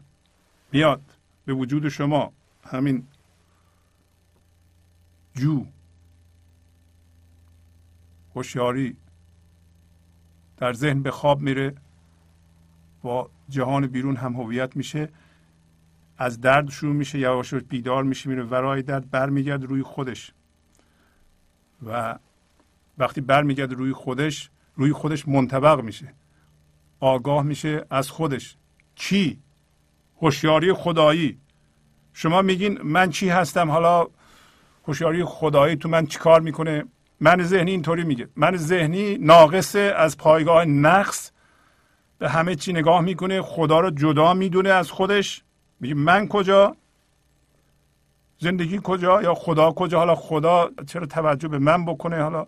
[0.71, 1.01] میاد
[1.45, 2.33] به وجود شما.
[2.63, 3.07] همین
[5.35, 5.65] جو
[8.35, 8.97] هوشیاری
[10.57, 11.75] در ذهن به خواب میره
[13.01, 15.09] با جهان بیرون هم هویت میشه
[16.17, 20.33] از درد شروع میشه یواش بیدار میشه میره ورای درد برمیگرد روی خودش.
[21.85, 22.19] و
[22.97, 26.13] وقتی برمیگرده روی خودش روی خودش منطبق میشه.
[26.99, 28.57] آگاه میشه از خودش.
[28.95, 29.39] کی
[30.21, 31.37] هوشیاری خدایی.
[32.13, 34.07] شما میگین من چی هستم؟ حالا
[34.87, 36.83] هوشیاری خدایی تو من چیکار می‌کنه؟
[37.19, 38.27] من ذهنی اینطوری میگه.
[38.35, 41.31] من ذهنی ناقصه از پایگاه نقص.
[42.19, 45.43] به همه چی نگاه می‌کنه خدا رو جدا می‌دونه از خودش.
[45.79, 46.75] میگه من کجا؟
[48.39, 52.47] زندگی کجا؟ یا خدا کجا؟ حالا خدا چرا توجه به من بکنه؟ حالا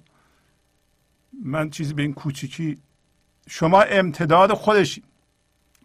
[1.43, 2.77] من چیزی به این کوچیکی
[3.47, 5.03] شما امتداد خودشین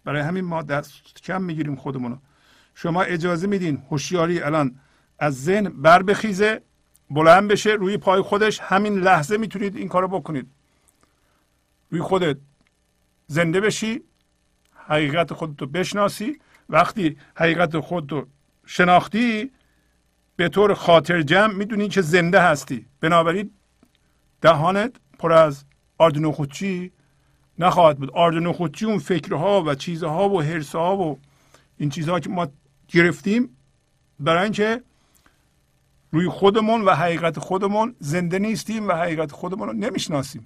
[0.04, 2.16] برای همین ما دست کم می‌گیریم خودمونو.
[2.74, 4.80] شما اجازه میدین هوشیاری الان
[5.18, 6.60] از ذهن بر بخیزه
[7.10, 10.46] بلند بشه روی پای خودش همین لحظه می‌تونید این کارو بکنید.
[11.90, 12.36] روی خودت
[13.26, 14.02] زنده بشی
[14.74, 16.38] حقیقت خودتو بشناسی.
[16.68, 18.26] وقتی حقیقت خودتو
[18.66, 19.50] شناختی
[20.36, 22.86] به طور خاطر جمع می‌دونی که زنده هستی.
[23.00, 23.50] بنابراین
[24.40, 25.64] دهانت پر از
[25.98, 26.92] آرد نخودچی
[27.58, 28.10] نخواهد بود.
[28.10, 31.20] آرد نخودچی اون فکرها و چیزها و حرسها و
[31.76, 32.48] این چیزها که ما
[32.88, 33.56] گرفتیم
[34.20, 34.82] برای اینکه
[36.10, 40.44] روی خودمون و حقیقت خودمون زنده نیستیم و حقیقت خودمون رو نمی‌شناسیم.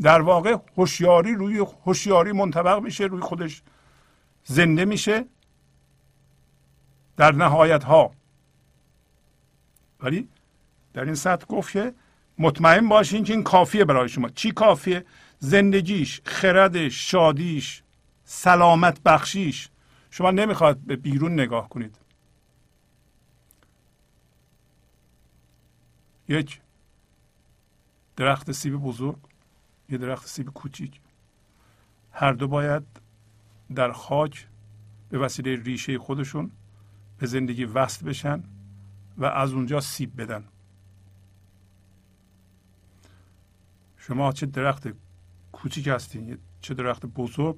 [0.00, 3.62] در واقع هوشیاری روی هوشیاری منطبق میشه روی خودش
[4.44, 5.24] زنده میشه.
[7.16, 8.10] در نهایت ها
[10.00, 10.28] ولی
[10.92, 11.94] در این سطح گفت که
[12.38, 14.28] مطمئن باشین که این کافیه برای شما.
[14.28, 15.04] چی کافیه؟
[15.38, 17.82] زندگیش خردش شادیش
[18.24, 19.68] سلامت بخشیش.
[20.10, 21.98] شما نمی‌خواد به بیرون نگاه کنید.
[26.30, 26.60] یک
[28.16, 29.18] درخت سیب بزرگ
[29.88, 31.00] یه درخت سیب کوچیک.
[32.12, 32.82] هر دو باید
[33.74, 34.48] در خاک
[35.08, 36.50] به وسیله ریشه خودشون
[37.18, 38.42] به زندگی وصل بشن
[39.18, 40.44] و از اونجا سیب بدن.
[43.96, 44.88] شما چه درخت
[45.52, 47.56] کوچیک هستین چه درخت بزرگ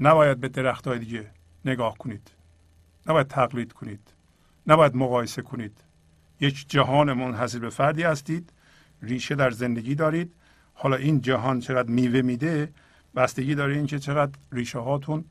[0.00, 1.30] نباید به درخت های دیگه
[1.64, 2.30] نگاه کنید.
[3.06, 4.12] نباید تقلید کنید.
[4.66, 5.83] نباید مقایسه کنید.
[6.44, 8.50] یک جهان منحصر به فردی هستید
[9.02, 10.32] ریشه در زندگی دارید.
[10.74, 12.72] حالا این جهان چقدر میوه میده
[13.16, 15.24] بستگی داره اینکه چقدر ریشه هاتون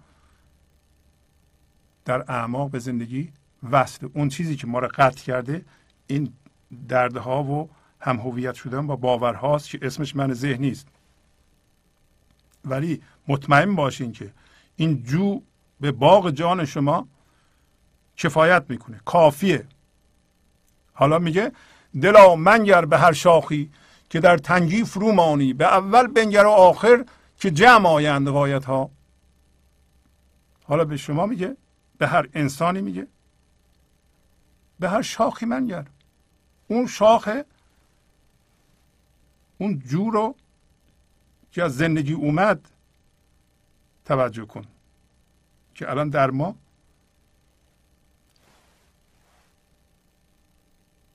[2.06, 3.32] در اعماق به زندگی
[3.72, 5.66] وصله اون چیزی که ما رو قطع کرده
[6.08, 6.34] این
[6.88, 10.88] دردها و هم هویت شدن با باورهاست که اسمش من ذهنی است
[12.66, 14.32] ولی مطمئن باشین که
[14.76, 15.42] این جو
[15.80, 17.08] به باغ جان شما
[18.18, 19.02] کفایت می‌کنه.
[19.06, 19.66] کافیه.
[20.94, 21.52] حالا میگه
[22.02, 23.72] دلا منگر به هر شاخی
[24.10, 27.06] که در تنگی فرو مانی به اول بنگر و آخر
[27.38, 28.90] که جمع آیند غایت ها
[30.64, 31.58] حالا به شما میگه
[31.98, 33.08] به هر انسانی میگه
[34.80, 35.86] به هر شاخی منگر
[36.68, 37.46] اون شاخه
[39.58, 40.36] اون جو رو
[41.52, 42.70] که از زندگی اومد
[44.06, 44.66] توجه کن
[45.76, 46.56] که الان در ما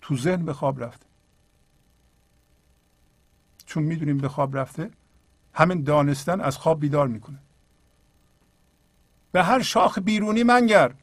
[0.09, 1.07] تو ذهن به خواب رفته.
[3.67, 4.91] چون می‌دونیم به خواب رفته
[5.55, 7.39] همین دانستن از خواب بیدار می‌کنه.
[9.33, 10.95] به هر شاخ بیرونی منگر.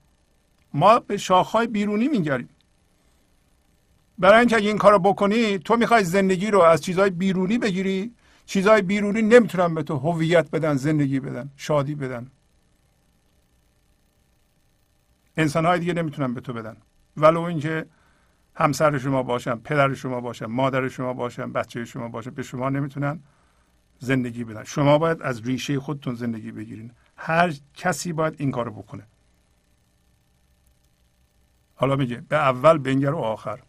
[0.74, 2.50] ما به شاخهای بیرونی میگریم.
[4.18, 8.12] برای اینکه اگه این کارو بکنی تو می‌خوای زندگی رو از چیزهای بیرونی بگیری.
[8.46, 12.32] چیزهای بیرونی نمی‌تونن به تو هویت بدن زندگی بدن شادی بدن.
[15.38, 16.78] انسانهای دیگه نمی‌تونن به تو بدن.
[17.18, 17.86] ولو اینکه
[18.56, 23.20] همسر شما باشن پدر شما باشن مادر شما باشن بچه شما باشن به شما نمی‌تونن
[24.00, 24.64] زندگی بدن.
[24.64, 26.92] شما باید از ریشه خودتون زندگی بگیرین.
[27.18, 29.04] هر کسی باید این کارو بکنه.
[31.76, 33.60] حالا میگه به اول بنگر و آخر.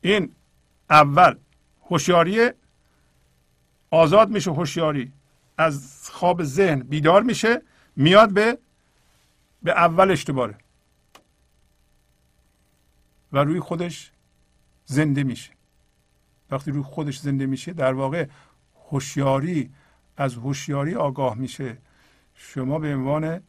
[0.00, 0.32] این
[0.90, 1.34] اول
[1.90, 2.50] هوشیاری
[3.90, 5.12] آزاد میشه هوشیاری
[5.58, 7.62] از خواب ذهن بیدار میشه
[7.96, 8.58] میاد به
[9.62, 10.54] به اول اشتباره
[13.32, 14.12] و روی خودش
[14.84, 15.50] زنده میشه.
[16.50, 18.26] وقتی روی خودش زنده میشه در واقع
[18.90, 19.70] هوشیاری
[20.16, 21.78] از هوشیاری آگاه میشه.
[22.34, 23.40] شما به عنوان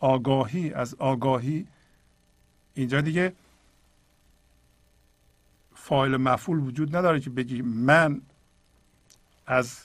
[0.00, 1.66] آگاهی از آگاهی
[2.74, 3.32] اینجا دیگه
[5.74, 8.20] فایل مفعول وجود نداره که بگی من
[9.46, 9.80] از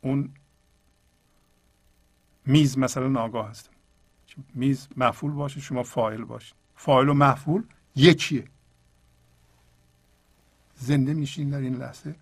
[0.00, 0.30] اون
[2.46, 3.70] میز مثلا آگاه هستم.
[4.54, 7.64] میز مفعول باشه شما فایل باشید فایل و مفعول
[7.96, 8.44] یکیه.
[10.76, 12.14] زنده میشین در این لحظه.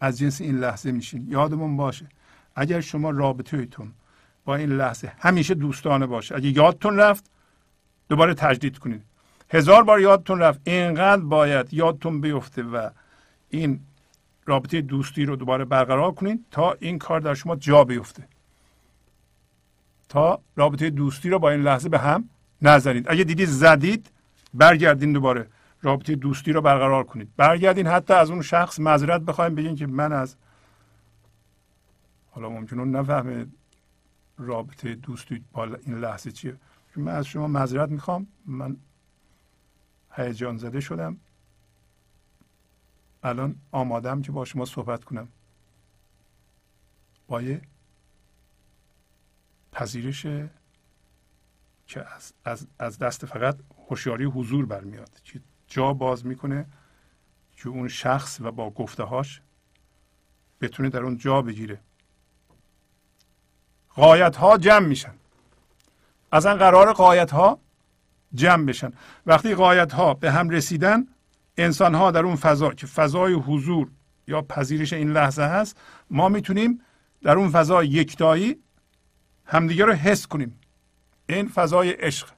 [0.00, 1.26] از جنس این لحظه میشین.
[1.28, 2.06] یادمون باشه.
[2.56, 3.92] اگر شما رابطهتون
[4.44, 7.24] با این لحظه همیشه دوستانه باشه اگه یادتون رفت
[8.08, 9.02] دوباره تجدید کنید.
[9.50, 10.60] هزار بار یادتون رفت.
[10.64, 12.90] اینقدر باید یادتون بیفته و
[13.50, 13.80] این
[14.46, 18.28] رابطه دوستی رو دوباره برقرار کنید تا این کار در شما جا بیفته.
[20.08, 22.28] تا رابطه دوستی رو با این لحظه به هم
[22.62, 24.10] نزنید اگه دیدید زدید
[24.54, 25.48] برگردین دوباره.
[25.82, 27.36] رابطه دوستی رو برقرار کنید.
[27.36, 30.36] برگردین حتی از اون شخص معذرت بخوایم بگین که من از
[32.30, 33.46] حالا ممکنه نفهمه
[34.38, 36.56] رابطه دوستی با این لحظه چیه.
[36.96, 38.26] من از شما معذرت می‌خوام.
[38.46, 38.76] من
[40.12, 41.16] هیجان زده شدم.
[43.22, 45.28] الان آمادم که با شما صحبت کنم.
[47.28, 47.60] با یه
[49.72, 50.22] پذیرش
[51.86, 53.58] که از, از, از دست فقط
[53.90, 55.10] هوشیاری حضور برمیاد.
[55.24, 56.66] که جا باز می‌کنه
[57.56, 59.40] که اون شخص و با گفتههاش
[60.60, 61.80] بتونه در اون جا بگیره.
[63.94, 65.14] قایت ها جمع میشن.
[66.32, 67.58] اصلا قرار قایت ها
[68.34, 68.92] جمع بشن.
[69.26, 71.06] وقتی قایت ها به هم رسیدن
[71.56, 73.90] انسان ها در اون فضا که فضای حضور
[74.26, 75.80] یا پذیرش این لحظه هست
[76.10, 76.80] ما می‌تونیم
[77.22, 78.56] در اون فضای یکتایی
[79.44, 80.60] همدیگه رو حس کنیم.
[81.28, 82.37] این فضای عشق.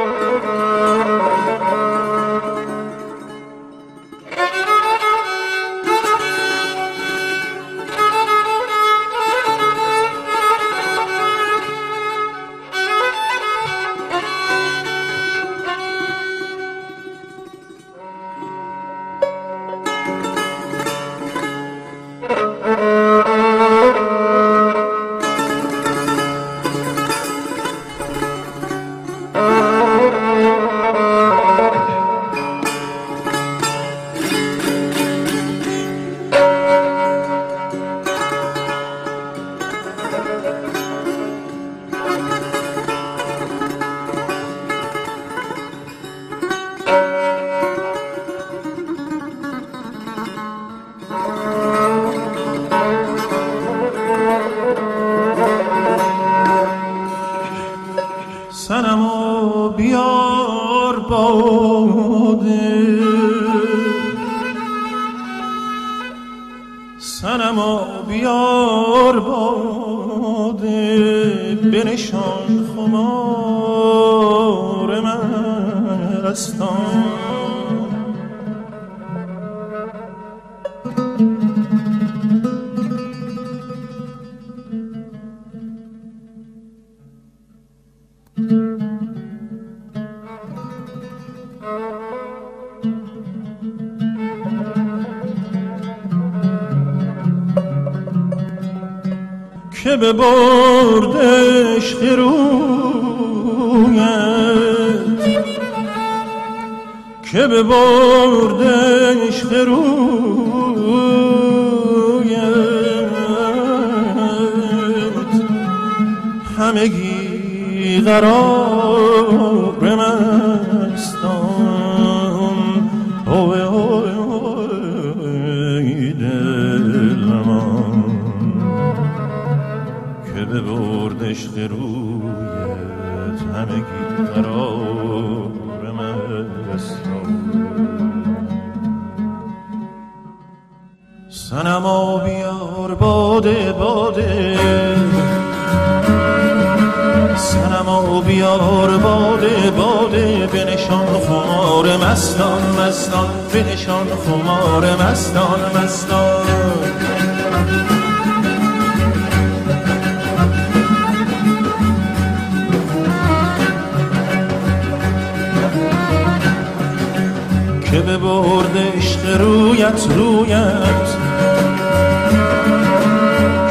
[170.31, 171.07] رویت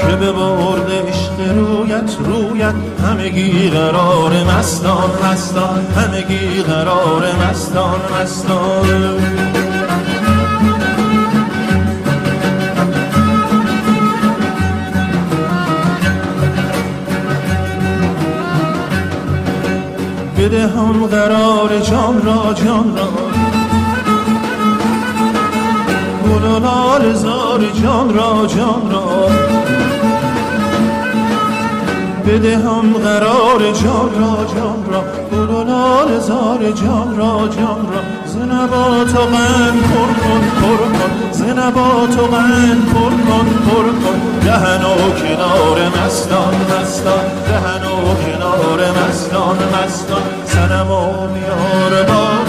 [0.01, 8.87] که به برد عشق رویت رویت همگی قرار مستان مستان همگی قرار مستان مستان.
[20.39, 23.50] بده هم قرار جان را جان را
[26.45, 29.29] و لال زار جان را جان را.
[32.27, 35.05] بده هم قرار جان را جان را.
[35.33, 38.03] گل و لال زار جان را جان را.
[38.27, 41.33] زنبات و غن پر کن پر کن.
[41.33, 44.41] زنبات و غن پر کن پر کن.
[44.45, 47.25] دهن و کنار مستان مستان.
[47.47, 50.23] دهن و کنار مستان مستان.
[50.45, 52.40] سنما میار باده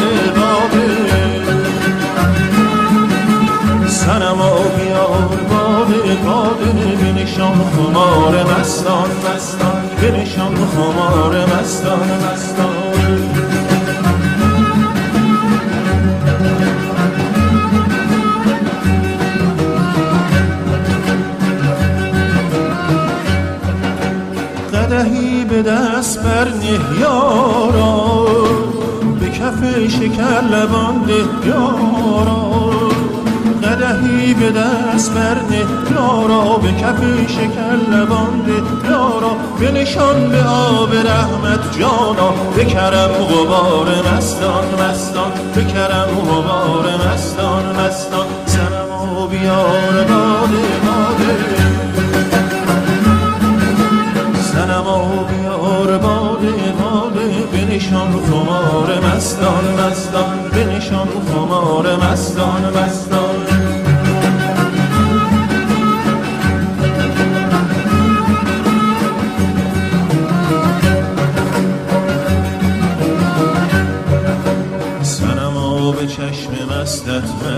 [4.11, 12.91] سنما بیار باده باده بنشان خمار مستان مستان بنشان خمار مستان مستان.
[24.73, 28.25] قدهی به دست بر نه یارا
[29.19, 32.51] به کف شکر لبان ده یارا.
[33.81, 35.65] قدهی به دست برده.
[35.91, 38.63] یارا به کف شکر لبانده.
[38.89, 42.33] یارا بنشان به آب رحمت جانا.
[42.55, 45.31] به کرم غبار مستان مستان.
[45.55, 48.25] به کرم غبار مستان مستان.
[48.45, 51.35] سنما بیار باده باده
[54.53, 56.51] سنما بیار باده
[56.81, 60.49] باده بنشان خمار مستان مستان.
[60.53, 63.10] بنشان خمار مستان مستان.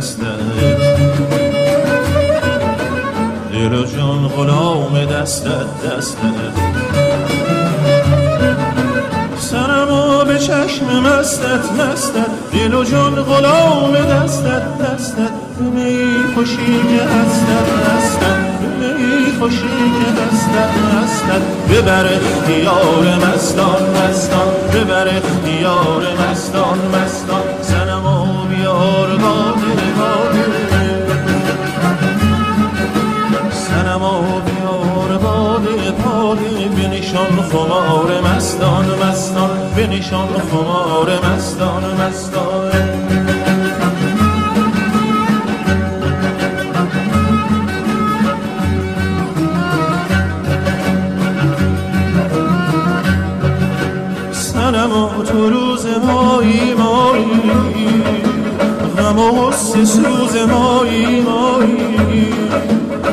[0.04, 0.24] مستت
[3.52, 6.84] دل جان غلام دستت دستت
[9.38, 12.28] سنما به چشم مستت مستت.
[12.54, 15.32] دل و جان غلام دستت دستت.
[15.60, 18.38] می خوشی که هستت هستت
[19.00, 24.48] می خوشی که هستت هستت ببر اختیار مستان مستان.
[24.74, 27.44] ببر اختیار مستان مستان.
[27.62, 29.13] سنما بیار
[35.92, 42.72] باده بنشان خمار مستان مستان بنشان خمار مستان مستان.
[54.32, 58.04] سنما تو روز مایی مایی
[58.98, 62.34] غم و سوز مایی مایی.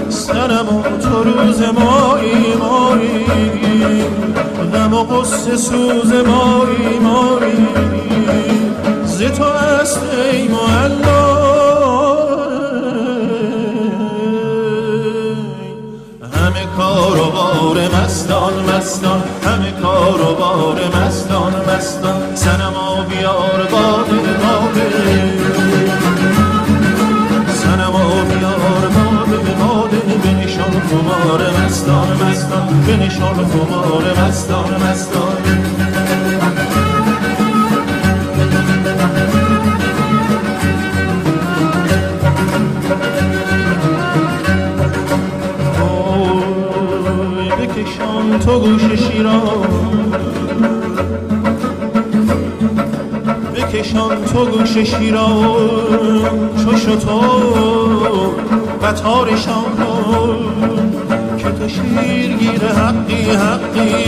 [0.09, 4.05] سنم و تو روز مایی مایی.
[4.73, 7.67] غم و قصه سوز مایی مایی.
[9.05, 10.03] ز تو است
[10.33, 11.31] ای معلا
[16.33, 19.23] همه کار و بار مستان مستان.
[19.45, 22.35] همه کار و بار مستان مستان.
[22.35, 25.40] سنما بیار باده باده
[30.91, 32.85] خمار مستان مستان.
[32.87, 35.37] بنشان خمار مستان مستان.
[47.59, 50.13] بکشان تو گوش شیران.
[53.55, 55.91] بکشان تو گوش شیران.
[56.65, 57.21] چو شتو
[58.83, 60.80] قطارشان که
[61.61, 64.05] تو شیرگیر حقی حقی.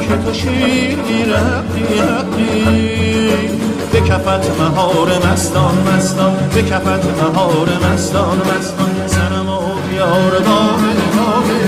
[0.00, 3.48] که تو شیرگیر حقی حقی.
[3.92, 6.36] به کفت مهار مستان مستان.
[6.54, 8.90] به کفت مهار مستان مستان.
[9.06, 9.60] سنم و
[9.90, 11.62] بیار بابه بابه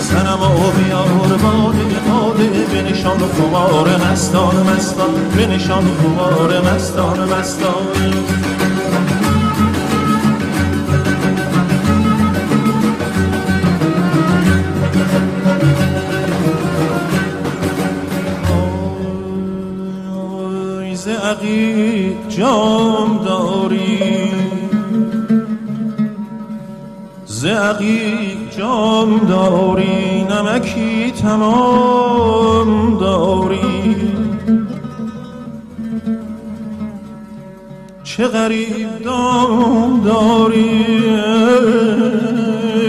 [0.00, 5.14] سنم و بیار باده باده بنشان خمار مستان مستان.
[5.36, 8.41] بنشان خمار مستان مستان.
[21.32, 24.30] عقیق جام داری.
[27.26, 27.46] ز
[28.58, 33.96] جام داری نمکی تمام داری.
[38.04, 40.84] چه غریب دام داری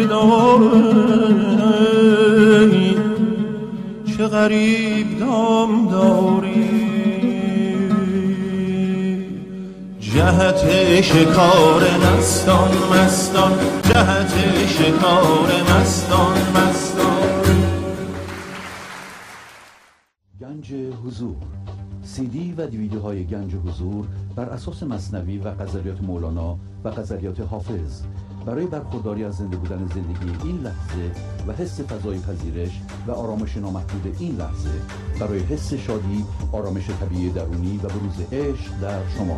[0.10, 1.38] داری.
[4.18, 6.73] چه غریب دام داری.
[10.14, 13.52] جهت شکار مستان مستان.
[13.84, 17.30] جهت شکار مستان مستان.
[20.42, 20.74] گنج
[21.06, 21.36] حضور.
[22.04, 27.40] سی دی و دیویدیو های گنج حضور بر اساس مصنوی و غزلیات مولانا و غزلیات
[27.40, 28.02] حافظ.
[28.46, 31.12] برای برخورداری از زنده بودن زندگی این لحظه
[31.48, 34.70] و حس فضای پذیرش و آرامش نامحدود این لحظه
[35.20, 39.38] برای حس شادی آرامش طبیعی درونی و بروز عشق در شما.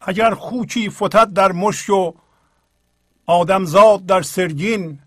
[0.00, 2.12] اگر خوکی فتد در مشک و
[3.26, 5.02] آدمزاد در سرگین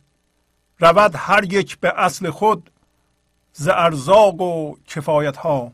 [0.80, 2.70] رود هر یک به اصل خود
[3.54, 5.74] ز ارزاق و کفایت ها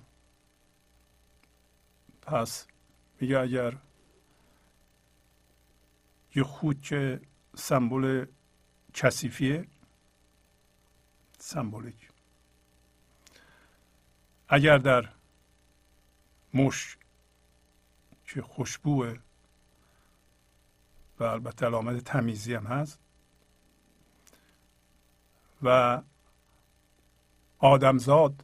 [2.22, 2.68] پس
[3.20, 3.74] میگه اگر
[6.36, 7.20] یه خوک
[7.56, 8.26] سمبل
[8.94, 9.68] کثیفیه
[11.40, 12.10] سمبولیک.
[14.50, 15.10] اگر در
[16.54, 16.99] مشک
[18.34, 19.18] که خوشبوه.
[21.20, 23.00] و البته علامت تمیزی هم هست.
[25.64, 26.02] و
[27.60, 28.44] آدمزاد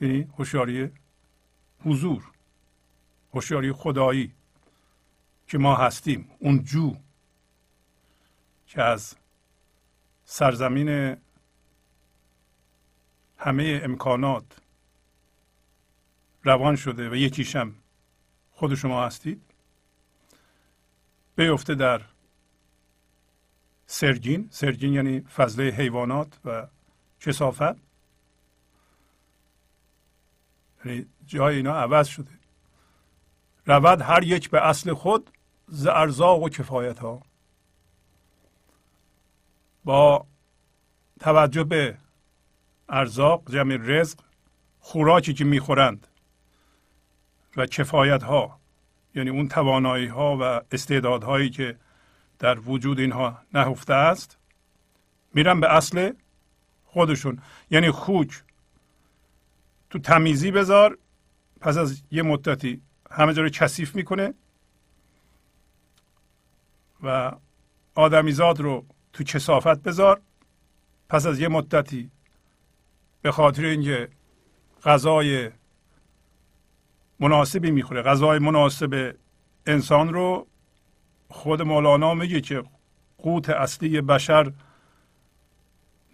[0.00, 0.92] یعنی هوشیاری
[1.84, 2.30] حضور
[3.34, 4.34] هوشیاری خدایی
[5.46, 6.96] که ما هستیم اون جو
[8.66, 9.16] که از
[10.24, 11.16] سرزمین
[13.38, 14.65] همه امکانات
[16.46, 17.74] روان شده و یکیشم
[18.50, 19.42] خود شما هستید.
[21.36, 22.00] بیفته در
[23.86, 24.48] سرگین.
[24.50, 26.66] سرگین یعنی فضله حیوانات و
[27.20, 27.76] کسافت.
[30.84, 32.30] یعنی جای اینا عوض شده.
[33.66, 35.30] رود هر یک به اصل خود
[35.68, 37.22] ز ارزاق و کفایت ها
[39.84, 40.26] با
[41.20, 41.98] توجه به
[42.88, 44.18] ارزاق جمع رزق
[44.80, 46.06] خوراکی که می‌خورند
[47.56, 48.60] و کفایت ها
[49.14, 51.76] یعنی اون توانایی ها و استعدادهایی که
[52.38, 54.38] در وجود اینها نهفته است
[55.34, 56.12] میرن به اصل
[56.84, 57.38] خودشون.
[57.70, 58.42] یعنی خوک.
[59.90, 60.98] تو تمیزی بذار
[61.60, 64.34] پس از یه مدتی همه جا رو کثیف می‌کنه
[67.02, 67.32] و
[67.94, 70.20] آدمیزاد رو تو کسافت بذار
[71.08, 72.10] پس از یه مدتی
[73.22, 74.08] به خاطر اینکه
[74.84, 75.50] غذای
[77.20, 78.02] مناسبی می‌خوره.
[78.02, 79.16] غذای مناسب
[79.66, 80.46] انسان رو
[81.28, 82.64] خود مولانا میگه که
[83.18, 84.52] قوت اصلی بشر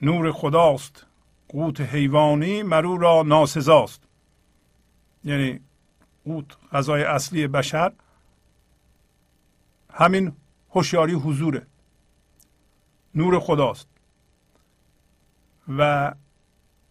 [0.03, 1.07] نور خداست.
[1.49, 4.03] قوت حیوانی مرو را ناسزاست.
[5.25, 5.61] یعنی
[6.25, 7.93] قوت غذای اصلی بشر
[9.93, 10.33] همین
[10.71, 11.67] هوشیاری حضوره.
[13.15, 13.89] نور خداست.
[15.69, 16.15] و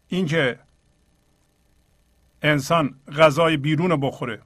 [0.08, 0.60] اینکه
[2.42, 4.42] انسان غذای بیرون رو بخوره.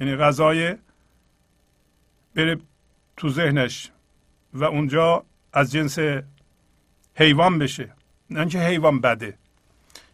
[0.00, 0.76] یعنی غذای
[2.34, 2.58] بره
[3.16, 3.90] تو ذهنش
[4.54, 5.98] و اونجا از جنس
[7.14, 7.92] حیوان بشه.
[8.30, 9.38] نه اینکه حیوان بده.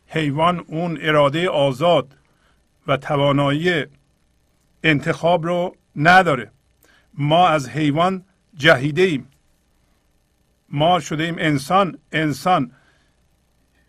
[0.06, 2.16] حیوان اون اراده آزاد
[2.86, 3.84] و توانایی
[4.82, 6.50] انتخاب رو نداره.
[7.14, 8.24] ما از حیوان
[8.56, 9.28] جهیده ایم
[10.68, 11.98] ما شده ایم انسان.
[12.12, 12.72] انسان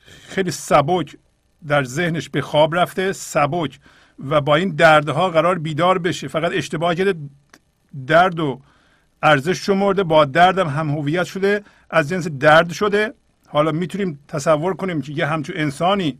[0.06, 1.18] خیلی سبک
[1.67, 3.79] در ذهنش به خواب رفته سبک
[4.19, 6.27] و با این دردها قرار بیدار بشه.
[6.27, 7.15] فقط اشتباه کرده
[8.07, 8.61] درد و
[9.23, 13.13] ارزش شمرده با دردم هم هویت شده از جنس درد شده.
[13.47, 16.17] حالا می‌تونیم تصور کنیم که یه همچون انسانی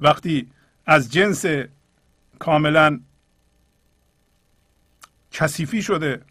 [0.00, 0.50] وقتی
[0.86, 1.44] از جنس
[2.38, 3.00] کاملا
[5.32, 6.22] کثیفی شده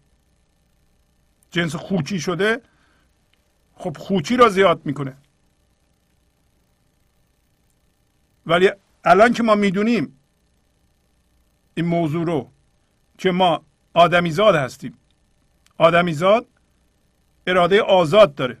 [1.50, 2.60] جنس خوچی شده
[3.74, 5.16] خب خوچی را زیاد می‌کنه.
[8.46, 8.70] ولی
[9.04, 10.18] الان که ما می‌دونیم
[11.74, 12.50] این موضوع رو
[13.18, 13.62] که ما
[13.94, 14.98] آدمیزاد هستیم.
[15.78, 16.46] آدمیزاد
[17.46, 18.58] اراده آزاد داره.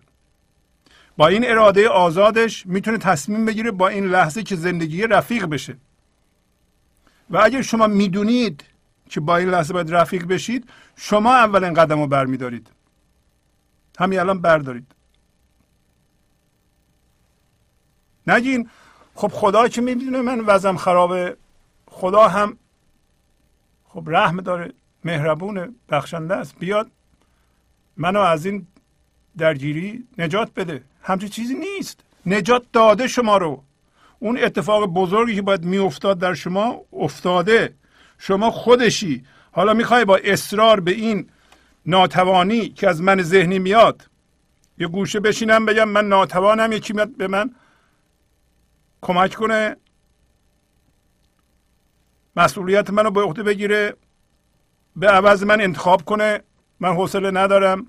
[1.16, 5.76] با این اراده آزادش می‌تونه تصمیم بگیره با این لحظه که زندگی رفیق بشه.
[7.30, 8.64] و اگر شما می‌دونید
[9.10, 12.70] که با این لحظه باید رفیق بشید شما اولین قدم رو برمیدارید.
[13.98, 14.92] همین الان بردارید.
[18.26, 18.70] نگین
[19.16, 21.36] خب خدا که می‌بینه من وزم خرابه
[21.90, 22.58] خدا هم
[23.84, 24.72] خب رحم داره
[25.04, 26.58] مهربونه بخشنده است.
[26.58, 26.90] بیاد
[27.96, 28.66] منو از این
[29.38, 30.82] درگیری نجات بده.
[31.02, 32.00] همچین چیزی نیست.
[32.26, 33.62] نجات داده شما رو.
[34.18, 37.74] اون اتفاق بزرگی که باید میافتاد در شما افتاده.
[38.18, 39.24] شما خودشی.
[39.52, 41.28] حالا می‌خوای با اصرار به این
[41.86, 44.08] ناتوانی که از من ذهنی میاد
[44.78, 47.50] یه گوشه بشینم بگم من ناتوانم یکی میاد به من
[49.06, 49.76] کمک کنه.
[52.36, 53.96] مسئولیت منو به عهده بگیره.
[54.96, 56.40] به عوض من انتخاب کنه.
[56.80, 57.86] من حوصله ندارم.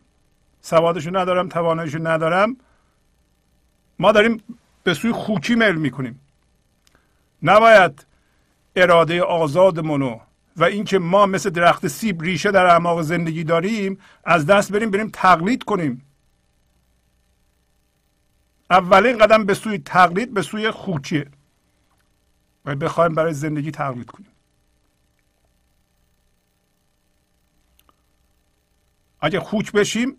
[0.61, 1.49] سوادشو ندارم.
[1.49, 2.57] تواناییشو ندارم.
[3.99, 4.43] ما داریم
[4.83, 6.21] به سوی خوکی میل می‌کنیم.
[7.43, 8.05] نباید
[8.75, 10.19] اراده آزادمونو
[10.57, 15.09] و اینکه ما مثل درخت سیب ریشه در اعماق زندگی داریم از دست بریم بریم
[15.13, 16.06] تقلید کنیم.
[18.69, 21.27] اولین قدم به سوی تقلید به سوی خوکیه.
[22.65, 24.31] و بخوایم برای زندگی تقلید کنیم.
[29.21, 30.17] اگه خوک بشیم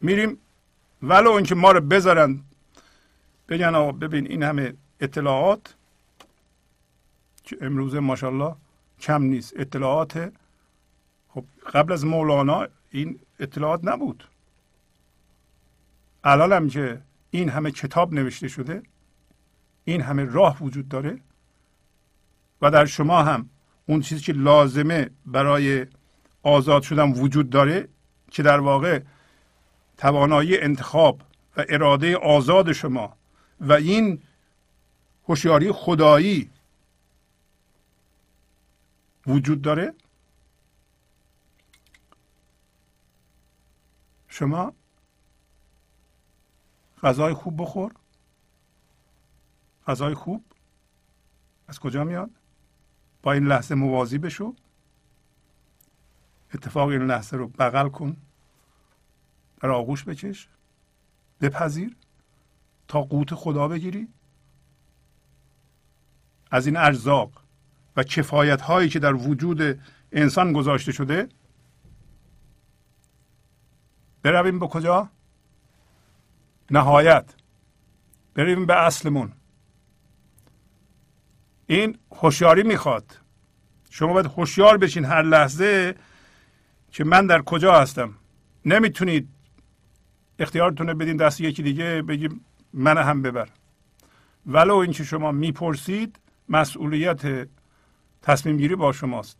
[0.00, 0.38] میریم
[1.02, 2.40] ولو اینکه ما رو بذارن
[3.48, 5.74] بگن آقا ببین این همه اطلاعات
[7.44, 8.56] که امروز ماشاءالله
[9.00, 9.52] کم نیست.
[9.56, 10.32] اطلاعات
[11.28, 11.44] خب
[11.74, 14.24] قبل از مولانا این اطلاعات نبود.
[16.24, 18.82] الان هم که این همه کتاب نوشته شده
[19.84, 21.20] این همه راه وجود داره
[22.62, 23.50] و در شما هم
[23.86, 25.86] اون چیزی که لازمه برای
[26.42, 27.88] آزاد شدن وجود داره
[28.30, 29.02] که در واقع
[29.96, 31.22] توانایی انتخاب
[31.56, 33.16] و اراده آزاد شما
[33.60, 34.22] و این
[35.28, 36.50] هوشیاری خدایی
[39.26, 39.94] وجود داره.
[44.28, 44.72] شما
[47.02, 47.92] غذای خوب بخور.
[49.86, 50.44] غذای خوب.
[51.68, 52.30] از کجا میاد؟
[53.22, 54.54] با این لحظه موازی بشو.
[56.54, 58.16] اتفاق این لحظه رو بغل کن.
[59.60, 60.48] در آغوش بکش.
[61.40, 61.96] بپذیر.
[62.88, 64.08] تا قوت خدا بگیری.
[66.50, 67.42] از این ارزاق
[67.96, 69.80] و کفایت هایی که در وجود
[70.12, 71.28] انسان گذاشته شده
[74.22, 75.10] برویم به کجا؟
[76.70, 77.34] نهایت.
[78.34, 79.32] برویم به اصلمون.
[81.66, 83.18] این هوشیاری می‌خواد.
[83.90, 85.94] شما باید هوشیار بشین هر لحظه
[86.90, 88.14] که من در کجا هستم.
[88.64, 89.28] نمی‌تونید
[90.38, 93.48] اختیارتون بدین دست یکی دیگه بگیم من هم ببر.
[94.46, 96.18] ولو اینکه شما می‌پرسید
[96.48, 97.48] مسئولیت
[98.22, 99.38] تصمیم گیری با شماست.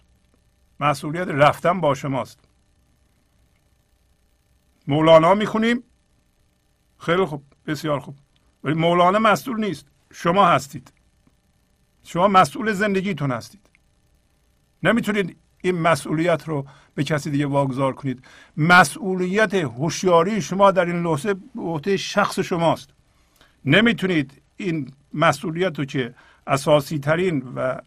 [0.80, 2.40] مسئولیت رفتن با شماست.
[4.86, 5.82] مولانا می‌خونیم
[6.98, 8.16] خیلی خوب بسیار خوب.
[8.64, 9.86] ولی مولانا مسئول نیست.
[10.12, 10.92] شما هستید.
[12.04, 13.60] شما مسئول زندگیتون هستید.
[14.82, 18.24] نمی‌تونید این مسئولیت رو به کسی دیگه واگذار کنید.
[18.56, 22.90] مسئولیت هوشیاری شما در این لحظه به شخص شماست.
[23.64, 26.14] نمی‌تونید این مسئولیت رو که
[26.46, 27.80] اساسی ترین و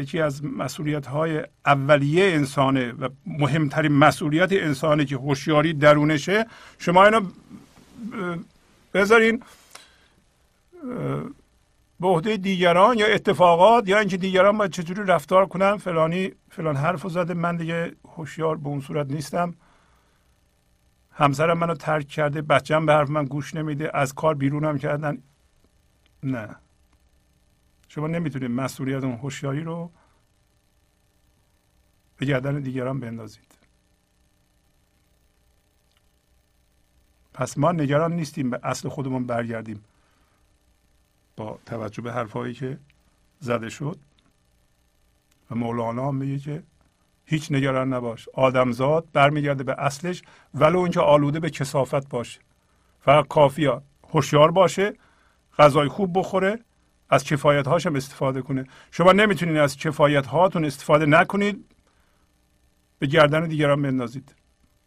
[0.00, 6.46] یکی از مسئولیت های اولیه انسانه و مهمترین مسئولیت انسانه که هوشیاری درونشه
[6.78, 7.20] شما اینو
[8.94, 9.42] بذارین
[12.00, 17.08] به عهده دیگران یا اتفاقات یا اینکه دیگران باید چجوری رفتار کنن فلانی فلان حرف
[17.08, 19.54] زده من دیگه هوشیار به اون صورت نیستم.
[21.12, 25.18] همسرم منو ترک کرده بچم به حرف من گوش نمیده از کار بیرونم کردن.
[26.22, 26.56] نه.
[27.92, 29.90] شما نمی‌تونید مسئولیت اون هوشیاری رو
[32.16, 33.58] به گردن دیگران بندازید.
[37.34, 39.84] پس ما نگران نیستیم به اصل خودمون برگردیم.
[41.36, 42.78] با توجه به حرفهایی که
[43.40, 43.98] زده شد
[45.50, 46.62] و مولانا میگه که
[47.24, 48.28] هیچ نگران نباش.
[48.28, 50.22] آدمزاد برمیگرده به اصلش
[50.54, 52.40] ولو اینکه آلوده به کسافت باشه.
[53.00, 53.70] فقط کافی
[54.08, 54.94] هوشیار باشه
[55.58, 56.64] غذای خوب بخوره
[57.10, 58.66] از کفایت هاش هم استفاده کنه.
[58.90, 61.64] شما نمی‌تونید از کفایت هاتون استفاده نکنید.
[62.98, 64.34] به گردن دیگران بندازید.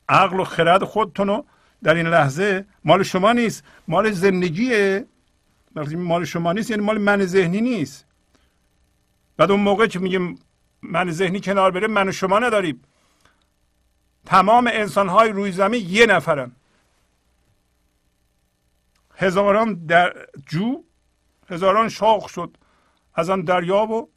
[0.10, 1.46] عقل و خرد خودتون رو
[1.84, 3.64] در این لحظه مال شما نیست.
[3.88, 5.06] مال زندگیه.
[5.96, 8.06] مال شما نیست یعنی مال من ذهنی نیست.
[9.38, 10.40] بعد اون موقع که میگیم
[10.82, 12.82] من ذهنی کنار بره من و شما نداریم.
[14.26, 16.52] تمام انسان های روی زمین یه نفرن.
[19.16, 20.84] هزاران در جو
[21.50, 22.58] هزاران شاخ شد.
[23.14, 24.10] از آن دریا و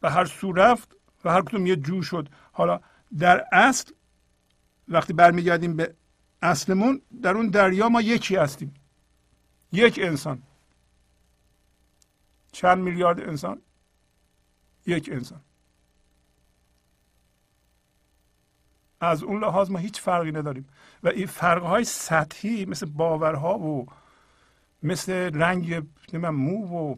[0.00, 2.28] به هر سو رفت و هر کدوم یه جو شد.
[2.52, 2.80] حالا
[3.18, 3.92] در اصل
[4.88, 5.94] وقتی برمیگردیم به
[6.42, 8.74] اصلمون در اون دریا ما یکی هستیم.
[9.72, 10.42] یک انسان.
[12.52, 13.62] چند میلیارد انسان؟
[14.86, 15.40] یک انسان.
[19.00, 20.68] از اون لحاظ ما هیچ فرقی نداریم.
[21.02, 23.86] و این فرقهای سطحی مثل باورها و
[24.82, 26.96] مثل رنگ مو و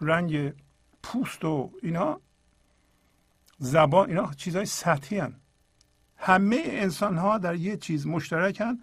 [0.00, 0.52] رنگ
[1.02, 2.20] پوست و اینا
[3.58, 5.34] زبان اینا چیزهای سطحی هن.
[6.16, 8.78] همه انسان ها در یه چیز مشترکن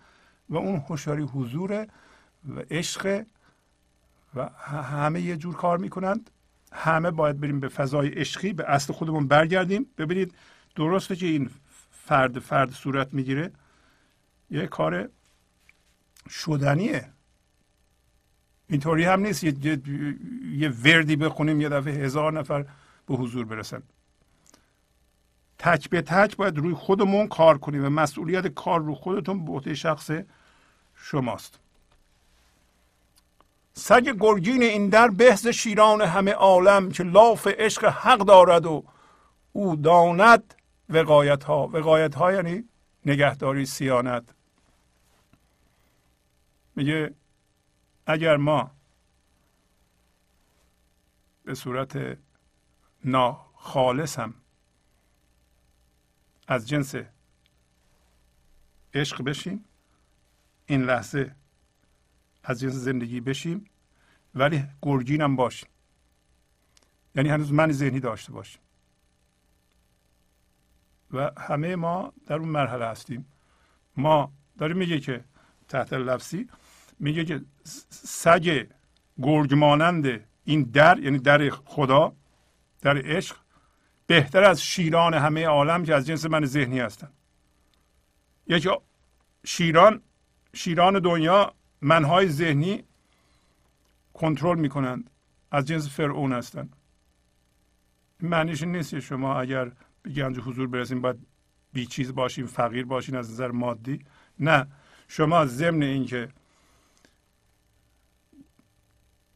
[0.50, 1.88] و اون هوشیاری حضور
[2.50, 3.24] و عشق
[4.36, 6.32] و همه یه جور کار می‌کنند.
[6.72, 9.86] همه باید بریم به فضای عشقی به اصل خودمون برگردیم.
[9.98, 10.36] ببینید
[10.76, 11.50] درسته که این
[11.92, 13.52] فرد فرد صورت می‌گیره.
[14.50, 15.10] یه کار
[16.30, 17.10] شدنیه.
[18.70, 19.44] اینطوری هم نیست.
[19.44, 19.54] یه,
[20.56, 22.66] یه،, وردی بخونیم یه دفعه هزار نفر
[23.08, 23.84] به حضور برسن.
[25.60, 30.12] تک به تک باید روی خودمون کار کنیم و مسئولیت کار رو خودتون به شخص
[30.96, 31.60] شماست.
[33.74, 38.84] سگ گرگین این در بهز شیران همه عالم که لاف عشق حق دارد و
[39.54, 40.54] او داند
[40.90, 42.64] وقایت ها وقایت ها یعنی
[43.06, 44.24] نگهداری سیانت.
[46.76, 47.14] میگه
[48.10, 48.72] اگر ما
[51.44, 52.18] به صورت
[53.06, 54.34] ناخالص هم
[56.48, 56.96] از جنس
[58.94, 59.66] عشق بشیم
[60.66, 61.36] این لحظه
[62.44, 63.66] از جنس زندگی بشیم
[64.36, 65.70] ولی گرگین هم باشیم.
[67.16, 68.62] یعنی هنوز من ذهنی داشته باشیم.
[71.12, 73.26] و همه ما در اون مرحله هستیم.
[73.98, 75.24] ما داریم میگه که
[75.68, 76.50] تحت لفظی
[77.00, 77.42] میگه که
[77.90, 78.68] سگ
[79.22, 82.14] گرگ مانند این در یعنی در خدا
[82.82, 83.36] در عشق
[84.08, 87.10] بهتر از شیران همه عالم که از جنس من ذهنی هستن.
[88.48, 88.70] یکی
[89.46, 90.02] شیران
[90.54, 92.84] شیران دنیا منهای ذهنی
[94.14, 95.10] کنترل می‌کنند.
[95.52, 96.76] از جنس فرعون هستند
[98.22, 99.72] معنیش نیست شما اگر
[100.02, 101.28] به گنج حضور برسیم باید
[101.74, 104.00] بی چیز باشیم فقیر باشین از نظر مادی.
[104.40, 104.68] نه.
[105.08, 106.30] شما ضمن اینکه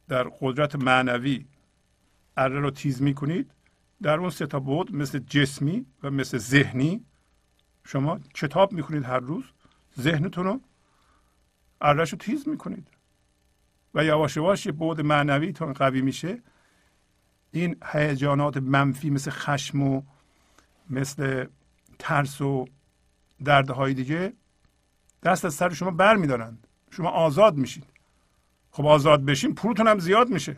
[0.07, 1.45] در قدرت معنوی
[2.37, 3.51] اره رو تیز می‌کنید.
[4.01, 7.05] در اون سه تا بود مثل جسمی و مثل ذهنی.
[7.85, 9.43] شما کتاب می‌کنید هر روز
[9.99, 10.61] ذهنتون رو
[11.81, 12.87] ارش رو تیز می‌کنید.
[13.93, 16.41] و یواش یواش یه بود معنویتون قوی میشه.
[17.51, 20.01] این هیجانات منفی مثل خشم و
[20.89, 21.47] مثل
[21.99, 22.65] ترس و
[23.43, 24.33] دردهای دیگه
[25.23, 27.92] دست از سر شما بر میدارند شما آزاد میشید.
[28.75, 30.57] خب آزاد بشین پولتون هم زیاد میشه.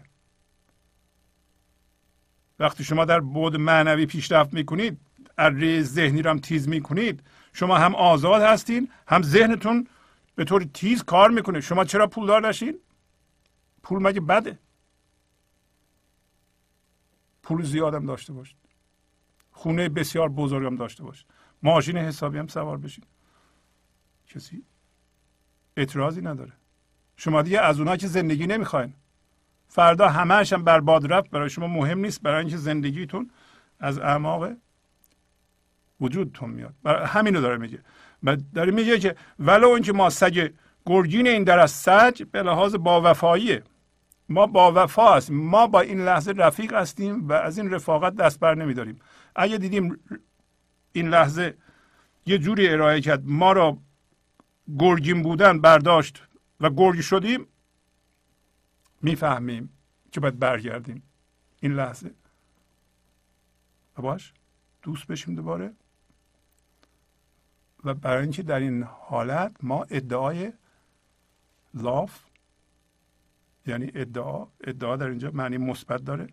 [2.59, 4.99] وقتی شما در بود معنوی پیشرفت می‌کنید
[5.37, 7.23] اره ذهنی رو هم تیز می‌کنید
[7.53, 9.87] شما هم آزاد هستین هم ذهنتون
[10.35, 11.61] به طور تیز کار می‌کنه.
[11.61, 12.79] شما چرا پولدار نشین؟
[13.83, 14.59] پول مگه بده؟
[17.43, 18.57] پول زیادم داشته باشید
[19.51, 21.27] خونه بسیار بزرگم داشته باشید
[21.63, 23.07] ماشین حسابی هم سوار بشید
[24.27, 24.63] کسی
[25.77, 26.53] اعتراضی نداره.
[27.17, 28.93] شما دیگه از اونها که زندگی نمی‌خواین.
[29.67, 33.29] فردا همهش هم برباد رفت برای شما مهم نیست برای اینکه زندگیتون
[33.79, 34.49] از اعماق
[36.01, 36.73] وجودتون میاد.
[36.83, 37.79] برای همینو داره میگه.
[38.23, 40.49] و داره میگه که ولو اینکه ما سگ
[40.85, 43.63] گرگین این در از سج به لحاظ با وفاییه
[44.29, 45.37] ما با وفا هستیم.
[45.37, 48.99] ما با این لحظه رفیق هستیم و از این رفاقت دست بر نمیداریم.
[49.35, 49.99] اگه دیدیم
[50.91, 51.57] این لحظه
[52.25, 53.77] یه جوری ارائه کرد ما را
[54.79, 56.23] گرگین بودن برداشت
[56.59, 57.47] و گرگی شدیم
[59.01, 59.69] می‌فهمیم
[60.11, 61.03] که باید برگردیم.
[61.59, 62.11] این لحظه.
[63.97, 64.33] و باش
[64.81, 65.73] دوست بشیم دوباره.
[67.83, 70.53] و برای اینکه در این حالت ما ادعای
[71.73, 72.19] لاف
[73.65, 76.27] یعنی ادعا ادعا در اینجا معنی مثبت داره.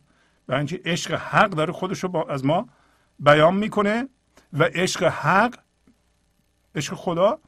[0.47, 2.69] برای اینکه عشق حق داره خودش رو از ما
[3.19, 4.09] بیان می‌کنه
[4.53, 5.59] و عشق حق
[6.75, 7.41] عشق خدا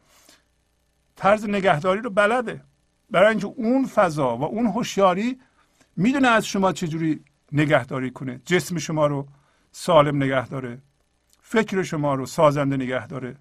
[1.16, 2.64] طرز نگهداری رو بلده.
[3.10, 5.40] برای اینکه اون فضا و اون هوشیاری
[5.96, 8.40] می‌دونه از شما چجوری نگهداری کنه.
[8.46, 9.28] جسم شما رو
[9.72, 10.82] سالم نگه داره.
[11.40, 13.36] فکر شما رو سازنده نگه داره.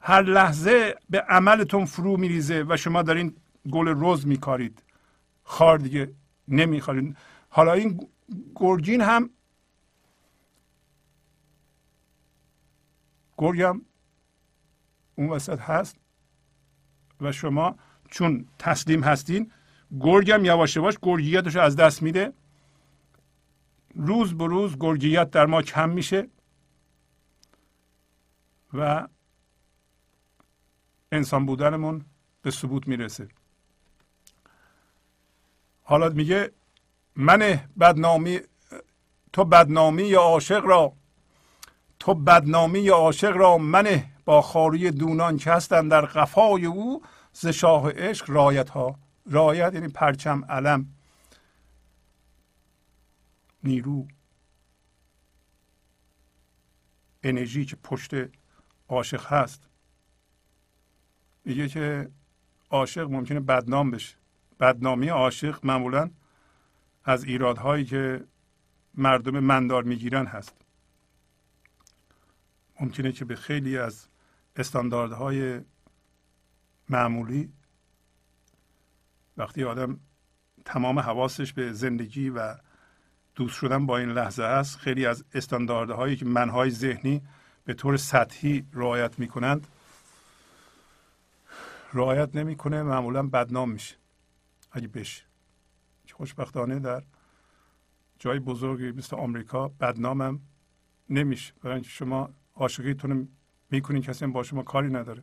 [0.00, 3.36] هر لحظه به عملتون فرو میریزه و شما دارین
[3.70, 4.82] گل روز میکارید.
[5.44, 6.12] خار دیگه
[6.48, 7.16] نمیخارید
[7.48, 8.08] حالا این
[8.54, 9.30] گرگین هم
[13.38, 13.80] گرگم؟
[15.16, 15.96] اون وسط هست
[17.20, 17.76] و شما
[18.10, 19.52] چون تسلیم هستین
[20.00, 22.32] گرگم یواش یواش گرگیتش از دست میده.
[23.94, 26.28] روز به روز گرگیت در ما کم میشه
[28.72, 29.08] و
[31.12, 32.04] انسان بودنمون
[32.42, 33.28] به ثبوت می‌رسه.
[35.82, 36.52] حالا میگه
[37.16, 38.40] من بدنامی
[39.32, 40.92] تو بدنامی یا عاشق را
[41.98, 47.46] تو بدنامی یا عاشق را منه با خاری دونان که هستن در قفای او ز
[47.46, 48.98] شاه عشق رایت ها.
[49.30, 50.86] رایت یعنی پرچم علم.
[53.64, 54.06] نیرو.
[57.22, 58.10] انرژی که پشت
[58.88, 59.68] عاشق هست.
[61.44, 62.10] میگه که
[62.70, 64.16] عاشق ممکنه بدنام بشه.
[64.60, 66.10] بدنامی عاشق معمولا
[67.04, 68.24] از ایرادهایی که
[68.94, 70.54] مردم مندار می‌گیرن هست.
[72.80, 74.08] ممکنه که به خیلی از
[74.56, 75.60] استانداردهای
[76.88, 77.52] معمولی.
[79.36, 80.00] وقتی آدم
[80.64, 82.54] تمام حواسش به زندگی و
[83.34, 87.22] دوست شدن با این لحظه است خیلی از استانداردهایی که منهای ذهنی
[87.64, 89.66] به طور سطحی رعایت می‌کنند
[91.92, 93.96] رعایت نمی‌کنه معمولا بدنام میشه.
[94.72, 95.22] اگه بشه.
[96.06, 97.02] که خوشبختانه در
[98.18, 100.40] جای بزرگی مثل آمریکا بدنامم
[101.10, 101.52] نمیشه.
[101.62, 103.28] برای شما عاشقیتون
[103.70, 105.22] می‌کنین کسی با شما کاری نداره.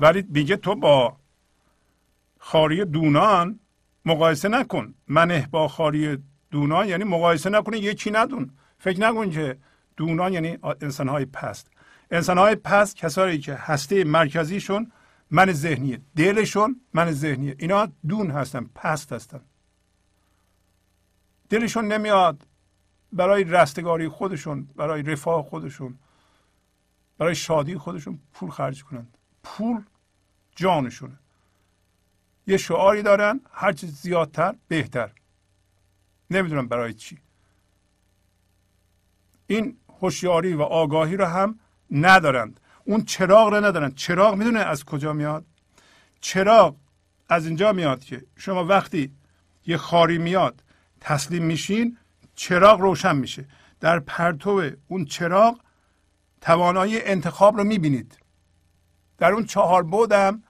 [0.00, 1.16] ولی میگه تو با
[2.38, 3.60] خاری دونان
[4.04, 4.94] مقایسه نکن.
[5.08, 6.18] منه با خاری
[6.50, 8.50] دونان یعنی مقایسه نکنه یکی ندون.
[8.78, 9.58] فکر نکن که
[9.96, 11.70] دونان یعنی انسان های پست.
[12.10, 14.92] انسان های پست کسایی که هسته مرکزیشون
[15.30, 17.56] من ذهنیه دلشون من ذهنیه.
[17.58, 19.40] اینا دون هستن پست هستن.
[21.48, 22.46] دلشون نمیاد
[23.12, 25.98] برای رستگاری خودشون برای رفاه خودشون.
[27.18, 29.82] برای شادی خودشون پول خرج کنند پول
[30.56, 31.18] جانشونه
[32.46, 35.12] یه شعاری دارن هرچی زیادتر بهتر.
[36.30, 37.18] نمی‌دونم برای چی.
[39.46, 41.58] این هوشیاری و آگاهی رو هم
[41.90, 43.90] ندارند اون چراغ رو ندارن.
[43.90, 45.44] چراغ می‌دونه از کجا میاد؟
[46.20, 46.76] چراغ
[47.28, 49.12] از اینجا میاد که شما وقتی
[49.66, 50.62] یه خاری میاد
[51.00, 51.98] تسلیم میشین
[52.34, 53.44] چراغ روشن میشه.
[53.80, 55.60] در پرتو اون چراغ
[56.44, 58.18] توانایی انتخاب رو می‌بینید.
[59.18, 60.42] در اون چهار بودم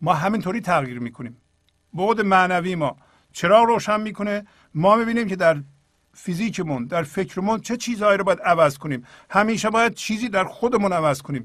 [0.00, 1.36] ما همینطوری تغییر می‌کنیم.
[1.92, 2.96] بود معنوی ما
[3.32, 5.62] چراغ روشن می‌کنه؟ ما می‌بینیم که در
[6.14, 9.06] فیزیکمون در فکرمون چه چیزهایی رو باید عوض کنیم.
[9.30, 11.44] همیشه باید چیزی در خودمون عوض کنیم.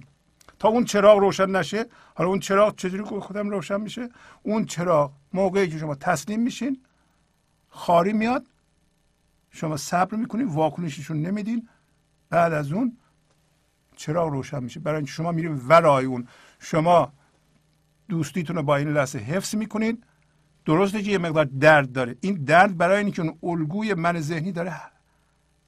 [0.60, 4.10] تا اون چراغ روشن نشه حالا اون چراغ چجوری خودم روشن میشه؟
[4.44, 6.82] اون چراغ موقعی که شما تسلیم میشین
[7.70, 8.46] خاری میاد
[9.52, 11.70] شما صبر می‌کنین واکنششون نمیدین.
[12.30, 12.98] بعد از اون
[13.96, 16.28] چراغ روشن میشه؟ برای اینکه شما میرین ورای اون.
[16.60, 17.14] شما
[18.10, 20.04] دوستیتون رو با این لحظه حفظ می‌کنین.
[20.66, 22.16] درسته که یه مقدار درد داره.
[22.22, 24.76] این درد برای اینکه اون الگوی من ذهنی داره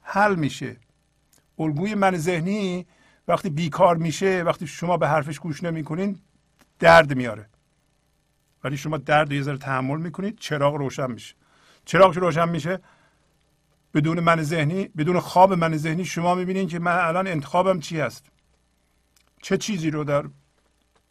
[0.00, 0.76] حل میشه.
[1.58, 2.86] الگوی من ذهنی
[3.28, 6.18] وقتی بیکار میشه وقتی شما به حرفش گوش نمی‌کنین
[6.78, 7.48] درد میاره.
[8.64, 11.34] ولی شما درد یه ذره تحمل می‌کنید چراغ روشن میشه.
[11.84, 12.80] چراغ روشن میشه؟
[13.98, 18.26] بدون من ذهنی بدون خواب من ذهنی شما می‌بینید که من الان انتخابم چی هست.
[19.42, 20.24] چه چیزی رو در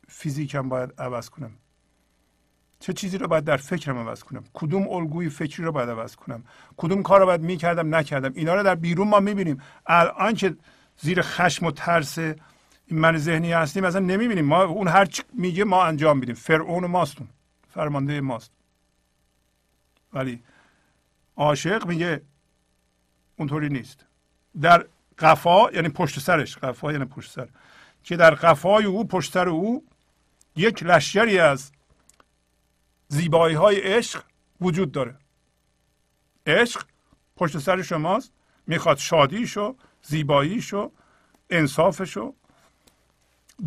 [0.08, 1.52] فیزیکم باید عوض کنم؟
[2.80, 6.44] چه چیزی رو باید در فکرم عوض کنم؟ کدوم الگوی فکری رو باید عوض کنم؟
[6.78, 9.62] کدوم کار رو باید می‌کردم نکردم؟ اینا رو در بیرون ما می‌بینیم.
[9.86, 10.56] الان که
[10.98, 12.18] زیر خشم و ترس
[12.92, 14.46] من ذهنی هستیم اصلا نمی‌بینیم.
[14.46, 16.36] ما اون هر چی میگه ما انجام میدیم.
[16.36, 17.28] فرعون ماستون
[17.70, 18.52] فرمانده ماست.
[20.14, 20.44] ولی
[21.36, 22.22] عاشق میگه
[23.38, 24.06] اونطوری نیست.
[24.62, 24.86] در
[25.20, 26.58] قفا یعنی پشت سرش.
[26.58, 27.48] قفا یعنی پشت سر.
[28.04, 29.86] که در قفای او پشت سر او
[30.56, 31.72] یک لشکری از
[33.08, 34.24] زیبایی های عشق
[34.62, 35.16] وجود داره.
[36.46, 36.86] عشق
[37.36, 38.32] پشت سر شماست.
[38.68, 40.92] می‌خواد شادیشو زیباییشو
[41.50, 42.34] انصافشو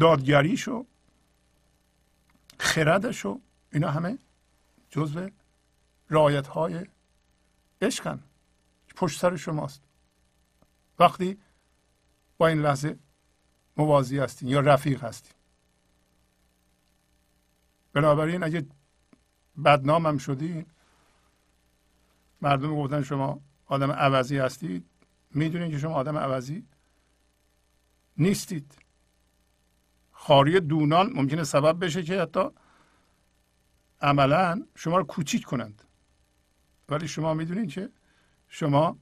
[0.01, 0.86] دادگریشو
[2.59, 3.40] خردشو
[3.72, 4.18] اینا همه
[4.90, 5.28] جزو
[6.09, 6.86] رایت های
[7.82, 8.20] عشقن.
[9.01, 9.82] پشت سر شماست.
[10.98, 11.39] وقتی
[12.39, 12.98] با این لحظه
[13.77, 15.32] موازی هستین یا رفیق هستین.
[17.93, 18.66] بنابراین اگه
[19.64, 20.66] بدنام هم شدین
[22.40, 24.86] مردم گفتن شما آدم عوضی هستید
[25.31, 26.66] می‌دونید که شما آدم عوضی
[28.16, 28.78] نیستید.
[30.12, 32.44] خاری دونان ممکنه سبب بشه که حتی
[34.01, 35.82] عملا شما رو کوچیک کنند.
[36.89, 37.90] ولی شما می‌دونید که
[38.52, 38.97] شما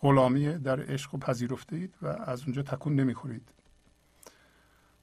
[0.00, 3.48] غلامی در عشق و پذیرفته اید و از اونجا تکون نمی‌خورید.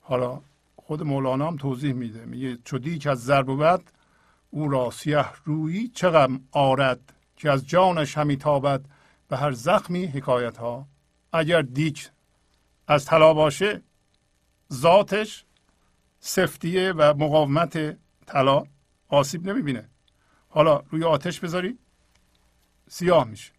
[0.01, 0.41] حالا
[0.75, 2.25] خود مولانا هم توضیح میده.
[2.25, 3.77] میگه چو که از ضرب و
[4.49, 8.85] او را سیه رویی چقدر آرد که از جانش همی تابد
[9.27, 10.87] به هر زخمی حکایت ها
[11.33, 12.09] اگر دیک
[12.87, 13.81] از طلا باشه
[14.73, 15.45] ذاتش
[16.19, 18.63] سفتیه و مقاومت طلا
[19.07, 19.90] آسیب نمی‌بینه.
[20.51, 21.77] حالا روی آتش بذاری.
[22.87, 23.51] سیاه میشه.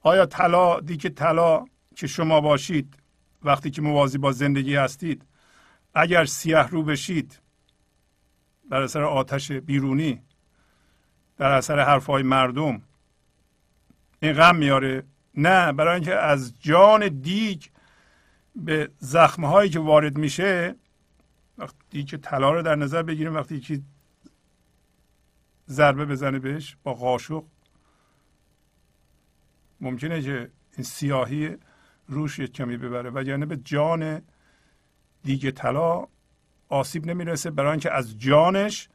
[0.00, 1.64] آیا طلا دیگه طلا
[1.96, 2.96] که شما باشید
[3.42, 5.26] وقتی که موازی با زندگی هستید
[5.94, 7.40] اگر سیاه رو بشید
[8.70, 10.22] در اثر آتش بیرونی
[11.36, 12.82] در اثر حرفهای مردم
[14.22, 15.02] این غم میاره؟
[15.34, 17.62] نه برای اینکه از جان دیگ
[18.56, 20.74] به زخمه هایی که وارد میشه
[21.58, 23.80] وقتی که طلا رو در نظر بگیریم وقتی که
[25.68, 27.44] ضربه بزنه بهش با قاشق.
[29.80, 31.56] ممکنه که این سیاهی
[32.08, 34.22] روش کمی ببره و یعنی به جان
[35.22, 36.06] دیگه طلا
[36.68, 38.88] آسیب نمی‌رسه برای اینکه از جانش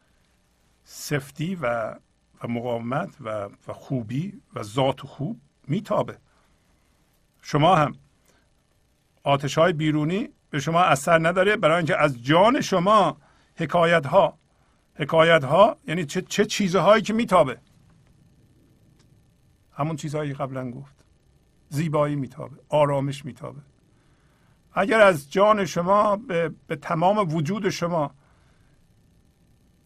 [0.83, 1.95] سفتی و
[2.43, 6.17] و مقاومت و, و خوبی و ذات خوب میتابه.
[7.41, 7.95] شما هم
[9.23, 13.17] آتش های بیرونی به شما اثر نداره برای اینکه از جان شما
[13.55, 14.37] حکایت ها
[14.99, 17.57] حکایت ها یعنی چه, چه چیزهایی که میتابه.
[19.73, 21.05] همون چیزهایی قبلا گفت.
[21.69, 23.61] زیبایی میتابه آرامش میتابه.
[24.73, 28.11] اگر از جان شما به, به تمام وجود شما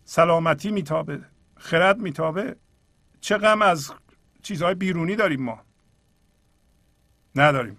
[0.06, 1.22] سلامتی میتابه
[1.58, 2.56] خرد میتابه
[3.22, 3.94] چه غم از
[4.44, 5.60] چیزهای بیرونی داریم ما؟
[7.36, 7.78] نداریم.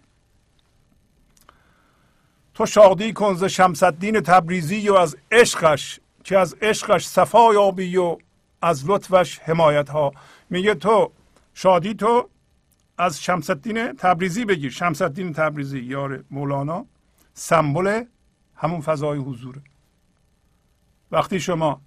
[2.55, 7.97] تو شادی کن ز شمس الدین تبریزی و از عشقش که از عشقش صفا یابی
[7.97, 8.19] و
[8.63, 10.13] از لطفش حمایت ها
[10.51, 11.13] میگه تو
[11.55, 12.29] شادی تو
[12.99, 14.71] از شمس الدین تبریزی بگیر.
[14.71, 16.87] شمس الدین تبریزی یار مولانا.
[17.35, 18.05] سمبل
[18.55, 19.63] همون فضای حضوره
[21.13, 21.81] وقتی شما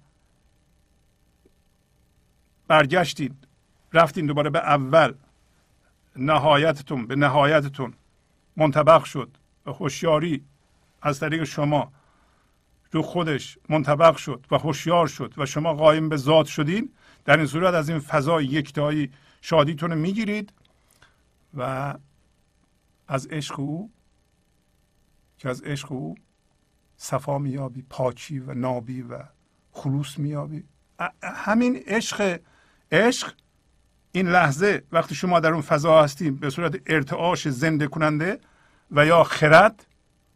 [2.68, 3.46] برگشتید
[3.92, 5.14] رفتین دوباره به اول
[6.16, 7.94] نهایتتون به نهایتتون
[8.56, 9.30] منطبق شد.
[9.66, 10.44] و هوشیاری
[11.02, 11.92] از طریق شما.
[12.90, 16.92] رو خودش منطبق شد و هوشیار شد و شما قایم به ذات شدین
[17.24, 19.10] در این صورت از این فضای یکتایی
[19.40, 20.52] شادیتون رو می‌گیرید
[21.54, 21.94] و
[23.08, 23.90] از عشق او
[25.38, 26.14] که از عشق او
[26.96, 29.18] صفا میابی پاکی و نابی و
[29.72, 30.64] خلوص میابی
[31.22, 32.40] همین عشق
[32.92, 33.32] عشق
[34.12, 38.40] این لحظه وقتی شما در اون فضا هستیم به صورت ارتعاش زنده کننده
[38.90, 39.86] و یا خرد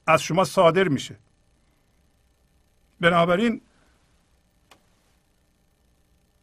[0.07, 1.19] از شما صادر میشه.
[3.03, 3.61] بنابراین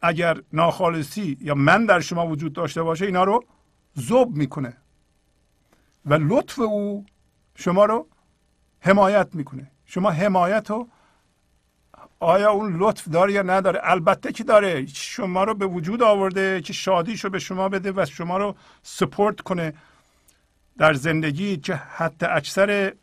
[0.02, 3.46] اگر ناخالصی یا من در شما وجود داشته باشه اینا رو
[3.94, 4.78] زوب می‌کنه.
[6.06, 7.06] و لطف او
[7.56, 8.08] شما رو
[8.80, 9.72] حمایت می‌کنه.
[9.86, 10.88] شما حمایت رو
[12.20, 14.86] آیا اون لطف داره یا نداره؟ البته که داره.
[14.86, 19.42] شما رو به وجود آورده که شادیش رو به شما بده و شما رو سپورت
[19.42, 19.74] کنه
[20.78, 22.94] در زندگی که حتی اکثر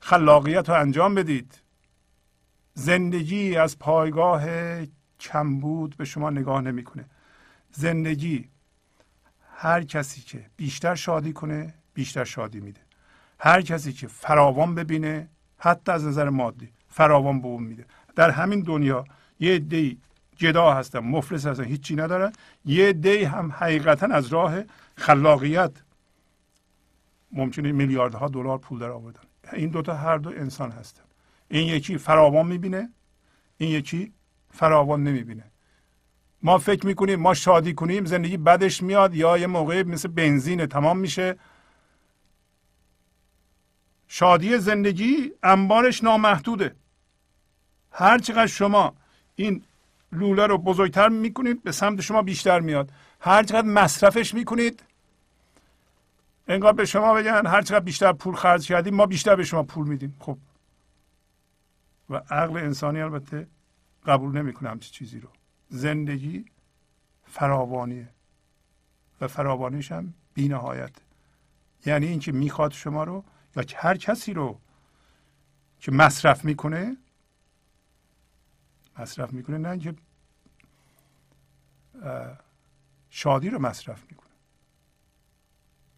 [0.00, 1.65] خلاقیت رو انجام بدید.
[2.78, 4.44] زندگی از پایگاه
[5.20, 7.04] کمبود به شما نگاه نمی‌کنه.
[7.72, 8.48] زندگی
[9.54, 12.80] هر کسی که بیشتر شادی کنه بیشتر شادی میده.
[13.40, 15.28] هر کسی که فراوان ببینه
[15.58, 17.84] حتی از نظر مادی فراوان به اون میده.
[18.16, 19.04] در همین دنیا
[19.40, 19.98] یه دی
[20.36, 22.32] جدا هستن مفلس هستن هیچی ندارن.
[22.64, 24.62] یه دی هم حقیقتا از راه
[24.96, 25.72] خلاقیت.
[27.32, 29.20] ممکنه میلیاردها دلار پول در آوردن.
[29.52, 31.02] این دوتا هر دو انسان هستن.
[31.48, 32.90] این یکی فراوان می‌بینه
[33.58, 34.12] این یکی
[34.50, 35.44] فراوان نمی‌بینه.
[36.42, 40.98] ما فکر می‌کنیم ما شادی کنیم زندگی بدش میاد یا یه موقع مثل بنزین تمام
[40.98, 41.36] میشه.
[44.08, 46.74] شادی زندگی انبارش نامحدوده.
[47.90, 48.94] هر چقدر شما
[49.36, 49.62] این
[50.12, 52.92] لوله رو بزرگتر می‌کنید به سمت شما بیشتر میاد.
[53.20, 54.82] هر چقدر مصرفش می‌کنید
[56.48, 59.88] انگار به شما بگن هر چقدر بیشتر پول خرج کردیم ما بیشتر به شما پول
[59.88, 60.16] میدیم.
[60.20, 60.38] خب
[62.10, 63.46] و عقل انسانی البته
[64.06, 65.28] قبول نمی‌کنه همچی چیزی رو.
[65.68, 66.44] زندگی
[67.24, 68.08] فراوانیه
[69.20, 70.92] و فراوانیش هم بی نهایت
[71.86, 73.24] یعنی اینکه می‌خواد شما رو
[73.56, 74.60] یا هر کسی رو
[75.80, 76.96] که مصرف می‌کنه
[78.98, 79.94] مصرف می‌کنه نه اینکه
[83.10, 84.30] شادی رو مصرف می‌کنه.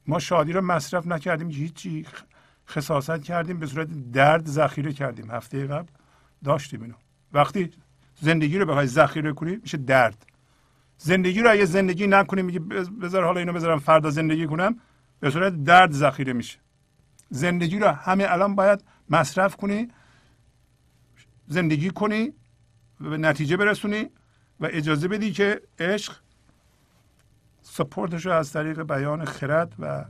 [0.07, 2.07] ما شادی رو مصرف نکردیم که هیچی
[2.69, 5.31] خصاصت کردیم به صورت درد ذخیره کردیم.
[5.31, 5.93] هفته قبل
[6.45, 6.95] داشتیم اینو.
[7.33, 7.71] وقتی
[8.21, 10.27] زندگی رو بخوای ذخیره کنی میشه درد.
[10.99, 12.59] زندگی رو اگه زندگی نکنی میگی
[13.03, 14.81] بذار حالا اینو بذارم فردا زندگی کنم
[15.21, 16.59] به صورت درد ذخیره میشه.
[17.31, 19.89] زندگی رو همه الان باید مصرف کنی
[21.47, 22.33] زندگی کنی
[23.01, 24.11] و به نتیجه برسونی
[24.61, 26.17] و اجازه بدی که عشق
[27.63, 30.05] سپورتش رو از طریق بیان خرد و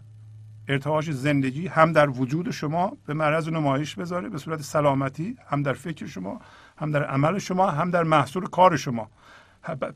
[0.69, 5.73] ارتعاش زندگی هم در وجود شما به معرض نمایش بذاره به صورت سلامتی هم در
[5.73, 6.41] فکر شما
[6.79, 9.11] هم در عمل شما هم در محصول کار شما.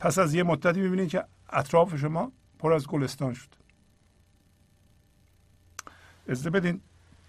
[0.00, 3.48] پس از یه مدتی می‌بینید که اطراف شما پر از گلستان شد.
[6.28, 6.80] اجازه بدین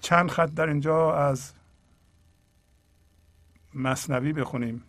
[0.01, 1.53] چند خط در اینجا از
[3.73, 4.83] مصنوی بخونیم.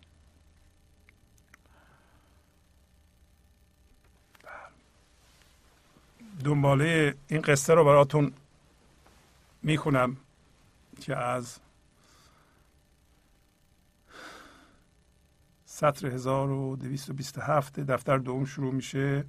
[6.43, 8.33] دنباله این قصه رو براتون
[9.65, 10.17] می‌خونم
[11.01, 11.59] که از
[15.65, 19.25] سطر 1227 دفتر دوم شروع میشه.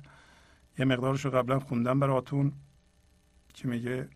[0.78, 2.52] یه مقدارش رو قبلا خوندم براتون
[3.54, 4.08] که میگه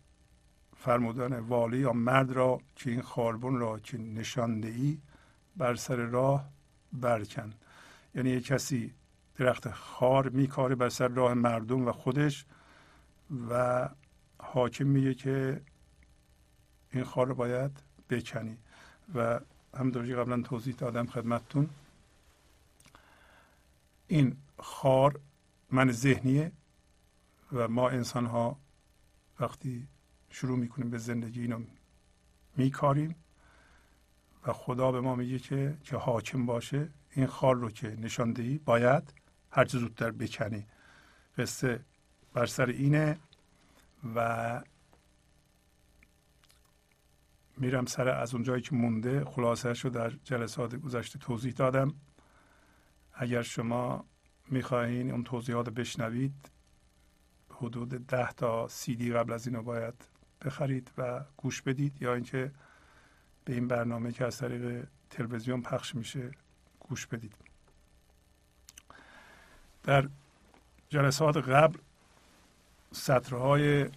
[0.76, 4.98] فرمودن والی یا مرد را که این خاربون را که نشانده ای
[5.56, 6.48] بر سر راه
[6.92, 7.52] برکن.
[8.14, 8.94] یعنی یه کسی
[9.36, 12.46] درخت خار میکاره بر سر راه مردم و خودش
[13.50, 13.88] و
[14.38, 15.60] حاکم میگه که
[16.92, 17.70] این خار رو باید
[18.10, 18.56] بکنی
[19.14, 19.40] و
[19.74, 21.70] همونطور قبلا توضیح دادم خدمتتون
[24.08, 25.20] این خار
[25.70, 26.52] من ذهنیه
[27.52, 28.56] و ما انسان ها
[29.40, 29.88] وقتی
[30.30, 31.60] شروع می‌کنیم به زندگی اینو
[32.56, 33.14] میکاریم
[34.46, 39.14] و خدا به ما میگه که که حاکم باشه این خار رو که نشاندهی باید
[39.50, 40.66] هر زودتر بکنی
[41.38, 41.80] قصه
[42.34, 43.18] بر سر اینه
[44.14, 44.62] و
[47.60, 51.94] میرم سر از اونجایی که مونده خلاصه رو در جلسات گذشته توضیح دادم.
[53.14, 54.04] اگر شما
[54.48, 56.50] می‌خواهین اون توضیحات بشنوید
[57.50, 59.94] حدود ده تا سی دی قبل از اینو باید
[60.44, 62.50] بخرید و گوش بدید یا اینکه
[63.44, 66.30] به این برنامه که از طریق تلویزیون پخش میشه
[66.80, 67.34] گوش بدید.
[69.82, 70.08] در
[70.88, 71.78] جلسات قبل
[72.92, 73.88] سطرهای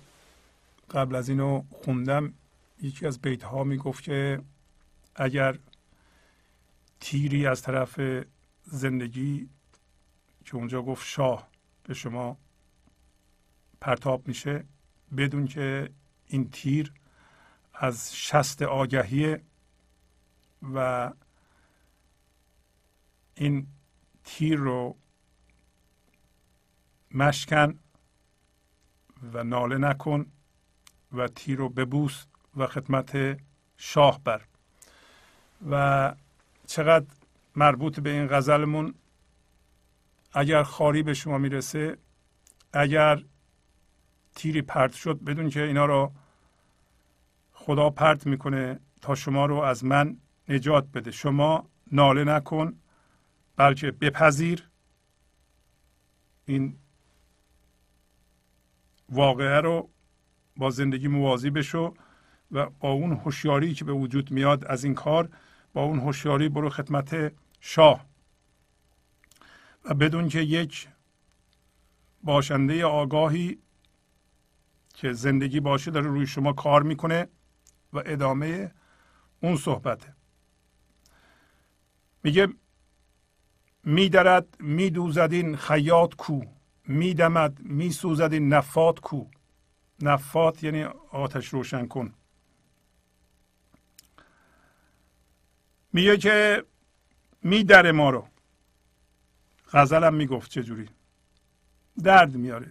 [0.91, 2.33] قبل از اینو خوندم.
[2.83, 4.41] یکی از بیت ها می‌گفت که
[5.15, 5.59] اگر
[6.99, 7.99] تیری از طرف
[8.63, 9.49] زندگی
[10.45, 11.49] که اونجا گفت شاه
[11.83, 12.37] به شما
[13.81, 14.65] پرتاب میشه
[15.17, 15.89] بدون که
[16.27, 16.93] این تیر
[17.73, 19.37] از شست آگهی
[20.73, 21.11] و
[23.35, 23.67] این
[24.23, 24.97] تیر رو
[27.11, 27.79] مشکن
[29.33, 30.25] و ناله نکن
[31.11, 32.25] و تیر رو ببوس.
[32.57, 33.39] و خدمت
[33.77, 34.41] شاه بر.
[35.69, 36.15] و
[36.67, 37.05] چقدر
[37.55, 38.93] مربوط به این غزلمون
[40.33, 41.97] اگر خاری به شما می‌رسه
[42.73, 43.23] اگر
[44.35, 46.11] تیری پرت شد بدون که اینا رو
[47.53, 50.17] خدا پرت می‌کنه تا شما رو از من
[50.49, 51.11] نجات بده.
[51.11, 52.79] شما ناله نکن
[53.55, 54.69] بلکه بپذیر
[56.45, 56.77] این
[59.09, 59.89] واقعه رو
[60.57, 61.93] با زندگی موازی بشو.
[62.53, 65.29] و با اون هوشیاری که به وجود میاد از این کار
[65.73, 68.05] با اون هوشیاری برو خدمت شاه.
[69.85, 70.87] و بدون که یک
[72.23, 73.57] باشنده آگاهی
[74.93, 77.27] که زندگی باشه داره روی شما کار می‌کنه
[77.93, 78.71] و ادامه
[79.41, 80.13] اون صحبته.
[82.23, 82.47] میگه
[83.83, 86.41] میدرد میدوزد این خیاط کو
[86.87, 89.25] میدمد میسوزد این نفات کو.
[90.01, 92.13] نفات یعنی آتش روشن کن.
[95.93, 96.63] میگه که
[97.43, 98.27] میدره ما رو.
[99.73, 100.89] غزلم می‌گفت چجوری.
[102.03, 102.67] درد میاره.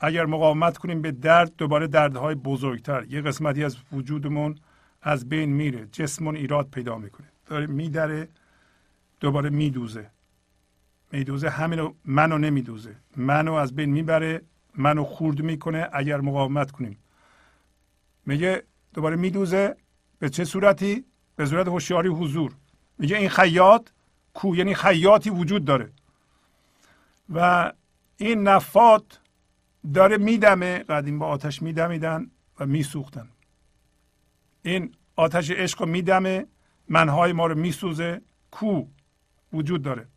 [0.00, 3.04] اگر مقاومت کنیم به درد دوباره دردهای بزرگتر.
[3.08, 4.58] یه قسمتی از وجودمون
[5.02, 5.86] از بین میره.
[5.86, 7.26] جسمون ایراد پیدا می‌کنه.
[7.46, 8.28] داره میدره
[9.20, 10.10] دوباره میدوزه.
[11.12, 12.96] میدوزه همینو منو نمیدوزه.
[13.16, 14.42] منو از بین می‌بره
[14.74, 16.98] منو خورد می‌کنه اگر مقاومت کنیم.
[18.26, 18.62] میگه
[18.94, 19.76] دوباره میدوزه.
[20.18, 21.04] به چه صورتی؟
[21.40, 22.52] به صورت هوشیاری حضور.
[22.98, 23.88] میگه این خیاط
[24.34, 25.92] کو یعنی خیاطی وجود داره.
[27.34, 27.72] و
[28.16, 29.20] این نفات
[29.94, 33.28] داره میدمه قدیم با آتش میدمیدن و میسوختن.
[34.62, 36.46] این آتش عشق رو میدمه
[36.88, 38.84] منهای ما رو میسوزه کو
[39.52, 40.08] وجود داره.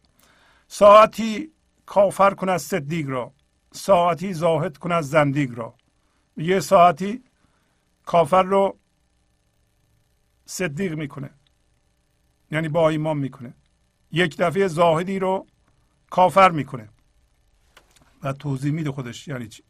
[0.67, 1.51] ساعتی
[1.85, 3.33] کافر کن از صدیق را
[3.71, 5.73] ساعتی زاهد کن از زندیق را.
[6.37, 7.23] یه ساعتی
[8.05, 8.77] کافر رو
[10.53, 11.29] صدیق می‌کنه.
[12.51, 13.53] یعنی با ایمان می‌کنه.
[14.11, 15.47] یک دفعه زاهدی رو
[16.09, 16.89] کافر می‌کنه.
[18.23, 19.63] و توضیح میده خودش یعنی چی.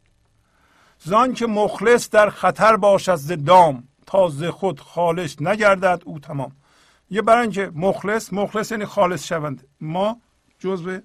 [1.00, 6.52] زان که مخلص در خطر باشد ز دام تا ز خود خالص نگردد او تمام.
[7.10, 9.68] یه برای اینکه مخلص مخلص یعنی خالص شوند.
[9.82, 10.22] ما
[10.60, 11.00] جزو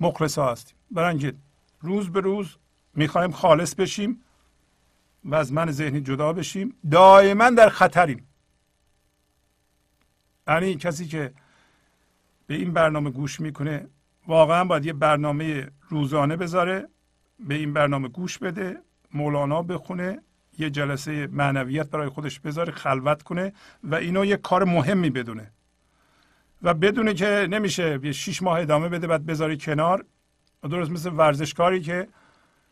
[0.00, 0.76] مخلص ها هستیم.
[0.90, 1.34] برای اینکه
[1.80, 2.56] روز به روز
[2.94, 4.22] می‌خوایم خالص بشیم
[5.24, 6.74] و از من ذهنی جدا بشیم.
[6.90, 8.26] دائما در خطریم.
[10.50, 11.32] یعنی کسی که
[12.46, 13.86] به این برنامه گوش می‌کنه
[14.26, 16.88] واقعا باید یه برنامه روزانه بذاره
[17.48, 18.80] به این برنامه گوش بده
[19.14, 20.18] مولانا بخونه
[20.58, 23.52] یه جلسه معنویت برای خودش بذاره خلوت کنه
[23.84, 25.50] و اینو یه کار مهمی بدونه.
[26.62, 30.04] و بدونه که نمیشه یه شیش ماه ادامه بده بعد بذاری کنار.
[30.62, 32.08] درست مثل ورزشکاری که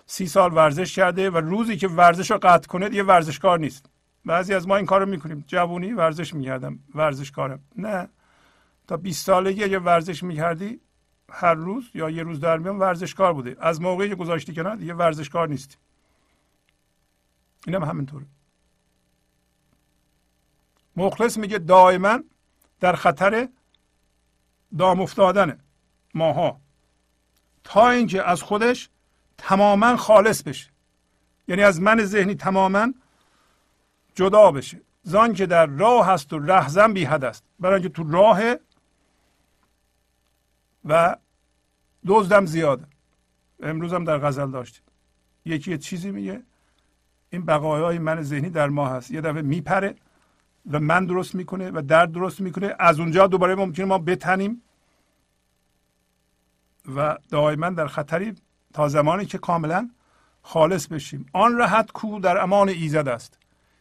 [0.07, 3.91] سی سال ورزش کرده و روزی که ورزش رو قطع کنه یه ورزشکار نیست.
[4.29, 5.45] بعضی از ما این کار رو می‌کنیم.
[5.47, 7.61] جوونی ورزش می‌کردم ورزشکارم.
[7.77, 8.09] نه.
[8.87, 10.81] تا 20 سالگی یه ورزش می‌کردی
[11.31, 13.57] هر روز یا یه روز در میان ورزشکار بوده.
[13.61, 15.77] از موقعی که گذاشتی کنار یه ورزشکار نیستی.
[17.67, 18.27] اینم هم همینطوره.
[20.97, 22.19] مخلص میگه دائما
[22.81, 23.49] در خطر
[24.79, 25.59] دام افتادنه
[26.15, 26.61] ماها.
[27.65, 28.91] تا اینکه از خودش
[29.39, 30.71] تماما خالص بشه.
[31.49, 32.93] یعنی از من ذهنی تماما
[34.19, 34.81] جدا بشه.
[35.03, 37.45] زان که در راه هست و رهزن بی حد است.
[37.61, 38.40] برای اینکه تو راه
[40.85, 41.16] و
[42.07, 42.86] دزدم زیاده.
[43.62, 44.82] امروز هم در غزل داشتیم.
[45.45, 46.43] یکی یه چیزی میگه؟
[47.31, 49.11] این بقایای من ذهنی در ما هست.
[49.11, 49.95] یه دفعه میپره
[50.70, 52.74] و من درست می‌کنه و درد درست می‌کنه.
[52.78, 54.62] از اونجا دوباره ممکنه ما بتنیم.
[56.97, 58.35] و دائما در خطری
[58.73, 59.90] تا زمانی که کاملا
[60.43, 61.27] خالص بشیم.
[61.32, 63.38] آن راحت کو در امان ایزد است.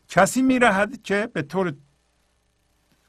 [0.09, 1.73] کسی میرهد که به طور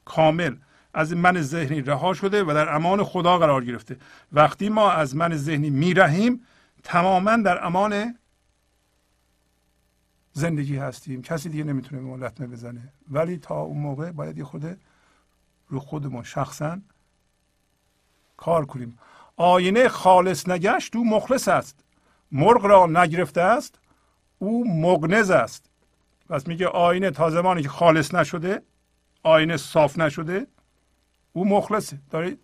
[0.05, 0.55] کامل
[0.93, 3.97] از من ذهنی رها شده و در امان خدا قرار گرفته.
[4.31, 6.45] وقتی ما از من ذهنی میرهیم
[6.83, 8.15] تماما در امان
[10.33, 11.21] زندگی هستیم.
[11.21, 12.93] کسی دیگه نمی‌تونه به ما لطمه بزنه.
[13.11, 14.77] ولی تا اون موقع باید یه خود
[15.67, 16.81] رو خودمون شخصا
[18.37, 18.99] کار کنیم.
[19.35, 21.83] آینه خالص نگشت او مخلص است.
[22.31, 23.79] مرغ را نگرفته است
[24.39, 25.68] او مغنز است.
[26.29, 28.61] پس میگه آینه تا زمانی که خالص نشده
[29.23, 30.47] آینه صاف نشده
[31.33, 31.99] او مخلصه.
[32.09, 32.39] دارید؟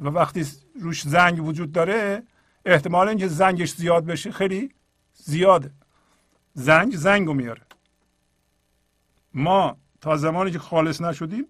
[0.00, 0.46] و وقتی
[0.80, 2.22] روش زنگ وجود داره
[2.64, 4.74] احتمال اینکه زنگش زیاد بشه خیلی
[5.14, 5.70] زیاده.
[6.54, 7.62] زنگ زنگ میاره.
[9.34, 11.46] ما تا زمانی که خالص نشدیم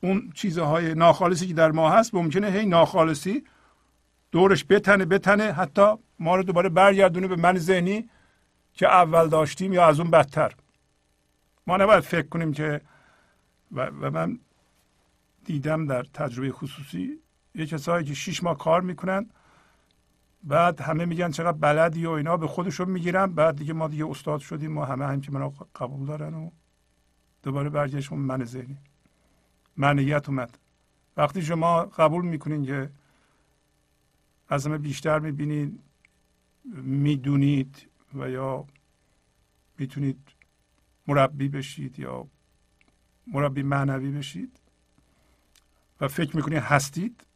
[0.00, 3.44] اون چیزهای ناخالصی که در ما هست ممکنه هی ناخالصی
[4.32, 8.08] دورش بتنه بتنه حتی ما رو دوباره برگردونه به من ذهنی
[8.74, 10.54] که اول داشتیم یا از اون بدتر؟
[11.66, 12.80] ما نباید فکر کنیم که
[13.72, 14.38] و, من
[15.44, 17.18] دیدم در تجربه خصوصی
[17.54, 19.30] یه کسایی که شیش ماه کار می‌کنن
[20.42, 24.40] بعد همه میگن چقدر بلدی و اینا به خودشون می‌گیرن بعد دیگه ما دیگه استاد
[24.40, 26.50] شدیم ما همه هم که منو قبول دارن و
[27.42, 28.78] دوباره برگشت من ذهنی.
[29.76, 30.58] منیت اومد.
[31.16, 32.90] وقتی شما قبول می‌کنین که
[34.48, 35.80] از همه بیشتر می‌بینید
[36.82, 38.66] می‌دونید و یا
[39.78, 40.28] می‌تونید
[41.06, 42.26] مربی بشید یا
[43.26, 44.60] مربی معنوی بشید
[46.00, 47.26] و فکر می‌کنید هستید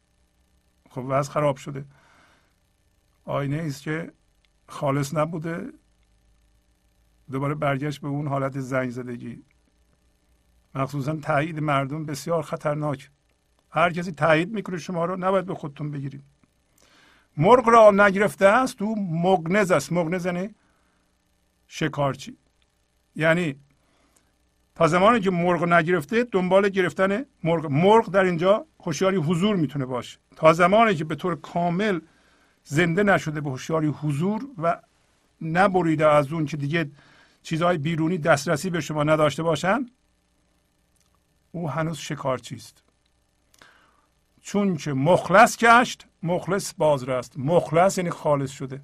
[0.89, 1.85] خب وضع خراب شده.
[3.25, 4.11] آینه است که
[4.67, 5.73] خالص نبوده.
[7.31, 9.43] دوباره برگشت به اون حالت زنگ زدگی.
[10.75, 13.09] مخصوصا تایید مردم بسیار خطرناک.
[13.69, 16.23] هر کسی تایید می‌کنه شما رو نباید به خودتون بگیرید.
[17.37, 19.93] مرغ را نگرفته است تو مگنز است.
[19.93, 20.55] مگنز یعنی
[21.69, 22.37] شکارچی.
[23.15, 23.55] یعنی
[24.75, 27.65] تا زمانی که مرغ نگرفته دنبال گرفتن مرغ.
[27.65, 30.17] مرغ در اینجا هوشیاری حضور می‌تونه باشه.
[30.35, 31.99] تا زمانی که به طور کامل
[32.63, 34.81] زنده نشده به هوشیاری حضور و
[35.41, 36.91] نبریده از اون که دیگه
[37.43, 39.85] چیزهای بیرونی دسترسی به شما نداشته باشن
[41.51, 42.83] او هنوز شکارچی است.
[44.41, 48.81] چون که مخلص گشت مخلص باز رست مخلص یعنی خالص شده.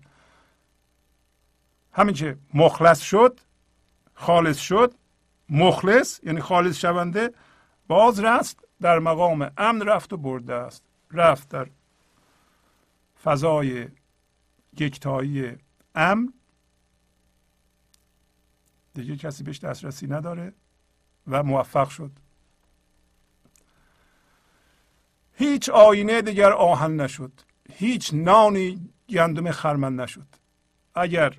[1.96, 3.40] همین که مخلص شد
[4.14, 4.94] خالص شد
[5.50, 7.34] مخلص یعنی خالص شونده
[7.88, 11.68] باز رست در مقام امن رفت و برده است رفت در
[13.24, 13.88] فضای
[14.80, 15.58] یکتایی
[15.96, 16.34] امن.
[18.94, 20.54] دیگه کسی بهش دسترسی نداره
[21.28, 22.12] و موفق شد.
[25.34, 27.32] هیچ آینه دیگر آهن نشد.
[27.74, 30.28] هیچ نانی گندم خرمن نشد.
[30.96, 31.38] اگر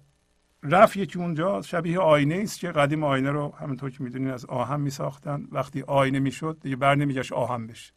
[0.71, 4.81] رفت یکی اونجا شبیه آینه است که قدیم آینه رو همونطور که می‌دونین از آهن
[4.81, 7.93] می ساختن وقتی آینه می‌شد دیگه بر نمیگشت آهن بشه.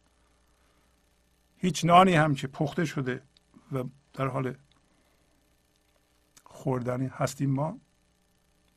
[1.56, 3.22] هیچ نانی هم که پخته شده
[3.72, 4.54] و در حال
[6.44, 7.78] خوردنی هستیم ما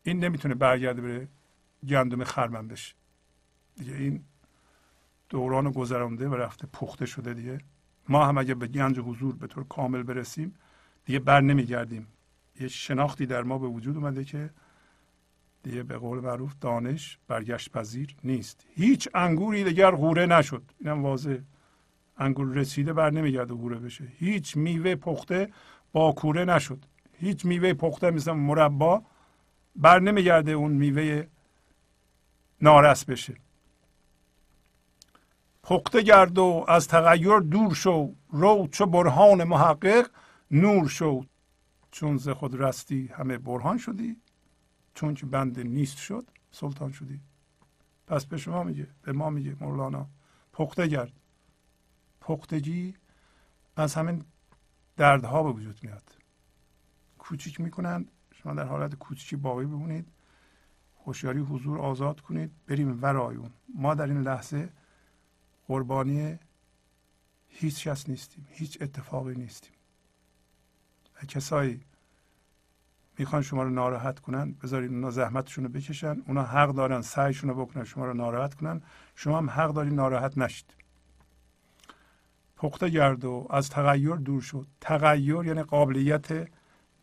[0.03, 1.27] این نمی‌تونه برگرده بره
[1.87, 2.95] گندم خرمن بشه.
[3.75, 4.23] دیگه این
[5.29, 7.57] دوران گذرانده و رفته پخته شده دیگه.
[8.09, 10.55] ما هم اگه به گنج حضور به طور کامل برسیم
[11.05, 12.07] دیگه بر نمیگردیم.
[12.59, 14.49] یه شناختی در ما به وجود اومده که
[15.63, 18.65] دیگه به قول معروف دانش برگشت پذیر نیست.
[18.75, 20.63] هیچ انگوری دیگر غوره نشد.
[20.79, 21.37] اینم واضح
[22.17, 24.07] انگور رسیده بر نمیگرده غوره بشه.
[24.17, 25.49] هیچ میوه پخته
[25.91, 26.85] با کوره نشد.
[27.13, 29.03] هیچ میوه پخته مثل مربا
[29.75, 31.27] بر نمیگرده اون میوه
[32.61, 33.35] نارس بشه.
[35.63, 38.13] پخته گرد و از تغییر دور شو.
[38.29, 40.09] رو چو برهان محقق
[40.51, 41.25] نور شو.
[41.93, 44.21] چون ز خود رستی همه برهان شدی
[44.93, 47.21] چون که بنده نیست شد سلطان شدی.
[48.07, 50.07] پس به شما میگه به ما میگه مولانا
[50.53, 51.13] پخته گرد.
[52.21, 52.95] پختگی
[53.75, 54.25] از همین
[54.97, 56.17] دردها به وجود میاد.
[57.17, 60.07] کوچیک می‌کنند شما در حالت کوچیکی باقی بمونید
[61.05, 63.51] هوشیاری حضور آزاد کنید بریم ورای اون.
[63.75, 64.73] ما در این لحظه
[65.67, 66.39] قربانی
[67.47, 69.72] هیچ کس نیستیم هیچ اتفاقی نیستیم.
[71.25, 71.81] کسایی
[73.17, 77.65] می‌خوان شما رو ناراحت کنن بذارید اونا زحمتشون رو بکشن اونا حق دارن سعیشون رو
[77.65, 78.81] بکنن شما رو ناراحت کنن.
[79.15, 80.73] شما هم حق داری ناراحت نشید.
[82.57, 84.67] پخته گرد و از تغییر دور شد.
[84.81, 86.47] تغییر یعنی قابلیت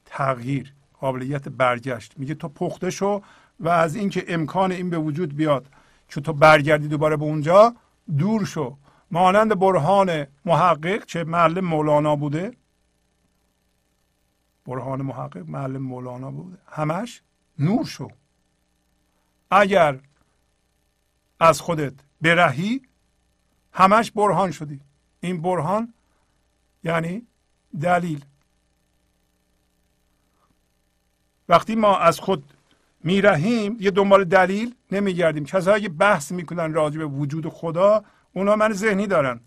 [0.05, 2.19] تغییر قابلیت برگشت.
[2.19, 3.23] میگه تو پخته شو
[3.61, 5.67] و از اینکه امکان این به وجود بیاد
[6.09, 7.75] که تو برگردی دوباره به اونجا
[8.19, 8.77] دور شو.
[9.11, 12.51] مانند برهان محقق چه معلم مولانا بوده
[14.71, 17.23] برهان محقق معلم مولانا بوده همش
[17.59, 18.09] نور شو.
[19.51, 20.01] اگر
[21.41, 22.83] از خودت برهی
[23.73, 24.81] همش برهان شدی.
[25.21, 25.95] این برهان
[26.85, 27.27] یعنی
[27.81, 28.25] دلیل.
[31.49, 32.45] وقتی ما از خود
[33.05, 35.45] میرهیم یه دنبال دلیل نمیگردیم.
[35.45, 39.41] کسایی که بحث می‌کنن راجع به وجود خدا اونا من ذهنی دارن.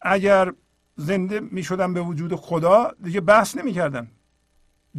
[0.00, 0.52] اگر
[0.96, 4.10] زنده می‌شدن به وجود خدا دیگه بحث نمی‌کردن.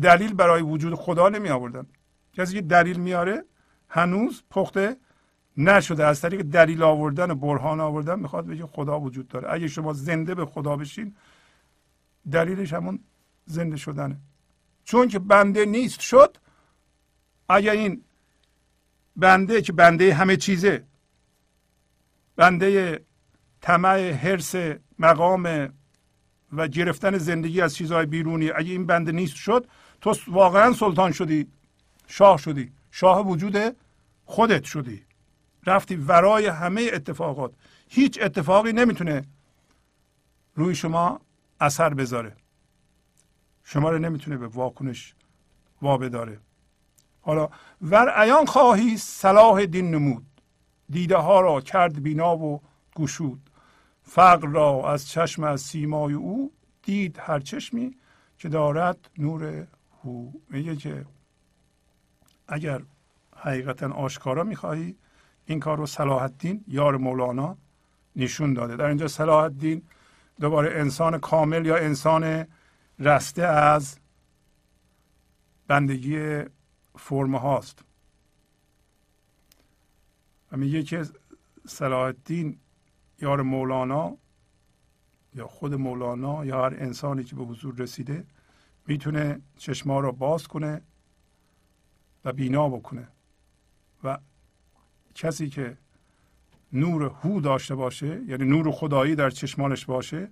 [0.01, 1.85] دلیل برای وجود خدا نمی آوردن.
[2.33, 3.45] کسی که دلیل میاره
[3.89, 4.97] هنوز پخته
[5.57, 6.05] نشده.
[6.05, 9.53] از طریق دلیل آوردن و برهان آوردن می‌خواد بگه خدا وجود داره.
[9.53, 11.15] اگه شما زنده به خدا بشین
[12.31, 12.99] دلیلش همون
[13.45, 14.17] زنده شدنه.
[14.83, 16.37] چون که بنده نیست شد
[17.49, 18.03] اگر این
[19.15, 20.83] بنده که بنده همه چیزه
[22.35, 22.99] بنده
[23.61, 24.55] طمع حرس
[24.99, 25.73] مقام
[26.53, 29.67] و گرفتن زندگی از چیزهای بیرونی اگه این بنده نیست شد
[30.03, 31.47] تو واقعا سلطان شدی
[32.07, 33.75] شاه شدی شاه وجود
[34.25, 35.03] خودت شدی.
[35.65, 37.51] رفتی ورای همه اتفاقات.
[37.89, 39.23] هیچ اتفاقی نمی‌تونه
[40.55, 41.21] روی شما
[41.59, 42.35] اثر بذاره.
[43.63, 45.15] شما رو نمی‌تونه به واکنش
[45.81, 46.39] وابداره
[47.21, 47.49] حالا
[47.81, 50.25] ور عیان خواهی صلاح دین نمود.
[50.89, 52.61] دیده ها را کرد بینا و
[52.95, 53.49] گشود.
[54.03, 56.51] فقر را از چشم از سیمای او
[56.81, 57.95] دید هر چشمی
[58.37, 59.67] که دارد نور
[60.03, 61.05] هو میگه که
[62.47, 62.81] اگر
[63.35, 64.95] حقیقتا آشکارا می‌خواهی
[65.45, 67.57] این کار رو صلاح الدین یار مولانا
[68.15, 68.75] نشون داده.
[68.75, 69.81] در اینجا صلاح الدین
[70.39, 72.45] دوباره انسان کامل یا انسان
[72.99, 73.99] رسته از
[75.67, 76.43] بندگی
[76.95, 77.83] فرم هاست.
[80.51, 81.05] و میگه که
[81.67, 82.59] صلاح الدین
[83.21, 84.17] یار مولانا
[85.35, 88.25] یا خود مولانا یا هر انسانی که به حضور رسیده
[88.87, 90.81] می‌تونه چشما رو باز کنه
[92.25, 93.07] و بینا بکنه
[94.03, 94.17] و
[95.15, 95.77] کسی که
[96.73, 100.29] نور هو داشته باشه یعنی نور خدایی در چشمانش باشه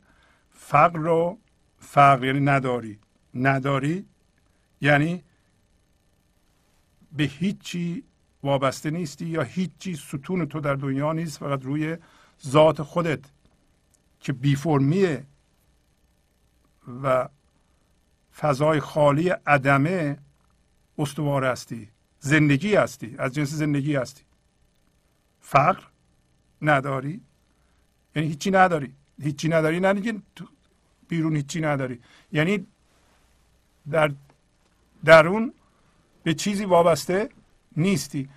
[0.50, 1.38] فقر رو
[1.78, 3.00] فقر یعنی نداری.
[3.34, 4.06] نداری
[4.82, 5.24] یعنی
[7.12, 8.04] به هیچی
[8.44, 11.98] وابسته نیستی یا هیچی ستون تو در دنیا نیست فقط روی
[12.46, 13.20] ذات خودت
[14.20, 15.26] که بیفرمیه
[17.04, 17.30] و
[18.36, 20.18] فضای خالی عدمه
[20.98, 21.90] استوار هستی.
[22.20, 23.16] زندگی هستی.
[23.20, 24.24] از جنس زندگی هستی.
[25.40, 25.84] فقر
[26.62, 27.22] نداری؟
[28.16, 28.94] یعنی هیچی نداری.
[29.22, 30.22] هیچی نداری نه
[31.08, 32.00] بیرون هیچی نداری.
[32.32, 32.66] یعنی
[33.92, 34.12] در
[35.06, 35.54] درون
[36.24, 37.30] به چیزی وابسته
[37.78, 38.30] نیستی.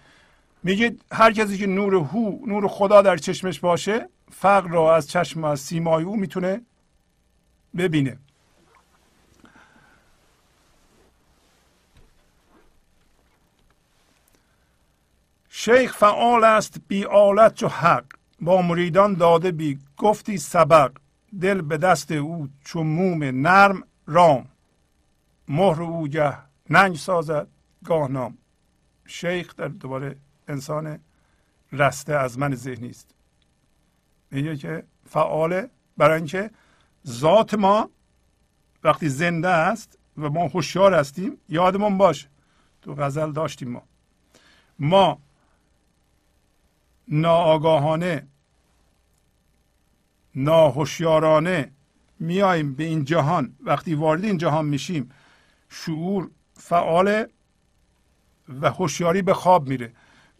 [0.62, 5.44] میگه هر کسی که نور هو نور خدا در چشمش باشه فقر را از چشم
[5.44, 6.60] از سیمای او می‌تونه
[7.76, 8.18] ببینه.
[15.64, 18.04] شیخ فعال است بی آلت و حق.
[18.40, 20.92] با مریدان داده بی گفتی سبق.
[21.40, 24.46] دل به دست او چون موم نرم رام.
[25.48, 26.38] مهر او گه
[26.70, 27.46] ننگ سازد
[27.84, 28.38] گاه نام.
[29.06, 30.16] شیخ در دوباره
[30.48, 30.98] انسان
[31.72, 33.14] رسته از من ذهنی است
[34.30, 36.50] میگه که فعاله برای اینکه
[37.06, 37.90] ذات ما
[38.84, 42.28] وقتی زنده است و ما هوشیار هستیم یادمون باشه.
[42.82, 43.82] تو غزل داشتیم ما.
[44.78, 45.18] ما
[47.08, 48.26] ناآگاهانه
[50.34, 51.70] ناهوشیارانه
[52.20, 53.56] میاییم به این جهان.
[53.64, 55.10] وقتی وارد این جهان میشیم
[55.68, 57.26] شعور فعال
[58.60, 59.92] و هوشیاری به خواب میره.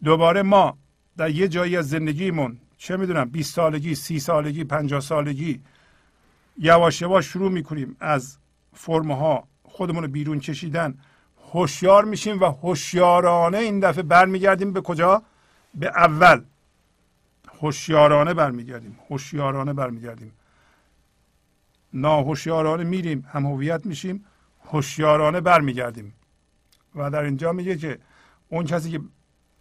[0.03, 0.77] دوباره ما
[1.17, 5.61] در یه جایی از زندگیمون چه می‌دونم 20 سالگی 30 سالگی 50 سالگی
[6.57, 8.37] یواش یواش شروع می‌کنیم از
[8.73, 10.97] فرمها خودمون رو بیرون کشیدن.
[11.53, 15.23] هوشیار میشیم و هوشیارانه این دفعه برمیگردیم به کجا؟
[15.75, 16.41] به اول.
[17.65, 18.99] هوشیارانه برمیگردیم.
[19.09, 20.31] هوشیارانه برمیگردیم.
[21.93, 24.25] ناهوشیارانه میریم هم هویت میشیم
[24.65, 26.13] هوشیارانه برمیگردیم.
[26.95, 27.99] و در اینجا میگه که
[28.49, 28.99] اون کسی که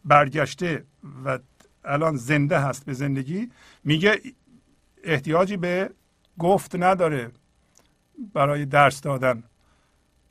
[0.05, 0.85] برگشته
[1.25, 1.39] و
[1.85, 3.51] الان زنده هست به زندگی
[3.85, 4.21] میگه
[5.05, 5.91] احتیاجی به
[6.39, 7.31] گفت نداره
[8.35, 9.43] برای درس دادن.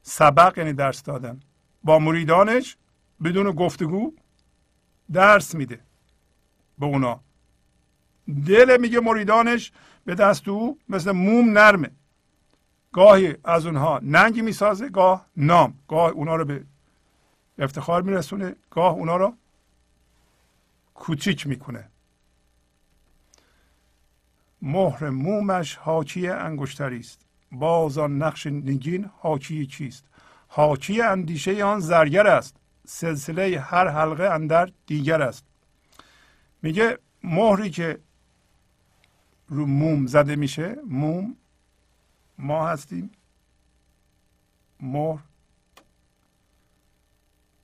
[0.02, 1.40] سبق یعنی درس دادن.
[1.84, 2.78] با مریدانش
[3.24, 4.14] بدون گفتگو
[5.14, 5.80] درس میده
[6.80, 7.20] به اونا.
[8.46, 9.72] دل میگه مریدانش
[10.06, 11.92] به دست او مثل موم نرمه.
[12.92, 15.74] گاهی از اونها ننگی می‌سازه گاه نام.
[15.88, 16.64] گاه اونا رو به
[17.60, 19.34] افتخار میرسونه گاه اونا رو
[20.94, 21.90] کوچیک می‌کنه.
[24.62, 27.22] مهر مومش حاکی انگشتری است.
[27.52, 30.06] باز آن نقش نگین حاکی چیست
[30.48, 32.56] حاکی اندیشه آن زرگر است.
[32.88, 35.46] سلسله هر حلقه اندر دیگر است.
[36.62, 38.00] میگه مهری که
[39.54, 40.76] رو موم زده میشه.
[40.88, 41.36] موم.
[42.38, 43.12] ما هستیم.
[44.80, 45.20] مهر.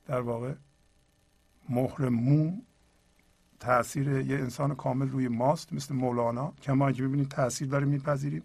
[0.07, 0.53] در واقع
[1.69, 2.61] مهر موم
[3.59, 6.53] تاثیر یه انسان کامل روی ماست مثل مولانا.
[6.61, 8.43] که ما که ببینید تاثیر داره میپذیریم.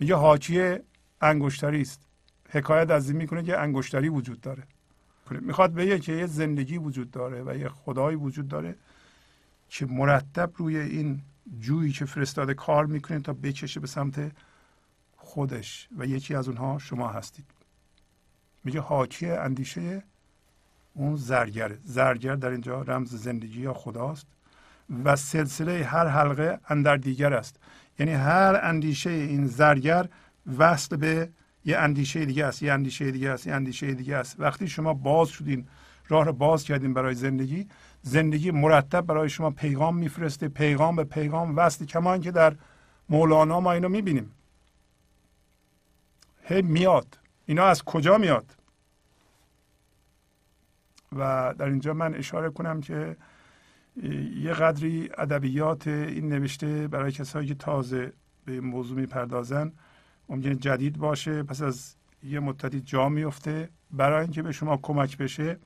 [0.00, 0.76] میگه حاکی
[1.20, 2.00] انگشتری است.
[2.48, 4.62] حکایت از این می‌کنه که انگشتری وجود داره.
[5.30, 8.76] می‌خواد بگه که یه زندگی وجود داره و یه خدایی وجود داره
[9.68, 11.22] که مرتب روی این
[11.60, 14.32] جویی که فرستاده کار می‌کنه تا بکشه به سمت
[15.16, 17.44] خودش و یکی از اونها شما هستید.
[18.64, 20.02] میگه حاکی اندیشه
[20.94, 24.26] اون زرگر زرگر در اینجا رمز زندگی یا خداست
[25.04, 27.56] و سلسله هر حلقه اندر دیگر است.
[27.98, 30.08] یعنی هر اندیشه این زرگر
[30.58, 31.28] وصل به
[31.64, 34.40] یه اندیشه دیگه است یه اندیشه دیگه است یه اندیشه دیگه است.
[34.40, 35.66] وقتی شما باز شدین
[36.08, 37.68] راه رو باز کردین برای زندگی
[38.06, 42.56] زندگی مرتب برای شما پیغام میفرسته پیغام به پیغام وصل کمان که در
[43.08, 44.32] مولانا ما اینو می‌بینیم.
[46.42, 47.18] هی میاد.
[47.46, 48.56] اینا از کجا میاد؟
[51.12, 53.16] و در اینجا من اشاره کنم که
[54.36, 58.12] یه قدری ادبیات این نوشته برای کسایی که تازه
[58.44, 59.72] به این موضوع می‌پردازن
[60.28, 65.58] ممکنه جدید باشه پس از یه مدتی جا میفته برای اینکه به شما کمک بشه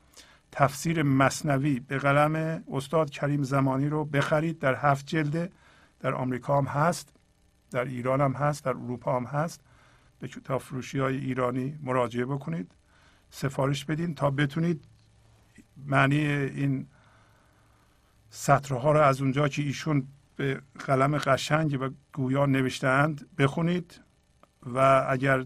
[0.52, 4.58] تفسیر مصنوی به قلم استاد کریم زمانی رو بخرید.
[4.58, 5.50] در هفت جلده
[6.00, 7.12] در آمریکا هم هست
[7.70, 9.60] در ایران هم هست در اروپا هم هست.
[10.18, 12.72] به کتاب فروشی های ایرانی مراجعه بکنید.
[13.30, 14.84] سفارش بدین تا بتونید
[15.86, 16.86] معنی این
[18.30, 20.06] سطرها رو از اونجا که ایشون
[20.36, 24.00] به قلم قشنگ و گویا نوشتهاند بخونید
[24.66, 25.44] و اگر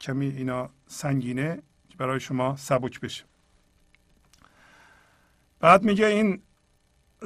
[0.00, 1.62] کمی اینا سنگینه
[1.98, 3.24] برای شما سبک بشه.
[5.66, 6.42] بعد میگه این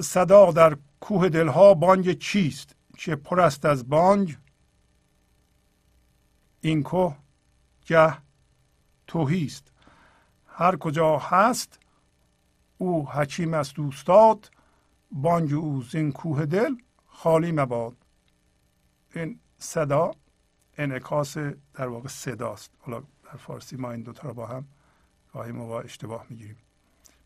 [0.02, 4.38] صدا در کوه دلها بانگ چیست که پر است از بانگ؟
[6.60, 7.16] این کوه
[7.86, 8.18] گه
[9.06, 9.72] توهیست
[10.46, 11.78] هر کجا هست
[12.78, 14.50] او حکیم است دوستاد
[15.12, 16.74] بانگ او زین کوه دل
[17.06, 17.96] خالی مباد.
[19.14, 20.12] این صدا
[20.76, 21.36] انعکاس
[21.74, 22.70] در واقع صداست.
[22.78, 24.68] حالا در فارسی ما این دوتا رو با هم
[25.32, 26.56] گاهی موقع اشتباه می‌گیریم.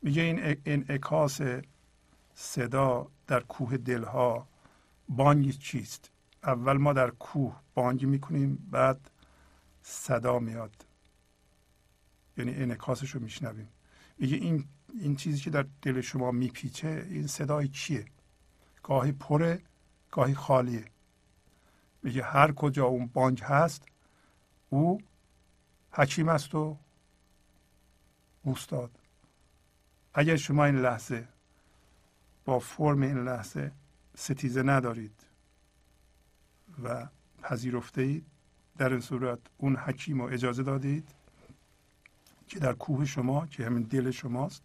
[0.05, 1.41] میگه این انعکاس
[2.35, 4.49] صدا در کوه دلها
[5.09, 6.11] بانگ چیست؟
[6.43, 9.11] اول ما در کوه بانگ می‌کنیم بعد
[9.83, 10.87] صدا میاد.
[12.37, 13.69] یعنی انعکاسش رو میشنویم.
[14.19, 14.65] میگه این
[15.01, 18.05] این چیزی که در دل شما میپیچه این صدای چیه؟
[18.83, 19.63] گاهی پره
[20.11, 20.85] گاهی خالیه.
[22.03, 23.83] میگه هر کجا اون بانگ هست
[24.69, 25.01] او
[25.91, 26.79] حکیم است و
[28.47, 29.04] استاد
[30.15, 31.29] اگر شما این لحظه
[32.45, 33.73] با فرم این لحظه
[34.17, 35.27] ستیزه ندارید
[36.85, 37.09] و
[37.43, 38.27] پذیرفته اید
[38.79, 41.09] در این صورت اون حکیم رو اجازه دادید
[42.47, 44.65] که در کوه شما که همین دل شماست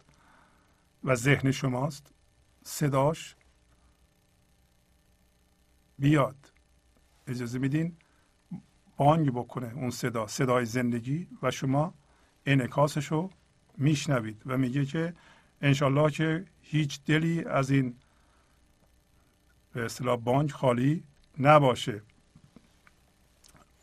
[1.04, 2.12] و ذهن شماست
[2.64, 3.36] صداش
[5.98, 6.52] بیاد.
[7.26, 7.96] اجازه میدین؟
[8.96, 11.94] بانگ بکنه اون صدا صدای زندگی و شما
[12.46, 13.30] انعکاسش رو
[13.78, 15.14] میشنوید و میگه که
[15.60, 17.94] انشالله که هیچ دلی از این
[19.72, 21.04] به اصطلاح بانک خالی
[21.38, 22.02] نباشه.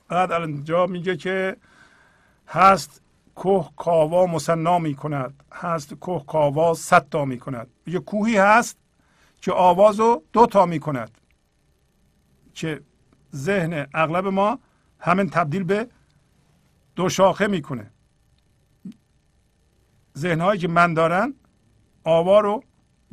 [0.08, 1.58] بعد اینجا میگه که
[2.48, 3.02] هست
[3.36, 8.78] کوه کاوا مصنا می کند هست کوه کاوا صد تا می کند یه کوهی هست
[9.42, 11.18] که آواز رو دو تا می کند
[12.54, 12.82] که
[13.36, 14.60] ذهن اغلب ما
[15.00, 15.88] همین تبدیل به
[16.96, 17.92] دو شاخه می‌کنه.
[20.18, 21.34] ذهن هایی که من دارن
[22.08, 22.64] آوا رو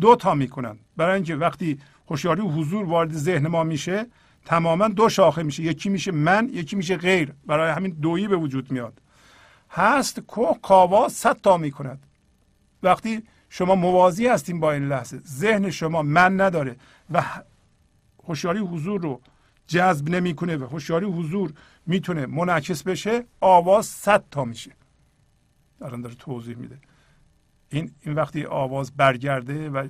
[0.01, 0.79] دو تا می‌کنن.
[0.97, 4.07] برای اینکه وقتی هوشیاری و حضور وارد ذهن ما میشه
[4.45, 5.63] تماما دو شاخه میشه.
[5.63, 7.33] یکی میشه من یکی میشه غیر.
[7.47, 9.01] برای همین دویی به وجود میاد.
[9.71, 12.07] هست کوه کاوا صد تا می‌کند.
[12.83, 16.77] وقتی شما موازی هستیم با این لحظه ذهن شما من نداره
[17.11, 17.23] و
[18.25, 19.21] هوشیاری حضور رو
[19.67, 21.53] جذب نمی‌کنه و هوشیاری حضور
[21.87, 24.71] می‌تونه منعکس بشه آواز صد تا میشه.
[25.83, 26.79] الان داره توضیح میده.
[27.75, 29.89] این این وقتی آواز برگرده و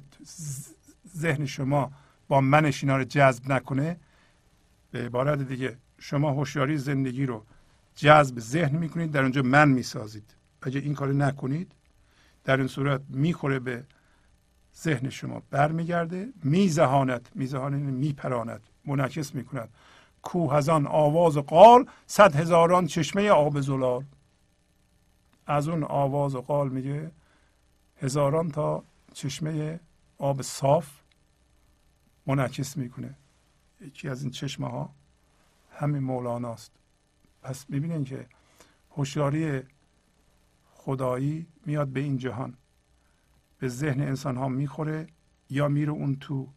[1.16, 1.92] ذهن شما
[2.28, 3.96] با منش اینا رو جذب نکنه
[4.90, 7.44] به عبارت دیگه شما هوشیاری زندگی رو
[7.96, 10.34] جذب ذهن می‌کنید در اونجا من می‌سازید.
[10.62, 11.72] اگه این کار نکنید
[12.44, 13.84] در این صورت می‌خوره به
[14.82, 18.60] ذهن شما برمیگرده میزهاند میزهاند یعنی میپراند.
[18.84, 19.68] منعکس می‌کند.
[20.22, 24.04] کوه از آن آواز قال صد هزاران چشمه آب زلال.
[25.46, 27.10] از اون آواز قال میگه
[28.04, 29.80] هزاران تا چشمه
[30.18, 30.88] آب صاف
[32.26, 33.14] منعکس می‌کنه.
[33.80, 34.90] یکی از این چشمه ها
[35.70, 36.72] همین مولاناست.
[37.42, 38.26] پس می‌بینین که
[38.90, 39.62] هوشیاری
[40.74, 42.54] خدایی میاد به این جهان.
[43.58, 45.06] به ذهن انسان ها می‌خوره
[45.50, 46.48] یا میره اون تو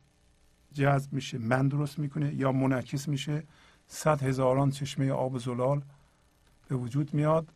[0.73, 3.43] جذب میشه من درست می‌کنه یا منعکس میشه.
[3.87, 5.81] صد هزاران چشمه آب زلال
[6.67, 7.47] به وجود میاد.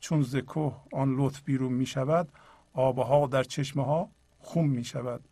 [0.00, 2.28] چون زکوه آن لطف بیرون می‌شود
[2.74, 5.24] آبها در چشمه ها خون می‌شود.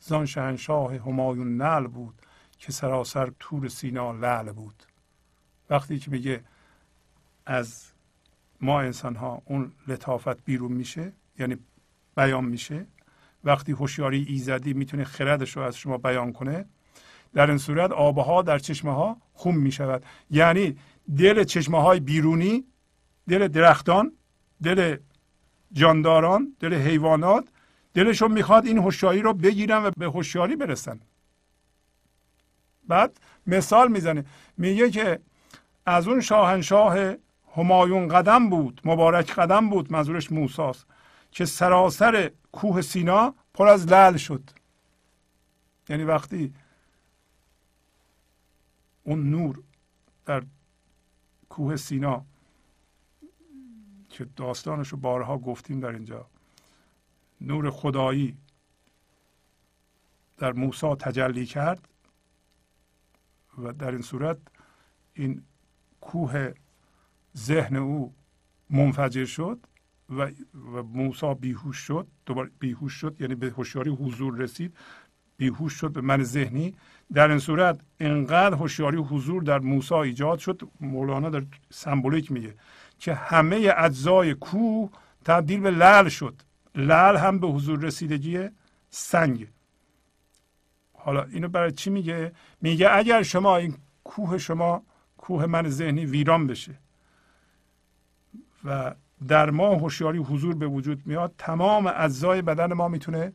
[0.00, 2.22] زان شهنشاه همایون نل بود
[2.58, 4.82] که سراسر تور سینا لعل بود.
[5.70, 6.44] وقتی که میگه
[7.46, 7.92] از
[8.60, 11.56] ما انسان ها اون لطافت بیرون میشه یعنی
[12.16, 12.86] بیان میشه
[13.44, 16.64] وقتی هوشیاری ایزدی می‌تونه خردش رو از شما بیان کنه
[17.34, 20.76] در این صورت آبها در چشمه ها خون می شود یعنی
[21.16, 22.64] دل چشمه های بیرونی
[23.28, 24.12] دل درختان
[24.62, 24.96] دل
[25.72, 27.48] جانداران دل حیوانات
[27.94, 31.00] دلشون می‌خواد این هوشیاری رو بگیرن و به هوشیاری برسن.
[32.88, 34.24] بعد مثال می‌زنه.
[34.56, 35.20] میگه که
[35.86, 37.14] از اون شاهنشاه
[37.56, 40.86] همایون قدم بود مبارک قدم بود منظورش موساست
[41.30, 44.50] که سراسر کوه سینا پر از لعل شد.
[45.88, 46.54] یعنی وقتی
[49.04, 49.62] اون نور
[50.26, 50.42] در
[51.48, 52.24] کوه سینا
[54.16, 56.26] که داستانش رو بارها گفتیم در اینجا.
[57.40, 58.36] نور خدایی
[60.38, 61.88] در موسی تجلی کرد
[63.58, 64.38] و در این صورت
[65.14, 65.42] این
[66.00, 66.52] کوه
[67.36, 68.14] ذهن او
[68.70, 69.66] منفجر شد
[70.10, 72.06] و, و موسی بیهوش شد.
[72.26, 74.76] دوباره بیهوش شد یعنی به هوشیاری حضور رسید.
[75.36, 76.74] بیهوش شد به من ذهنی.
[77.12, 80.62] در این صورت انقدر هوشیاری حضور در موسی ایجاد شد.
[80.80, 82.54] مولانا در سمبولیک میگه.
[82.98, 84.90] که همه اجزای کوه
[85.24, 86.42] تبدیل به لعل شد.
[86.74, 88.48] لعل هم به حضور رسیدگی
[88.90, 89.48] سنگ.
[90.92, 93.74] حالا اینو برای چی میگه؟ میگه اگر شما این
[94.04, 94.82] کوه شما
[95.18, 96.74] کوه من ذهنی ویران بشه
[98.64, 98.94] و
[99.28, 103.32] در ما هوشیاری حضور به وجود میاد تمام اجزای بدن ما می‌تونه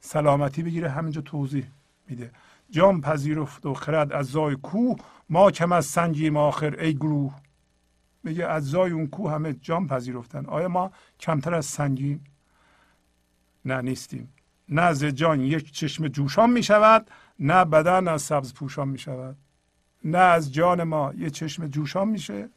[0.00, 0.90] سلامتی بگیره.
[0.90, 1.64] همینجا توضیح
[2.08, 2.30] میده.
[2.70, 4.96] جام پذیرفت و خرد اجزای کوه
[5.28, 7.34] ما کم از سنگیم آخر ای گروه.
[8.24, 10.46] میگه اجزای اون کوه همه جام پذیرفتن.
[10.46, 12.24] آیا ما کمتر از سنگیم
[13.64, 14.32] نه نیستیم.
[14.68, 19.36] نه از جان یک چشم جوشان می شود نه بدن از سبز پوشان می شود
[20.04, 22.48] نه از جان ما یک چشم جوشان میشه.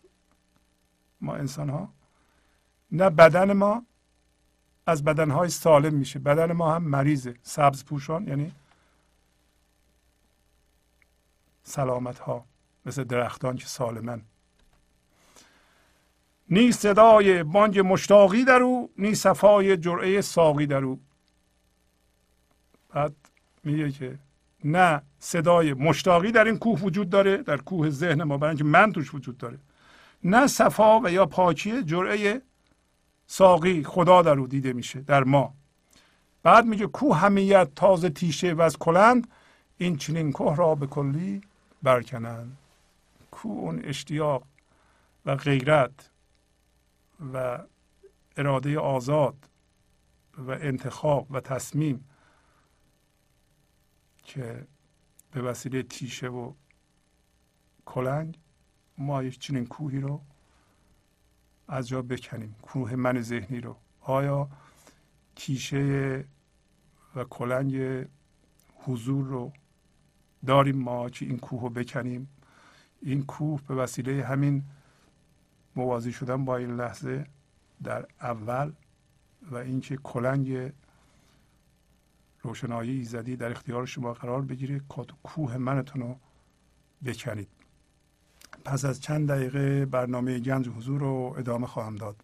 [1.22, 1.90] ما انسان ها
[2.92, 3.86] نه بدن ما
[4.86, 6.20] از بدنهای سالم میشه.
[6.20, 7.36] بدن ما هم مریضه.
[7.44, 8.52] سبز پوشان یعنی
[11.64, 12.46] سلامت ها
[12.86, 14.22] مثل درختان که سالمن.
[16.50, 21.00] نی صدای بانگ مشتاقی در او نی صفای جرعه ساقی در او.
[22.90, 23.14] بعد
[23.64, 24.20] میگه که
[24.64, 28.92] نه صدای مشتاقی در این کوه وجود داره در کوه ذهن ما برای اینکه من
[28.92, 29.58] توش وجود داره.
[30.24, 32.42] نه صفا و یا پاکی جرعه
[33.28, 35.54] ساقی خدا در او دیده میشه در ما.
[36.44, 39.28] بعد میگه کوه همیت تازه تیشه و از کلند
[39.78, 41.42] این چنین کوه را به کلی
[41.84, 42.58] برکنند.
[43.32, 44.44] کوه اون اشتیاق
[45.26, 46.10] و غیرت.
[47.34, 47.60] و
[48.38, 49.50] اراده آزاد
[50.38, 52.06] و انتخاب و تصمیم
[54.24, 54.68] که
[55.32, 56.54] به وسیله تیشه و
[57.86, 58.40] کلنگ
[58.98, 60.22] ما یک چنین کوهی رو
[61.68, 62.56] از جا بکنیم.
[62.62, 63.78] کوه من ذهنی رو.
[64.00, 64.50] آیا
[65.36, 66.26] تیشه
[67.16, 68.06] و کلنگ
[68.76, 69.54] حضور رو
[70.46, 72.30] داریم ما که این کوه رو بکنیم؟
[73.02, 74.64] این کوه به وسیله همین
[75.78, 77.26] موازی شدن با این لحظه
[77.84, 78.72] در اول
[79.52, 80.72] و اینکه کلنگ
[82.42, 84.82] روشنایی ایزدی در اختیار شما قرار بگیره
[85.24, 86.16] کوه منتون رو
[87.06, 87.48] بکنید.
[88.66, 92.24] پس از چند دقیقه برنامه گنج حضور رو ادامه خواهم داد.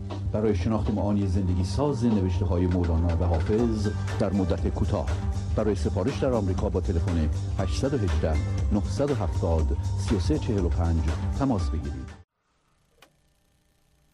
[0.33, 3.89] برای شناخت معانی زندگی ساز نوشته های مولانا و حافظ
[4.19, 5.09] در مدت کوتاه.
[5.55, 7.29] برای سفارش در آمریکا با تلفن
[7.59, 8.33] 818
[8.73, 9.77] 970
[10.07, 11.03] 3345
[11.39, 12.09] تماس بگیرید.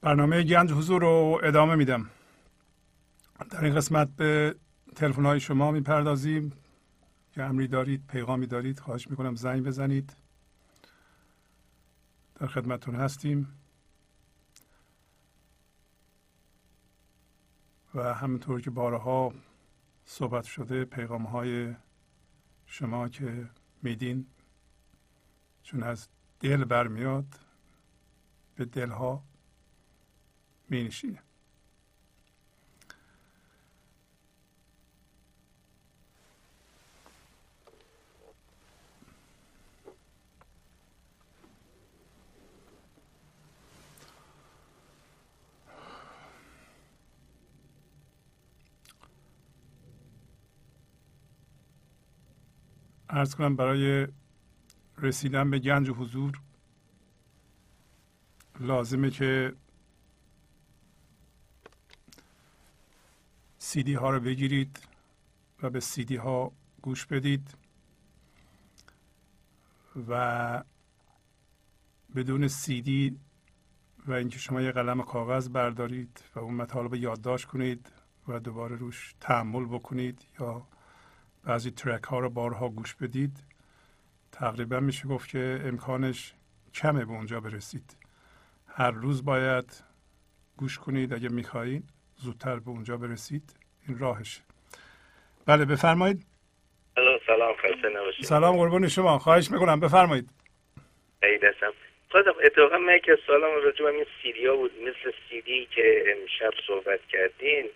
[0.01, 2.09] برنامه گنج حضور رو ادامه میدم.
[3.49, 4.55] در این قسمت به
[4.95, 6.53] تلفن های شما می‌پردازیم.
[7.31, 10.13] که امری دارید پیغامی دارید خواهش می‌کنم زنگ بزنید.
[12.39, 13.47] در خدمتون هستیم.
[17.97, 19.33] و همونطور که بارها
[20.05, 21.75] صحبت شده پیغام های
[22.65, 23.49] شما که
[23.81, 24.25] میدین
[25.63, 26.09] چون از
[26.39, 27.25] دل برمیاد
[28.55, 29.23] به دلها
[30.69, 31.26] می نشینه
[53.09, 54.07] ارز کنم برای
[54.97, 56.41] رسیدن به گنج حضور
[58.59, 59.53] لازمه که
[63.57, 64.79] سیدی ها رو بگیرید
[65.63, 66.51] و به سیدی ها
[66.81, 67.57] گوش بدید
[70.09, 70.63] و
[72.15, 73.19] بدون سیدی
[74.07, 77.91] و اینکه شما یه قلم کاغذ بردارید و اون مطالب یادداشت کنید
[78.27, 80.67] و دوباره روش تحمل بکنید یا
[81.47, 83.37] بعضی ترک ها رو بارها گوش بدید.
[84.31, 86.33] تقریبا میشه گفت که امکانش
[86.73, 87.97] کمه به اونجا برسید.
[88.67, 89.83] هر روز باید
[90.57, 91.13] گوش کنید.
[91.13, 91.83] اگه می‌خواهید
[92.15, 93.55] زودتر به اونجا برسید.
[93.87, 94.41] این راهش
[95.45, 96.25] بله بفرمایید.
[97.27, 97.55] سلام.
[97.55, 98.25] خسته نباشید.
[98.25, 99.19] سلام قربان شما.
[99.19, 99.79] خواهش می‌کنم.
[99.79, 100.29] بفرمایید.
[101.23, 101.73] عید هستم
[102.11, 104.71] خواستم اتفاقا من که سالم راجع به این سیدی ها بود.
[104.81, 107.69] مثل سیدی که امشب صحبت کردین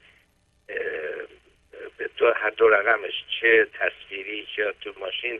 [2.18, 5.40] دو هر دو رقمش چه تصویری چه تو ماشین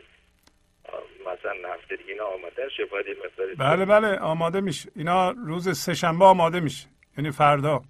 [1.20, 4.90] مثلا هفته دیگه اینا آماده شه باید مقداری بله بله آماده میشه.
[4.96, 6.88] اینا روز سهشنبه آماده میشه.
[7.18, 7.80] یعنی فردا.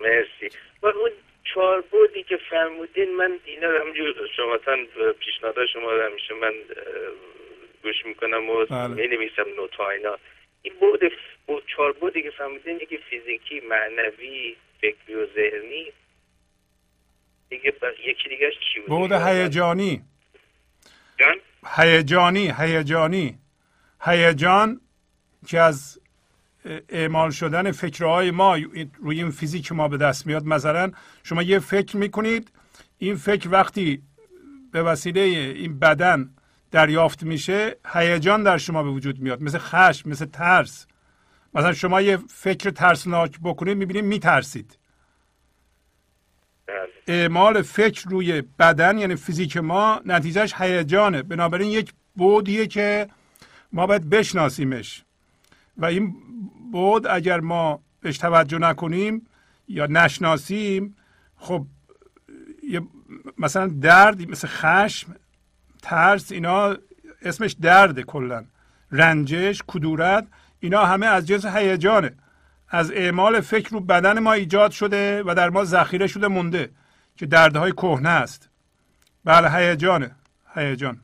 [0.00, 0.48] مرسی.
[0.82, 1.10] و اون
[1.54, 4.58] چهار بودی که فرمودین من اینا رو همجور شما
[5.12, 6.52] پیشنهاد شما رو همیشه من
[7.82, 8.88] گوش می‌کنم و بله.
[8.88, 10.18] می نویسم نوتا اینا.
[10.62, 11.12] این بود
[11.46, 15.92] بود چهار بودی که فرمودین یکی فیزیکی معنوی فکری و ذهنی.
[17.50, 17.74] دیگه
[18.06, 20.02] یکی دیگه چی بود؟ بود هیجانی.
[21.18, 21.36] جان؟
[21.76, 23.38] هیجانی هیجانی.
[24.00, 24.80] هیجان
[25.46, 26.00] که از
[26.88, 28.58] اعمال شدن فکرهای ما
[28.98, 30.44] روی این فیزیک ما به دست میاد.
[30.44, 30.92] مثلا
[31.22, 32.52] شما یه فکر می‌کنید
[32.98, 34.02] این فکر وقتی
[34.72, 36.30] به وسیله این بدن
[36.70, 40.86] دریافت میشه هیجان در شما به وجود میاد مثل خشم مثل ترس.
[41.54, 44.77] مثلا شما یه فکر ترسناک بکنید می‌بینید میترسید.
[47.08, 51.22] اعمال فکر روی بدن یعنی فیزیک ما نتیجهش هیجانه.
[51.22, 53.08] بنابراین یک بودیه که
[53.72, 55.04] ما باید بشناسیمش.
[55.76, 56.14] و این
[56.72, 59.26] بود اگر ما بهش توجه نکنیم
[59.68, 60.96] یا نشناسیم
[61.36, 61.66] خب
[63.38, 65.16] مثلا درد مثل خشم
[65.82, 66.76] ترس اینا
[67.22, 68.44] اسمش درده کلا.
[68.92, 70.26] رنجش کدورت
[70.60, 72.12] اینا همه از جنس هیجانه.
[72.68, 76.70] از اعمال فکر رو بدن ما ایجاد شده و در ما ذخیره شده مونده.
[77.18, 78.50] که دردهای کهنه است.
[79.24, 80.16] بله هیجانه
[80.54, 81.00] هیجان.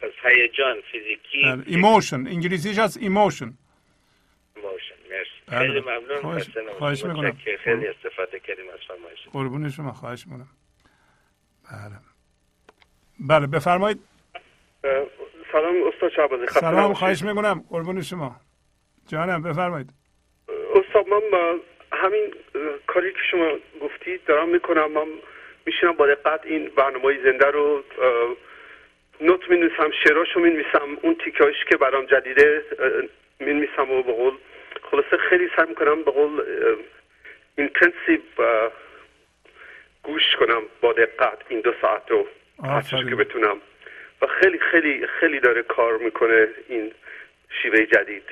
[0.00, 1.42] پس هیجان فیزیکی.
[1.44, 1.62] بله.
[1.66, 3.52] ایموشن انگلیسیش از ایموشن.
[4.56, 5.30] ایموشن مرسی.
[5.46, 5.58] بله.
[5.58, 6.20] خیلی ممنون.
[6.20, 6.50] خواهش-.
[6.78, 7.36] خواهش می‌کنم.
[7.64, 10.48] خیلی استفاده کردیم از فرمایش قربون شما خواهش می‌کنم.
[11.70, 11.98] بله.
[13.20, 14.00] بله بفرمایید.
[15.52, 16.94] سلام استاد شعبازی سلام.
[16.94, 17.64] خواهش می‌کنم.
[17.70, 18.40] قربون شما.
[19.08, 19.92] جانم بفرمایید.
[20.48, 21.58] استاد من با
[21.92, 22.34] همین
[22.86, 24.92] کاری که شما گفتید دارم می‌کنم.
[24.92, 25.06] من
[25.66, 27.84] میشینم با دقت این برنامه زنده رو
[29.20, 32.64] note می نویسم شعراشو می نویسم اون تیکهایش که برام جدیده
[33.40, 34.34] می نویسم و به قول
[34.90, 36.42] خلاصه خیلی سعی می‌کنم به قول
[37.58, 38.20] intensive
[40.02, 42.28] گوش کنم با دقت این دو ساعت رو
[42.64, 43.60] هرچیز که بتونم.
[44.22, 46.92] و خیلی خیلی خیلی داره کار می‌کنه این
[47.62, 48.24] شیوه جدید.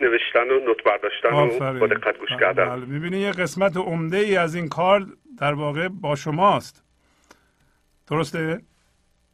[0.00, 2.68] نوشتن و نوت برداشتن و با دقت گوش کردن.
[2.68, 2.84] بله.
[2.84, 5.06] می‌بینی یه قسمت عمده ای از این کار
[5.40, 6.84] در واقع با شماست.
[8.10, 8.60] درسته؟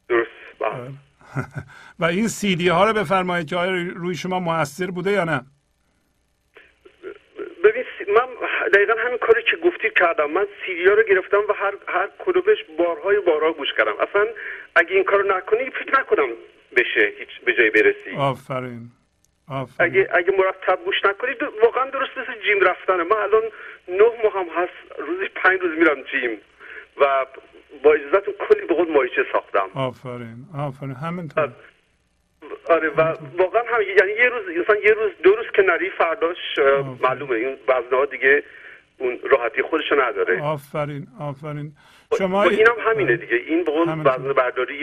[0.09, 0.31] درست.
[0.61, 0.91] بله.
[2.01, 5.41] و این سیدی ها رو بفرمایید که آیا روی شما موثر بوده یا نه؟
[7.65, 8.27] ببین من
[8.75, 10.31] دقیقا همین کاری که گفتید کردم.
[10.31, 13.95] من سیدی ها رو گرفتم و هر هر کدومش بارهای بارها گوش کردم.
[14.01, 14.27] اصلا
[14.75, 16.29] اگه این کارو نکنی فکر نکنم
[16.77, 18.17] بشه هیچ به جای برسی.
[18.17, 19.00] آفرین آفرین.
[19.79, 23.03] اگه اگه مرتب گوش نکنی واقعا درست مثل جیم رفتنه.
[23.03, 23.43] من الان
[23.89, 26.39] نه ماه هم هست روزی پنج روز میرم جیم
[27.01, 27.27] و
[27.83, 29.69] با اجازتون کلی به قول مایچه ساختم.
[29.75, 30.95] آفرین آفرین.
[30.95, 31.53] همینطور.
[32.69, 32.89] آره.
[32.89, 33.01] و
[33.39, 36.59] واقعا هم یعنی یه روز انسان یه روز دو روز که نری فرداش
[37.01, 37.33] معلومه.
[37.37, 38.43] این وزنه ها دیگه
[38.99, 40.43] اون راحتی خودشو نداره.
[40.43, 41.73] آفرین آفرین.
[42.19, 43.37] شما اینم همینه دیگه.
[43.37, 44.79] این به قول وزن برداری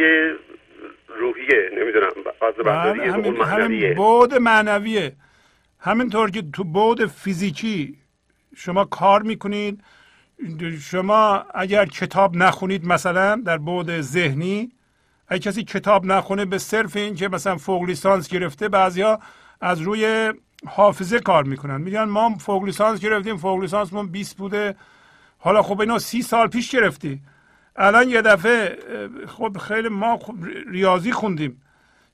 [1.20, 2.10] روحیه نمی‌دونم
[2.66, 5.16] برداری همین, همین بود معنویه.
[5.80, 7.98] همینطور که تو بود فیزیکی
[8.56, 9.84] شما کار می‌کنید
[10.82, 14.72] شما اگر کتاب نخونید مثلا در بود ذهنی
[15.28, 19.20] اگه کسی کتاب نخونه به صرف این که مثلا فوق لیسانس گرفته بعضیا
[19.62, 20.34] از روی
[20.66, 21.82] حافظه کار می‌کنن.
[21.82, 24.76] میگن ما فوق لیسانس گرفتیم فوق لیسانس ما 20 بوده.
[25.38, 27.22] حالا خب اینا سی سال پیش گرفتی.
[27.78, 28.78] الان یه دفعه
[29.28, 30.36] خب خیلی ما خب
[30.72, 31.62] ریاضی خوندیم.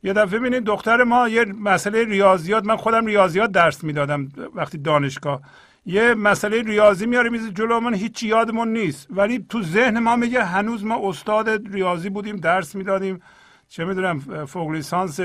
[0.04, 5.42] یه دفعه ببینید دختر ما یه مسئله ریاضیات من خودم ریاضیات درس می‌دادم وقتی دانشگاه.
[5.86, 9.08] یه مسئله ریاضی میاره میز جلو من هیچ یادمون نیست.
[9.10, 13.22] ولی تو ذهن ما میگه هنوز ما استاد ریاضی بودیم درس می‌دادیم.
[13.70, 15.20] چه می‌دونم فوق لیسانس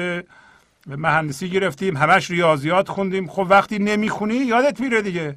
[0.87, 3.29] مهندسی گرفتیم همش ریاضیات خوندیم.
[3.29, 5.37] خب وقتی نمی‌خونی یادت میره دیگه.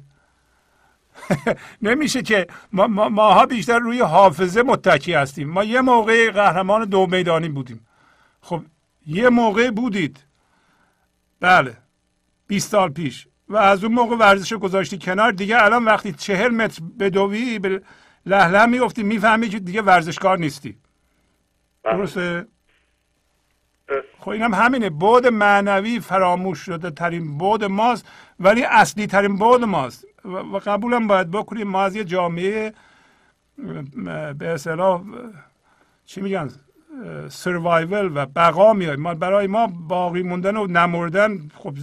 [1.82, 5.50] نمیشه که ما ماها بیشتر روی حافظه متکی هستیم.
[5.50, 7.86] ما یه موقع قهرمان دو میدانی بودیم.
[8.40, 8.62] خب
[9.06, 10.24] یه موقع بودید.
[11.40, 11.76] بله
[12.46, 13.28] 20 سال پیش.
[13.48, 15.32] و از اون موقع ورزش رو گذاشتی کنار.
[15.32, 17.82] دیگه الان وقتی چهل متر بدوی به
[18.26, 20.76] لهله می‌گفتی می‌فهمی که دیگه ورزشکار نیستی.
[21.82, 21.96] بله.
[21.96, 22.46] درسته؟
[24.18, 24.90] خب اینم همینه.
[24.90, 28.06] بود معنوی فراموش شده ترین بود ماست
[28.40, 30.04] ولی اصلی ترین بود ماست.
[30.24, 31.68] و قبولم باید بکنیم.
[31.68, 32.72] ما از یه جامعه
[34.38, 35.02] به اصطلاح
[36.06, 36.50] چی میگن
[37.28, 39.00] سروایول و بقا میایم.
[39.00, 41.76] ما برای ما باقی موندن و نمردن خب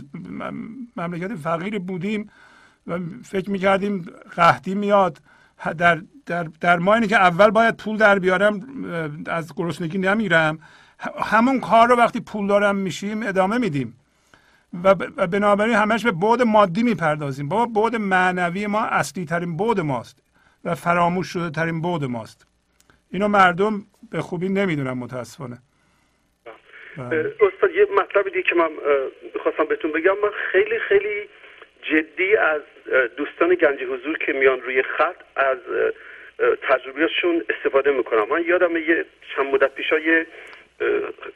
[0.98, 2.30] مملکت فقیر بودیم
[2.88, 4.06] و فکر می‌کردیم
[4.36, 5.22] قحطی میاد.
[5.78, 8.62] در در در ما که اول باید پول در بیارم
[9.28, 10.60] از گرسنگی نمیرم
[11.22, 13.99] همون کار رو وقتی پول دارم میشیم ادامه میدیم.
[14.84, 14.96] و
[15.28, 17.50] بنابراین همش به بود مادی می‌پردازیم.
[17.50, 20.24] بابا بود معنوی ما اصلی ترین بود ماست
[20.66, 22.48] و فراموش شده ترین بود ماست.
[23.12, 23.82] اینو مردم
[24.12, 25.58] به خوبی نمی‌دونن متاسفانه.
[26.98, 27.34] بله.
[27.42, 28.70] استاد یه مطلب دیگه که من
[29.44, 30.12] خواستم بهتون بگم.
[30.24, 31.30] من خیلی خیلی
[31.82, 32.62] جدی از
[33.18, 35.58] دوستان گنج حضور که میان روی خط از
[36.70, 38.28] تجربیاتشون استفاده می‌کنم.
[38.30, 39.06] من یادم یه
[39.36, 39.86] چند مدت پیش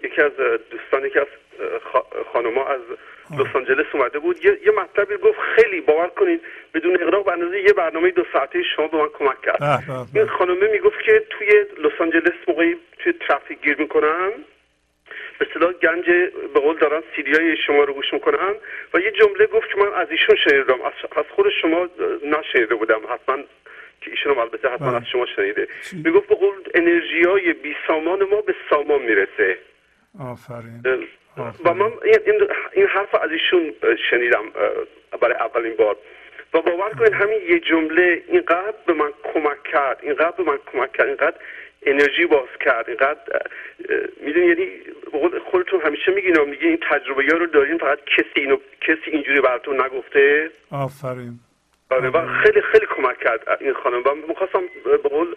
[0.04, 0.32] یکی از
[0.72, 1.28] دوستانی که از
[2.34, 2.82] خانما از
[3.40, 4.46] لس آنجلس اومده بود.
[4.46, 6.42] یه, یه مطلبی گفت خیلی باور کنید
[6.74, 9.84] بدون اقراق به اندازه یه برنامه دو ساعته شما به من کمک کرد.
[10.16, 11.48] این خانمه می‌گفت که توی
[11.78, 14.32] لس آنجلس موقعی توی ترافیک گیر می‌کنن.
[15.40, 16.06] به اصطلاح گنج
[16.54, 18.56] به قول دارن سیدیای شما رو گوش می‌کنن.
[18.94, 20.82] و یه جمله گفت که من از ایشون شنیدم.
[21.16, 21.90] از خود شما
[22.26, 23.02] نشنیده بودم.
[23.10, 23.38] حتما
[24.02, 25.68] که ایشون البته حتما از شما شنیده.
[25.94, 29.58] می‌گفت به قول انرژی های بی سامان ما به سامان می‌رسه.
[30.20, 31.08] آفرین.
[31.38, 33.74] و من این, این حرف از ایشون
[34.10, 34.44] شنیدم
[35.22, 35.96] برای اولین بار.
[36.54, 40.92] و باور کنید همین یه جمله اینقدر به من کمک کرد اینقدر به من کمک
[40.94, 41.38] کرد اینقدر
[41.86, 43.20] انرژی باز کرد اینقدر
[44.26, 44.70] می‌دونی یعنی
[45.52, 49.82] خودتون همیشه میگین میگه این تجربه ها رو دارین فقط کسی اینو کسی اینجوری براتون
[49.82, 51.40] نگفته؟ آفرین.
[51.92, 54.04] آره و خیلی خیلی کمک کرد این خانم.
[54.06, 55.36] و می‌خواستم به قول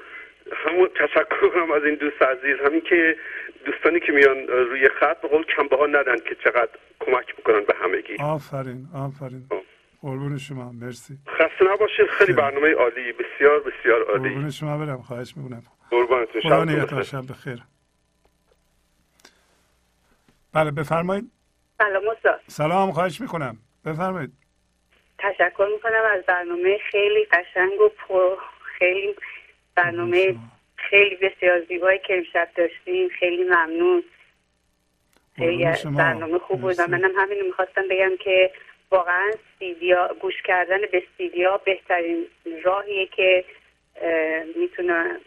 [0.52, 3.16] همون تشکر کنم از این دوست عزیز همین که
[3.64, 6.68] دوستانی که میان روی خط به قول کم ها ندن که چقدر
[7.00, 8.16] کمک بکنن به همگی.
[8.20, 9.48] آفرین آفرین.
[10.02, 11.18] قربون شما مرسی.
[11.28, 14.28] خسته نباشید خیلی برنامه عالی بسیار بسیار عالی.
[14.28, 15.62] قربون شما برم خواهش می‌کنم.
[15.90, 17.58] قربانتون شب بخیر.
[20.54, 21.30] بله بفرمایید.
[21.78, 23.56] سلام استاد سلام خواهش می‌کنم.
[23.84, 24.32] بفرمایید.
[25.18, 28.36] تشکر می‌کنم از برنامه خیلی قشنگ و پر
[28.78, 29.14] خیلی
[29.76, 30.34] برنامه
[30.76, 33.08] خیلی بسیار زیبایی که امشب داشتیم.
[33.08, 34.02] خیلی ممنون.
[35.36, 35.64] خیلی
[35.96, 36.74] برنامه خوب بود.
[36.78, 38.50] و منم همین می‌خواستم بگم که
[38.90, 42.26] واقعا سیدیا گوش کردن به سیدیا بهترین
[42.64, 43.44] راهیه که
[44.56, 45.20] می‌تونه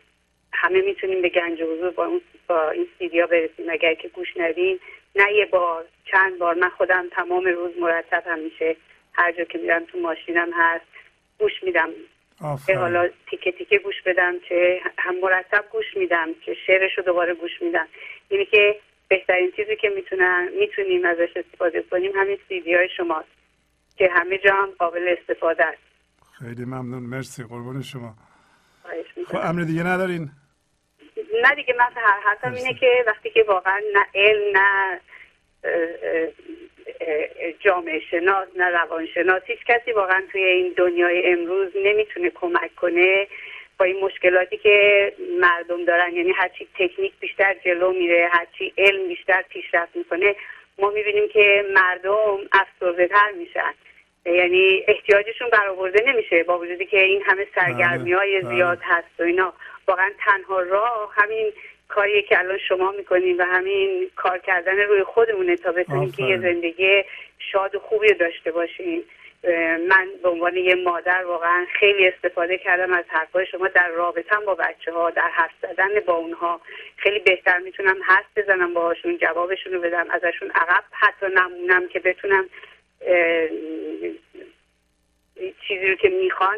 [0.54, 3.70] همه می‌تونیم به گنج حضور با, اون با این سیدیا برسیم.
[3.70, 4.80] اگر که گوش ندیم
[5.16, 6.56] نه یه بار چند بار.
[6.56, 8.76] من خودم تمام روز مرتب همیشه
[9.14, 10.86] هر جا که میرم تو ماشینم هست.
[11.40, 11.90] گوش میدم.
[12.68, 17.34] که حالا تیکه تیکه گوش بدم که هم مرتب گوش میدم که شعرش رو دوباره
[17.34, 17.88] گوش میدم.
[18.30, 23.28] اینی که بهترین چیزی که می‌تونن می‌تونیم ازش استفاده کنیم همین سیدی های شماست
[23.98, 25.82] که همه جا هم قابل استفاده است.
[26.40, 27.04] خیلی ممنون.
[27.04, 27.44] مرسی.
[27.44, 28.14] قربون شما.
[29.28, 29.38] خب.
[29.44, 30.30] امر دیگه ندارین؟
[31.44, 35.00] نه دیگه من هر حرفم اینه که وقتی که واقعا نه علم نه
[37.60, 43.28] جامعه شناس نه روانشناس هیچ کسی واقعا توی این دنیای امروز نمی‌تونه کمک کنه
[43.80, 46.14] با این مشکلاتی که مردم دارن.
[46.14, 50.36] یعنی هرچی تکنیک بیشتر جلو میره هرچی علم بیشتر پیشرفت می‌کنه
[50.80, 53.74] ما می‌بینیم که مردم افسرده تر میشن.
[54.26, 58.56] یعنی احتیاجشون برآورده نمیشه با وجودی که این همه سرگرمی های بله.
[58.56, 59.54] زیاد هست و اینا.
[59.88, 61.54] واقعا تنها راه همین
[61.90, 66.38] کاریه که الان شما می‌کنین و همین کار کردن روی خودمونه تا بتونیم که یه.
[66.38, 67.04] زندگی
[67.40, 69.04] شاد و خوبی داشته باشیم
[69.90, 74.56] من به عنوان یه مادر واقعا خیلی استفاده کردم از حرفای شما در رابطم با
[74.56, 76.62] بچه ها در حرف زدن با اونها
[76.98, 82.50] خیلی بهتر می‌تونم حرف بزنم باهاشون جوابشون رو بدم ازشون عقب حتی نمونم که بتونم
[85.68, 86.58] چیزی رو که می‌خوان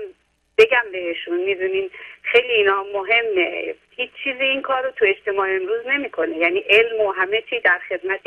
[0.57, 1.89] بگم بهشون می‌دونین
[2.21, 3.75] خیلی اینا مهمه.
[3.95, 6.38] هیچ چیزی این کار رو تو اجتماع امروز نمی‌کنه.
[6.38, 8.21] یعنی علم و همه چی در خدمت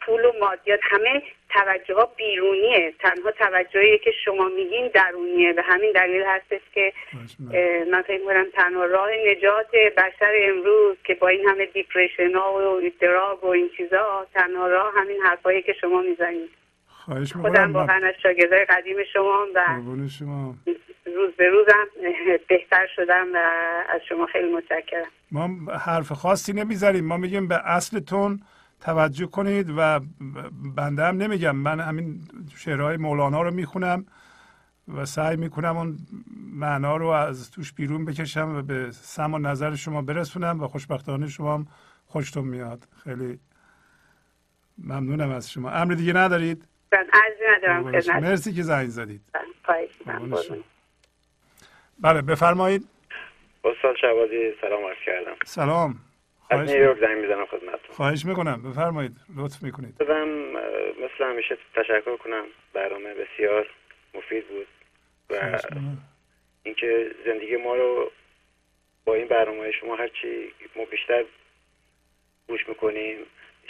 [0.00, 2.94] پول و مادیات همه توجه ها بیرونیه.
[2.98, 5.52] تنها توجهی که شما میگین درونیه.
[5.52, 6.92] به همین دلیل هستش که
[7.90, 12.80] من فکر می‌کنم تنها راه نجات بشر امروز که با این همه دیپریشن ها و
[13.00, 16.50] دراگ و این چیزا تنها راه همین حرفایی که شما می‌زنید.
[16.88, 19.66] خواهش خودم واقعا از شاگردای قدیم شما و
[20.18, 20.54] شما.
[21.16, 21.86] روز به روزم
[22.48, 23.38] بهتر شدم و
[23.94, 25.08] از شما خیلی متشکرم.
[25.30, 28.40] ما حرف خاصی نمی‌زنیم ما میگیم به اصلتون
[28.80, 30.00] توجه کنید و
[30.76, 31.56] بنده هم نمیگم.
[31.56, 32.20] من همین
[32.56, 34.06] شعرهای مولانا رو می‌خونم
[34.96, 35.96] و سعی می‌کنم اون
[36.52, 41.28] معنا رو از توش بیرون بکشم و به سم و نظر شما برسونم و خوشبختانه
[41.28, 41.66] شما هم
[42.06, 42.88] خوشتون میاد.
[43.04, 43.38] خیلی
[44.78, 45.70] ممنونم از شما.
[45.70, 48.20] امر دیگه ندارید؟ من عرضی ندارم.
[48.22, 49.20] مرسی که زنگ زدید
[49.64, 50.18] خواهش می‌کنم.
[50.18, 50.56] قربون شما.
[52.02, 52.82] بله بفرمایید.
[53.64, 55.36] استاد شعبازی سلام عرض کردم.
[55.44, 55.94] سلام.
[56.50, 57.96] از خواهش, نیویورک زنگ می‌زنم خدمتتون.
[57.96, 58.62] خواهش می‌کنم.
[58.62, 59.12] بفرمایید.
[59.36, 59.98] لطف می‌کنید.
[59.98, 60.28] بازم
[61.04, 62.44] مثل همیشه تشکر کنم.
[62.72, 63.66] برنامه بسیار
[64.14, 64.66] مفید بود
[65.30, 65.58] و.
[66.62, 68.12] اینکه زندگی ما رو
[69.04, 71.24] با این برنامه شما هرچی ما بیشتر
[72.48, 73.16] گوش می‌کنیم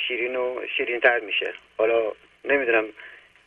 [0.09, 1.55] شیرین و شیرین تر میشه.
[1.78, 2.12] حالا
[2.44, 2.84] نمی‌دونم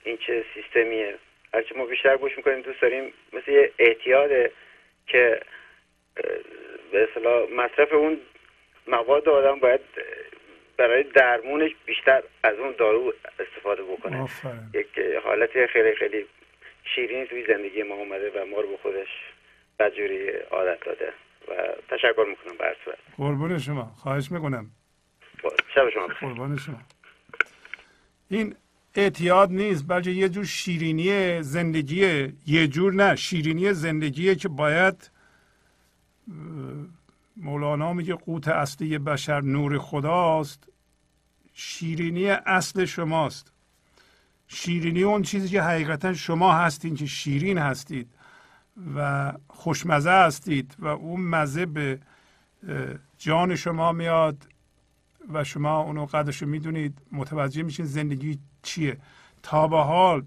[0.03, 1.15] این چه سیستمیه.
[1.53, 4.51] هرچی ما بیشتر گوش می‌کنیم دوست داریم مثل یه اعتیاده
[5.07, 5.41] که
[6.91, 8.17] به اصطلاح مصرف اون
[8.87, 9.81] مواد آدم باید
[10.77, 14.21] برای درمونش بیشتر از اون دارو استفاده بکنه.
[14.21, 14.69] آفرین.
[14.73, 16.25] یک حالت خیلی خیلی
[16.95, 19.07] شیرین توی زندگی ما اومده و ما رو به خودش
[19.79, 21.13] بدجوری عادت داده.
[21.47, 21.53] و
[21.89, 22.97] تشکر می‌کنم بر صورت.
[23.17, 23.83] قربون شما.
[23.83, 24.65] خواهش می‌کنم.
[25.75, 26.07] شب شما.
[26.07, 26.81] قربان شما.
[28.29, 28.55] این
[28.95, 35.11] اعتیاد نیست بلکه یه جور شیرینی زندگیه یه جور نه شیرینی زندگیه که باید
[37.37, 40.67] مولانا میگه قوت اصلی بشر نور خداست.
[41.53, 43.51] شیرینی اصل شماست.
[44.47, 48.09] شیرینی اون چیزی که حقیقتا شما هستین که شیرین هستید
[48.95, 51.99] و خوشمزه هستید و اون مزه به
[53.17, 54.47] جان شما میاد
[55.33, 58.97] و شما اونو قدرش می‌دونید متوجه میشین زندگی چیه؟
[59.43, 60.23] تا به حال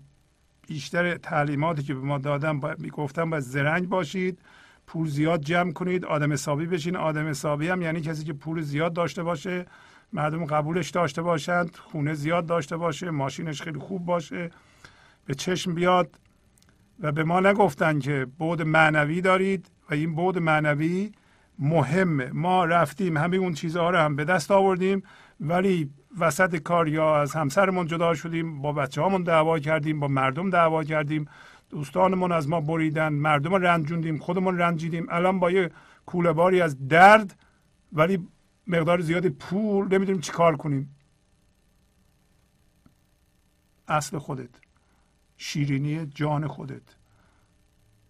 [0.68, 4.38] بیشتر تعلیماتی که به ما دادن می‌گفتن باید زرنگ باشید
[4.86, 6.96] پول زیاد جمع کنید آدم حسابی بشین.
[6.96, 9.66] آدم حسابی هم یعنی کسی که پول زیاد داشته باشه
[10.12, 14.50] مردم قبولش داشته باشند خونه زیاد داشته باشه ماشینش خیلی خوب باشه
[15.26, 16.20] به چشم بیاد
[17.00, 21.12] و به ما نگفتن که بود معنوی دارید و این بود معنوی
[21.58, 22.30] مهمه.
[22.32, 25.02] ما رفتیم همه اون چیزها رو هم به دست آوردیم
[25.40, 30.50] ولی وسط کار یا از همسرمون جدا شدیم با بچه هامون دعوا کردیم با مردم
[30.50, 31.28] دعوا کردیم.
[31.70, 35.06] دوستانمون از ما بریدن مردم رنجوندیم خودمون رنجیدیم.
[35.10, 35.70] الان با یه
[36.06, 37.38] کوله باری از درد
[37.92, 38.28] ولی
[38.66, 40.96] مقدار زیاد پول نمی‌دونیم چی کار کنیم.
[43.88, 44.50] اصل خودت
[45.36, 46.82] شیرینی جان خودت.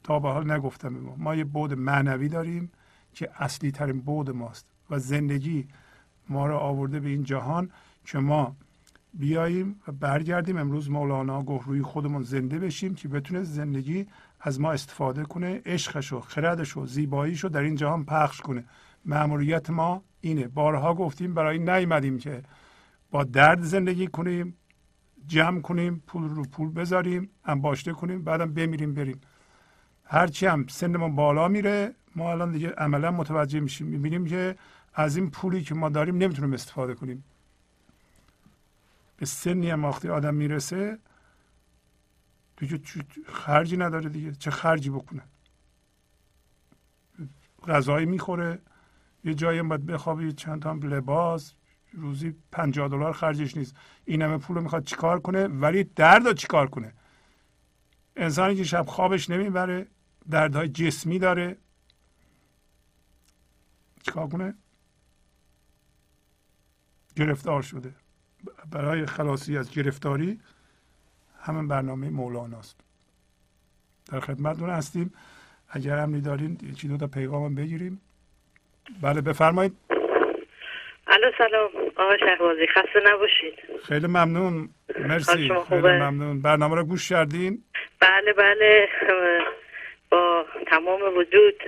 [0.03, 2.73] تا به حال نگفتم ما ما یه بود معنوی داریم
[3.13, 5.69] که اصلی ترین بود ماست و زندگی
[6.29, 7.71] ما رو آورده به این جهان.
[8.07, 8.57] که ما
[9.15, 10.57] بیاییم و برگردیم.
[10.57, 14.07] امروز مولانا گفت روی خودمون زنده بشیم که بتونه زندگی
[14.41, 18.65] از ما استفاده کنه عشقش و خردش و زیباییش رو در این جهان پخش کنه.
[19.05, 20.49] معمولیت ما اینه.
[20.49, 22.43] بارها گفتیم برای نیومدیم که
[23.11, 24.57] با درد زندگی کنیم
[25.27, 29.21] جمع کنیم پول رو پول بذاریم انباشته کنیم بعدم بمیریم بریم.
[30.05, 33.87] هرچی هم سنمون بالا میره ما الان دیگه عملا متوجه میشیم.
[33.87, 34.57] می‌بینیم که
[34.95, 37.25] از این پولی که ما داریم نمی‌تونیم استفاده کنیم.
[39.17, 40.99] به سنی هم وقتی آدم می‌رسه
[42.57, 42.81] دیگه
[43.27, 44.33] خرجی نداره دیگه.
[44.33, 45.23] چه خرجی بکنه؟
[47.69, 48.59] غذایی می‌خوره
[49.25, 51.53] یه جایی باید بخوابی چند تا لباس
[51.93, 53.77] روزی 50 دلار خرجش نیست.
[54.05, 56.95] این همه پول رو می‌خواد چیکار کنه؟ ولی درد رو چیکار کنه؟
[58.17, 59.87] انسانی که شب خوابش نمی‌بره
[60.31, 61.57] دردهای جسمی داره.
[64.03, 64.55] چیکار کنه؟
[67.17, 67.95] گرفتار شده.
[68.73, 70.41] برای خلاصی از گرفتاری
[71.43, 72.81] همین برنامه مولاناست.
[74.13, 75.13] در خدمتتون هستیم.
[75.71, 78.01] اگر هم دارین یکی دو تا پیغام بگیریم.
[79.03, 79.77] بله بفرمایید.
[81.07, 81.71] الو سلام.
[81.97, 83.55] آقا شهبازی خسته نباشید.
[83.85, 84.69] خیلی ممنون.
[84.99, 85.51] مرسی.
[85.69, 86.43] خیلی ممنون.
[86.43, 87.63] برنامه رو گوش کردین؟
[88.01, 88.89] بله بله.
[90.17, 91.63] با تمام وجود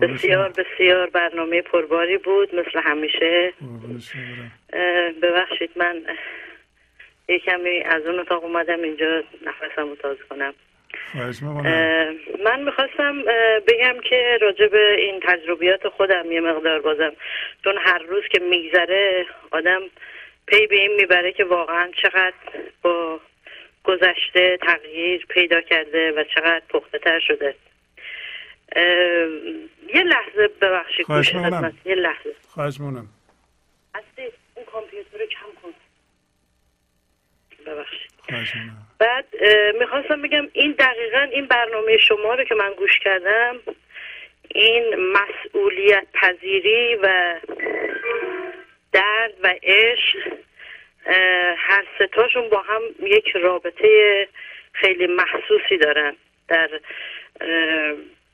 [0.00, 3.52] بسیار بسیار برنامه پرباری بود مثل همیشه.
[5.22, 6.02] ببخشید من
[7.28, 10.54] یه کمی از اون اتاق اومدم اینجا نفسم رو تازه کنم.
[12.44, 13.22] من می‌خواستم
[13.66, 17.12] بگم که راجع به این تجربیات خودم یه مقدار بازم.
[17.64, 19.80] چون هر روز که میگذره آدم
[20.46, 22.34] پی به این می‌بره که واقعا چقدر
[22.82, 23.20] با
[23.84, 27.54] گذشته تغییر پیدا کرده و چقدر پخته تر شده.
[29.94, 31.34] یه لحظه ببخشید خواهش
[31.84, 32.34] یه لحظه.
[32.48, 33.08] خواهش مونم
[34.54, 35.74] اون کامپیوتر رو کم کن.
[37.66, 38.10] ببخشید.
[38.98, 39.24] بعد
[39.80, 43.60] می‌خواستم بگم این دقیقا این برنامه شما رو که من گوش کردم
[44.48, 47.34] این مسئولیت پذیری و
[48.92, 50.18] درد و عشق
[51.56, 54.28] هر ستاشون با هم یک رابطه
[54.72, 56.16] خیلی محسوسی دارن
[56.48, 56.80] در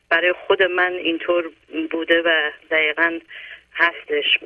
[0.08, 1.50] برای خود من اینطور
[1.90, 3.18] بوده و دقیقا
[3.74, 4.38] هستش.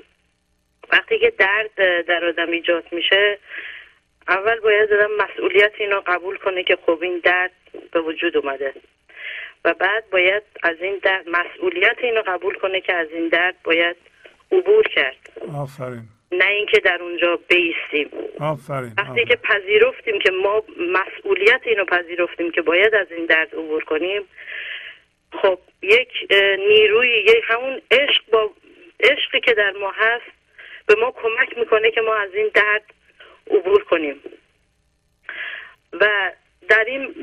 [0.93, 3.39] وقتی که درد در آدم ایجاد میشه
[4.29, 7.51] اول باید آدم مسئولیت اینو قبول کنه که خب این درد
[7.93, 8.75] به وجود اومده.
[9.65, 13.97] و بعد باید از این درد مسئولیت اینو قبول کنه که از این درد باید
[14.53, 15.17] عبور کرد.
[15.57, 16.03] آفرین.
[16.33, 18.11] نه اینکه در اونجا بیستیم.
[18.41, 23.85] آفرین وقتی که پذیرفتیم که ما مسئولیت اینو پذیرفتیم که باید از این درد عبور
[23.85, 24.23] کنیم
[25.33, 26.09] خب یک
[26.59, 28.51] نیروی یک همون عشق با
[29.01, 30.33] عشقی که در ما هست
[30.87, 32.85] به ما کمک می‌کنه که ما از این درد
[33.51, 34.21] عبور کنیم.
[35.93, 36.33] و
[36.69, 37.15] در این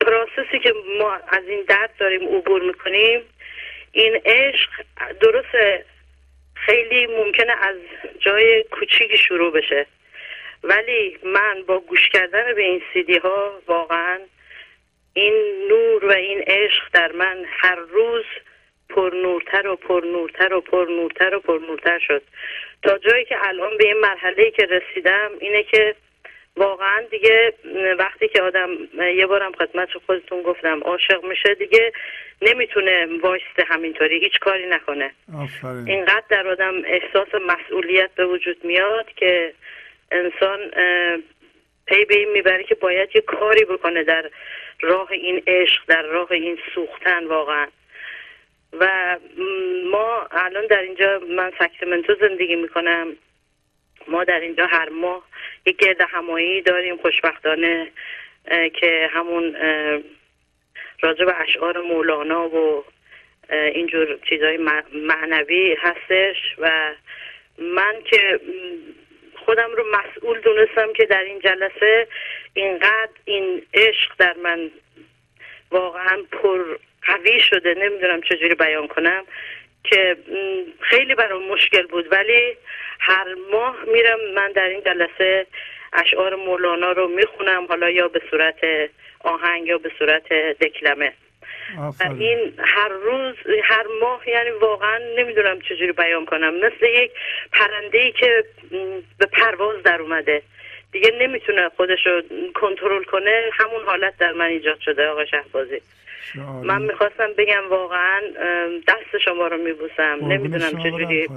[0.00, 3.22] پراسسی که ما از این درد داریم عبور می‌کنیم
[3.92, 4.70] این عشق
[5.20, 5.84] درست
[6.54, 7.76] خیلی ممکنه از
[8.18, 9.86] جای کوچیکی شروع بشه.
[10.62, 14.20] ولی من با گوش کردن به این سیدی ها واقعا
[15.16, 15.34] این
[15.68, 18.24] نور و این عشق در من هر روز
[18.88, 22.22] پر نورتر و پر نورتر و پر نورتر و پر نورتر شد
[22.82, 25.94] تا جایی که الان به این مرحله که رسیدم اینه که
[26.56, 27.52] واقعا دیگه
[27.98, 28.70] وقتی که آدم
[29.16, 31.92] یه بارم خدمت خودتون گفتم عاشق میشه دیگه
[32.42, 35.10] نمی‌تونه وایسته همینطوری هیچ کاری نکنه
[35.42, 35.88] آفرین.
[35.88, 39.52] اینقدر در آدم احساس مسئولیت به وجود میاد که
[40.10, 40.58] انسان
[41.86, 44.30] پی به این می‌بره که باید یه کاری بکنه در
[44.80, 47.66] راه این عشق در راه این سوختن واقعا.
[48.72, 49.18] و
[49.90, 53.16] ما الان در اینجا من ساکرامنتو زندگی می‌کنم.
[54.08, 55.22] ما در اینجا هر ماه
[55.66, 57.92] یک گرد همایی داریم خوشبختانه
[58.80, 59.56] که همون
[61.00, 62.84] راجع به اشعار مولانا و
[63.50, 64.58] اینجور چیزهای
[64.92, 66.36] معنوی هستش.
[66.58, 66.94] و
[67.58, 68.40] من که
[69.46, 72.08] خودم رو مسئول دونستم که در این جلسه
[72.54, 74.70] اینقدر این عشق در من
[75.70, 77.74] واقعا پر قوی شده.
[77.74, 79.24] نمی‌دونم چجوری بیان کنم
[79.84, 80.16] که
[80.80, 82.12] خیلی برام مشکل بود.
[82.12, 82.56] ولی
[83.00, 85.46] هر ماه میرم من در این جلسه
[85.92, 91.12] اشعار مولانا رو می‌خونم حالا یا به صورت آهنگ یا به صورت دکلمه.
[91.78, 96.54] و این هر روز هر ماه یعنی واقعا نمی‌دونم چجوری بیان کنم.
[96.54, 97.10] مثل یک
[97.52, 98.44] پرنده ای که
[99.18, 100.42] به پرواز در اومده.
[100.92, 102.22] دیگه نمی‌تونه خودش رو
[102.54, 103.42] کنترل کنه.
[103.52, 105.80] همون حالت در من ایجاد شده آقا شهبازی.
[106.62, 108.20] من می‌خواستم بگم واقعا
[108.88, 110.18] دست شما رو میبوسم.
[110.22, 111.28] نمی‌دونم چجوری.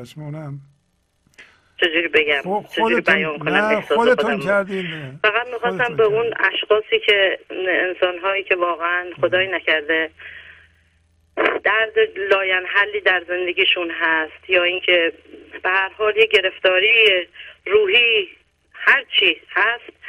[1.82, 5.20] چجوری بگم؟ خب، چجوری بیان کنم؟ خودتون کردین.
[5.24, 10.10] فقط می‌خواستم به اون اشخاصی که انسان هایی که واقعا خدای نکرده
[11.64, 15.14] درد لاین حلی در زندگیشون هست یا اینکه
[15.64, 17.28] به هر حال یه گرفتاری
[17.66, 18.30] روحی
[18.74, 20.00] هر چی هست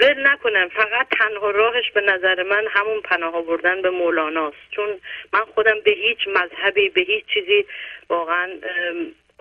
[0.00, 0.68] ول نکنم.
[0.68, 4.88] فقط تنها راهش به نظر من همون پناه آوردن به مولاناست چون
[5.32, 7.64] من خودم به هیچ مذهبی به هیچ چیزی
[8.08, 8.48] واقعا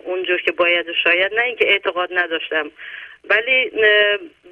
[0.05, 2.71] اونجور که باید و شاید نه اینکه اعتقاد نداشتم.
[3.29, 3.71] ولی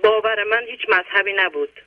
[0.04, 1.82] باور من هیچ مذهبی نبود.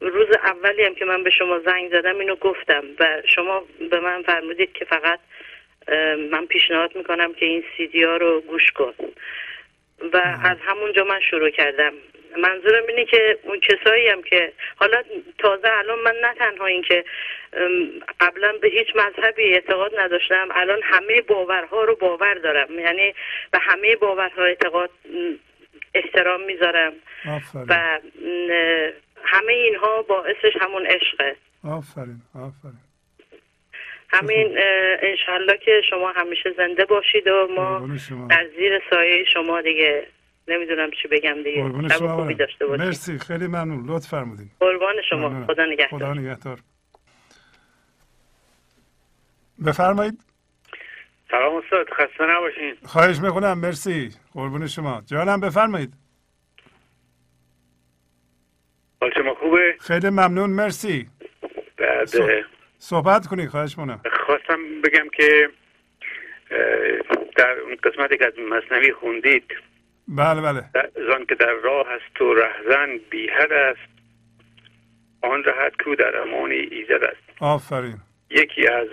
[0.00, 4.22] روز اولی هم که من به شما زنگ زدم اینو گفتم و شما به من
[4.22, 5.20] فرمودید که فقط
[6.30, 8.94] من پیشنهاد می‌کنم که این سیدی ها رو گوش کن.
[10.12, 11.92] و از همونجا من شروع کردم.
[12.38, 15.02] منظورم اینه که اون کسایی هم که حالا
[15.38, 17.04] تازه الان من نه تنها این که
[18.20, 22.78] قبلا به هیچ مذهبی اعتقاد نداشتم الان همه باورها رو باور دارم.
[22.78, 23.14] یعنی
[23.50, 24.90] به همه باورها اعتقاد
[25.94, 26.92] احترام می‌ذارم
[27.68, 28.00] و
[29.24, 31.36] همه اینها باعثش همون عشقه.
[31.64, 32.78] آفرین آفرین.
[34.08, 34.58] همین
[35.02, 37.88] انشالله که شما همیشه زنده باشید و ما
[38.30, 40.06] در زیر سایه شما دیگه
[40.48, 41.62] نمی‌دونم چی بگم دیگه.
[41.62, 42.86] قربون شما خوبی داشته باشید.
[42.86, 43.18] مرسی.
[43.18, 43.86] خیلی ممنون.
[43.86, 44.50] لطف فرمودین.
[44.60, 45.46] قربان شما.
[45.46, 46.00] خدا نگهدار.
[46.00, 46.58] خدا نگهدار.
[49.66, 50.24] بفرمایید.
[51.30, 51.86] سلام استاد.
[51.90, 52.76] خسته نباشین.
[52.84, 53.58] خواهش می‌کنم.
[53.58, 54.10] مرسی.
[54.34, 55.02] قربون شما.
[55.06, 55.92] جانم بفرمایید.
[59.00, 60.50] حال شما خوبه؟ خیلی ممنون.
[60.50, 61.08] مرسی.
[61.76, 62.08] بعد
[62.78, 63.48] صحبت کنید.
[63.48, 65.50] خواهش مونم خواستم بگم که
[67.36, 69.44] در اون قسمتی که از مصنوی خوندید
[70.08, 70.64] بله بله.
[71.10, 73.96] زان که در راه است و رهزن بیهد است
[75.22, 77.42] آن راحت کو در امان ایزد است.
[77.42, 77.96] آفرین.
[78.30, 78.88] یکی از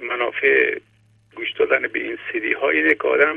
[0.00, 0.78] منافع
[1.36, 3.36] گوش دادن به این سیدی ها اینه که آدم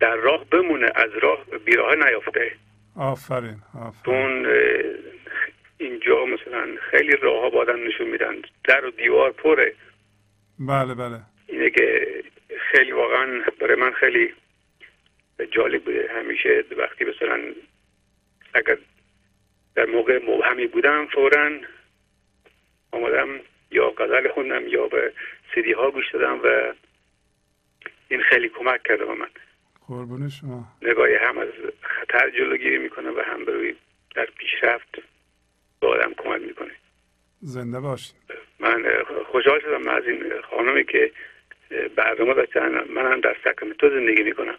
[0.00, 2.52] در راه بمونه از راه بیراه نیافته.
[2.96, 4.46] آفرین آفرین.
[5.78, 8.34] اینجا مثلا خیلی راه ها بادن نشون میدن.
[8.64, 9.74] در و دیوار پره.
[10.58, 11.20] بله بله.
[11.46, 12.06] اینه که
[12.70, 14.34] خیلی واقعا برای من خیلی
[15.44, 17.40] جالب بوده همیشه وقتی مثلا
[18.54, 18.78] اگر
[19.74, 21.50] در موقع مبهمی بودم فورا
[22.92, 23.40] آمدم
[23.70, 25.12] یا غزل خوندم یا به
[25.54, 26.72] سیدی ها گوش دادم و
[28.08, 29.28] این خیلی کمک کرده به من.
[29.88, 30.64] قربون شما.
[30.82, 31.48] نگاهی هم از
[31.80, 33.74] خطر جلوگیری می‌کنه و هم بروی
[34.14, 34.98] در پیشرفت
[35.80, 36.72] به آدم کمک می‌کنه.
[37.40, 38.16] زنده باشین.
[38.58, 38.84] من
[39.26, 41.12] خوشحال شدم از این خانمی که
[41.96, 42.84] برنامه داشتن.
[42.88, 43.36] من هم در
[43.78, 44.58] تو زندگی می‌کنم.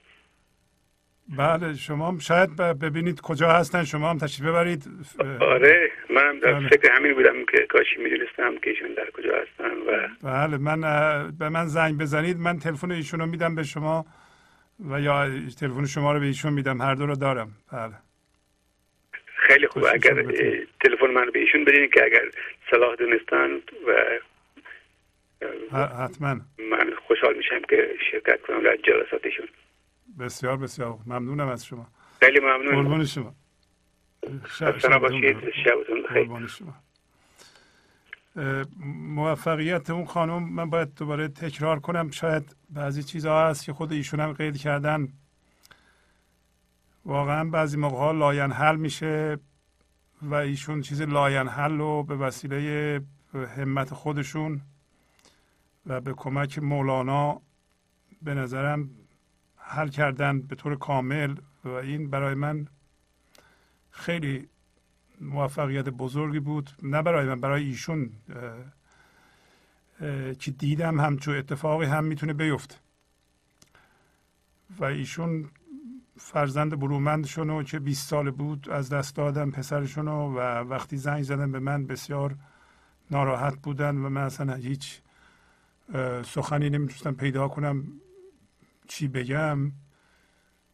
[1.30, 4.84] بله شما شاید ببینید کجا هستن شما هم تشریف ببرید.
[5.40, 6.68] آره منم در بله.
[6.70, 10.82] فکر همین بودم که کاشی می‌دونستم که ایشون در کجا هستن و بله من
[11.40, 14.06] به من زنگ بزنید من تلفن ایشون رو میدم به شما
[14.90, 17.52] و یا تلفن شما رو به ایشون میدم هر دو رو دارم.
[17.74, 17.94] بله.
[19.36, 19.84] خیلی خوب.
[19.94, 20.14] اگر
[20.84, 22.22] تلفن من به ایشون بدین که اگر
[22.72, 23.50] صلاح دونستن
[23.88, 23.92] و
[26.04, 26.36] حتما.
[26.72, 29.48] من خوشحال میشم که شرکت کنم در جلساتشون.
[30.20, 31.88] بسیار بسیار ممنونم از شما.
[32.20, 33.36] خیلی ممنون قربان شما.
[34.58, 35.38] شب باشید.
[35.66, 36.74] شبتون شما.
[39.16, 42.12] موفقیت اون خانم من باید دوباره تکرار کنم.
[42.12, 45.08] شاید بعضی چیزها هست که خود ایشون هم قید کردن.
[47.06, 49.38] واقعا بعضی موقع ها لاینحل میشه
[50.22, 53.02] و ایشون چیز لاینحل رو به وسیله
[53.34, 54.62] همت خودشون
[55.86, 57.42] و به کمک مولانا
[58.22, 58.90] به نظرم
[59.70, 62.68] حل کردن به طور کامل و این برای من
[63.92, 64.48] خیلی
[65.22, 66.70] موفقیت بزرگی بود.
[66.84, 68.12] نه برای من برای ایشون
[70.40, 72.76] که دیدم همچون اتفاقی هم می‌تونه بیفته
[74.80, 75.50] و ایشون
[76.18, 81.52] فرزند برومندشون و که 20 سال بود از دست دادم پسرشون و وقتی زنگ زدن
[81.52, 82.36] به من بسیار
[83.12, 85.02] ناراحت بودن و من اصلا هیچ
[86.24, 87.88] سخنی نمی‌تونستم پیدا کنم.
[88.88, 89.72] چی بگم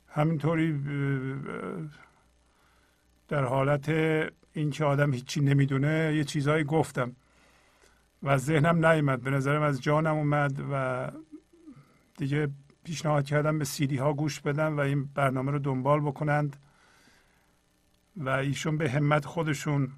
[0.08, 0.82] همینطوری
[3.28, 3.90] در حالت
[4.54, 7.16] اینکه آدم هیچی نمی‌دونه یه چیزهایی گفتم
[8.24, 9.22] و از ذهنم نیومد.
[9.22, 11.12] به نظرم از جانم اومد و
[12.18, 12.50] دیگه
[12.84, 16.58] پیشنهاد کردم به سیدی ها گوش بدن و این برنامه رو دنبال بکنند
[18.18, 19.92] و ایشون به همت خودشون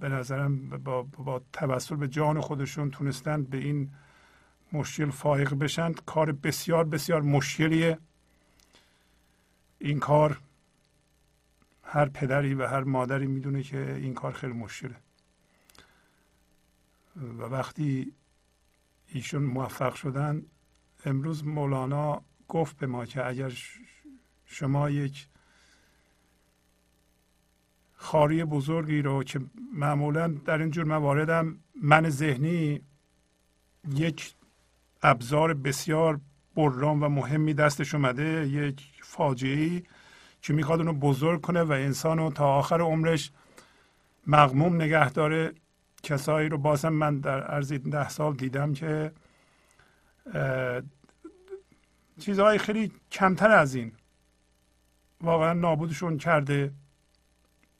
[0.00, 3.90] به نظرم با, با توسل به جان خودشون تونستن به این
[4.72, 7.98] مشکل فائق بشن کار بسیار بسیار مشکلیه.
[9.78, 10.40] این کار
[11.82, 14.94] هر پدری و هر مادری می‌دونه که این کار خیلی مشکله.
[17.16, 18.12] و وقتی
[19.08, 20.42] ایشون موفق شدن
[21.04, 23.52] امروز مولانا گفت به ما که اگر
[24.46, 25.28] شما یک
[27.96, 29.40] خاری بزرگی رو که
[29.74, 32.80] معمولا در این جور مواردم من ذهنی
[33.94, 34.34] یک
[35.02, 36.20] ابزار بسیار
[36.56, 38.48] بران و مهمی دستش اومده.
[38.48, 39.82] یک فاجعه
[40.42, 43.30] که می‌خواد اونو بزرگ کنه و انسان رو تا آخر عمرش
[44.26, 45.52] مغموم نگه داره.
[46.02, 49.12] کسایی رو بازم من در عرض ده سال دیدم که
[52.20, 53.92] چیزهای خیلی کمتر از این
[55.20, 56.72] واقعا نابودشون کرده.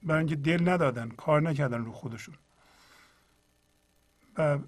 [0.02, 2.34] برای اینکه دل ندادن کار نکردن رو خودشون.
[4.38, 4.58] و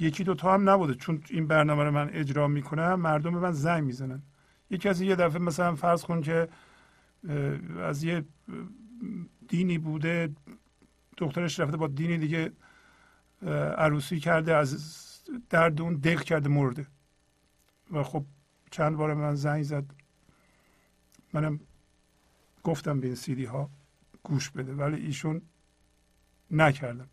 [0.00, 0.94] یکی دوتا هم نبوده.
[0.94, 4.22] چون این برنامه رو من اجرا می‌کنم مردم به من زنگ می‌زنن.
[4.70, 6.48] یکی از یه دفعه مثلا فرض کن که
[7.80, 8.24] از یه
[9.48, 10.34] دینی بوده
[11.16, 12.52] دخترش رفته با دینی دیگه
[13.76, 15.00] عروسی کرده از
[15.50, 16.86] درد اون دق کرده مرده.
[17.90, 18.24] و خب
[18.70, 19.84] چند بار من زنگ زد.
[21.32, 21.60] منم
[22.62, 23.70] گفتم به این سیدی ها
[24.22, 25.42] گوش بده ولی ایشون
[26.50, 27.08] نکردم.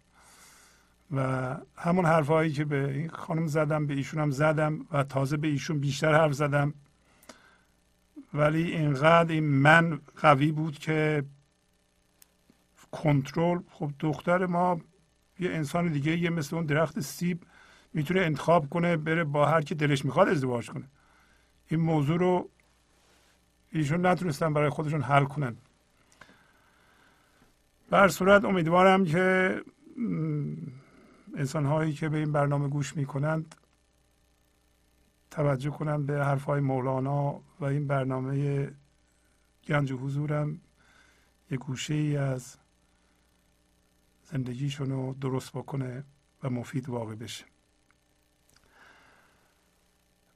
[1.11, 5.47] و همون حرفهایی که به این خانم زدم به ایشون هم زدم و تازه به
[5.47, 6.73] ایشون بیشتر حرف زدم.
[8.33, 11.23] ولی اینقدر این من قوی بود که
[12.91, 14.81] کنترل خب دختر ما
[15.39, 17.43] یه انسان دیگه یه مثل اون درخت سیب
[17.93, 20.85] می‌تونه انتخاب کنه بره با هر کی دلش می‌خواد ازدواج کنه.
[21.67, 22.49] این موضوع رو
[23.71, 25.57] ایشون نتونستن برای خودشون حل کنن.
[27.89, 29.55] بر صورت امیدوارم که
[31.37, 33.55] انسان هایی که به این برنامه گوش می‌کنند
[35.31, 38.67] توجه کنند به حرف های مولانا و این برنامه
[39.67, 40.59] گنج و حضورم
[41.51, 42.57] یه گوشه ای از
[44.23, 46.03] زندگیشون رو درست بکنه
[46.43, 47.45] و مفید واقع بشه.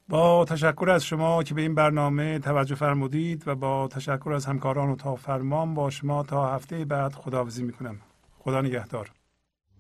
[0.09, 4.89] با تشکر از شما که به این برنامه توجه فرمودید و با تشکر از همکاران
[4.89, 7.97] و تا فرمان با شما تا هفته بعد خداحافظی می‌کنم.
[8.39, 9.11] خدا نگهدار.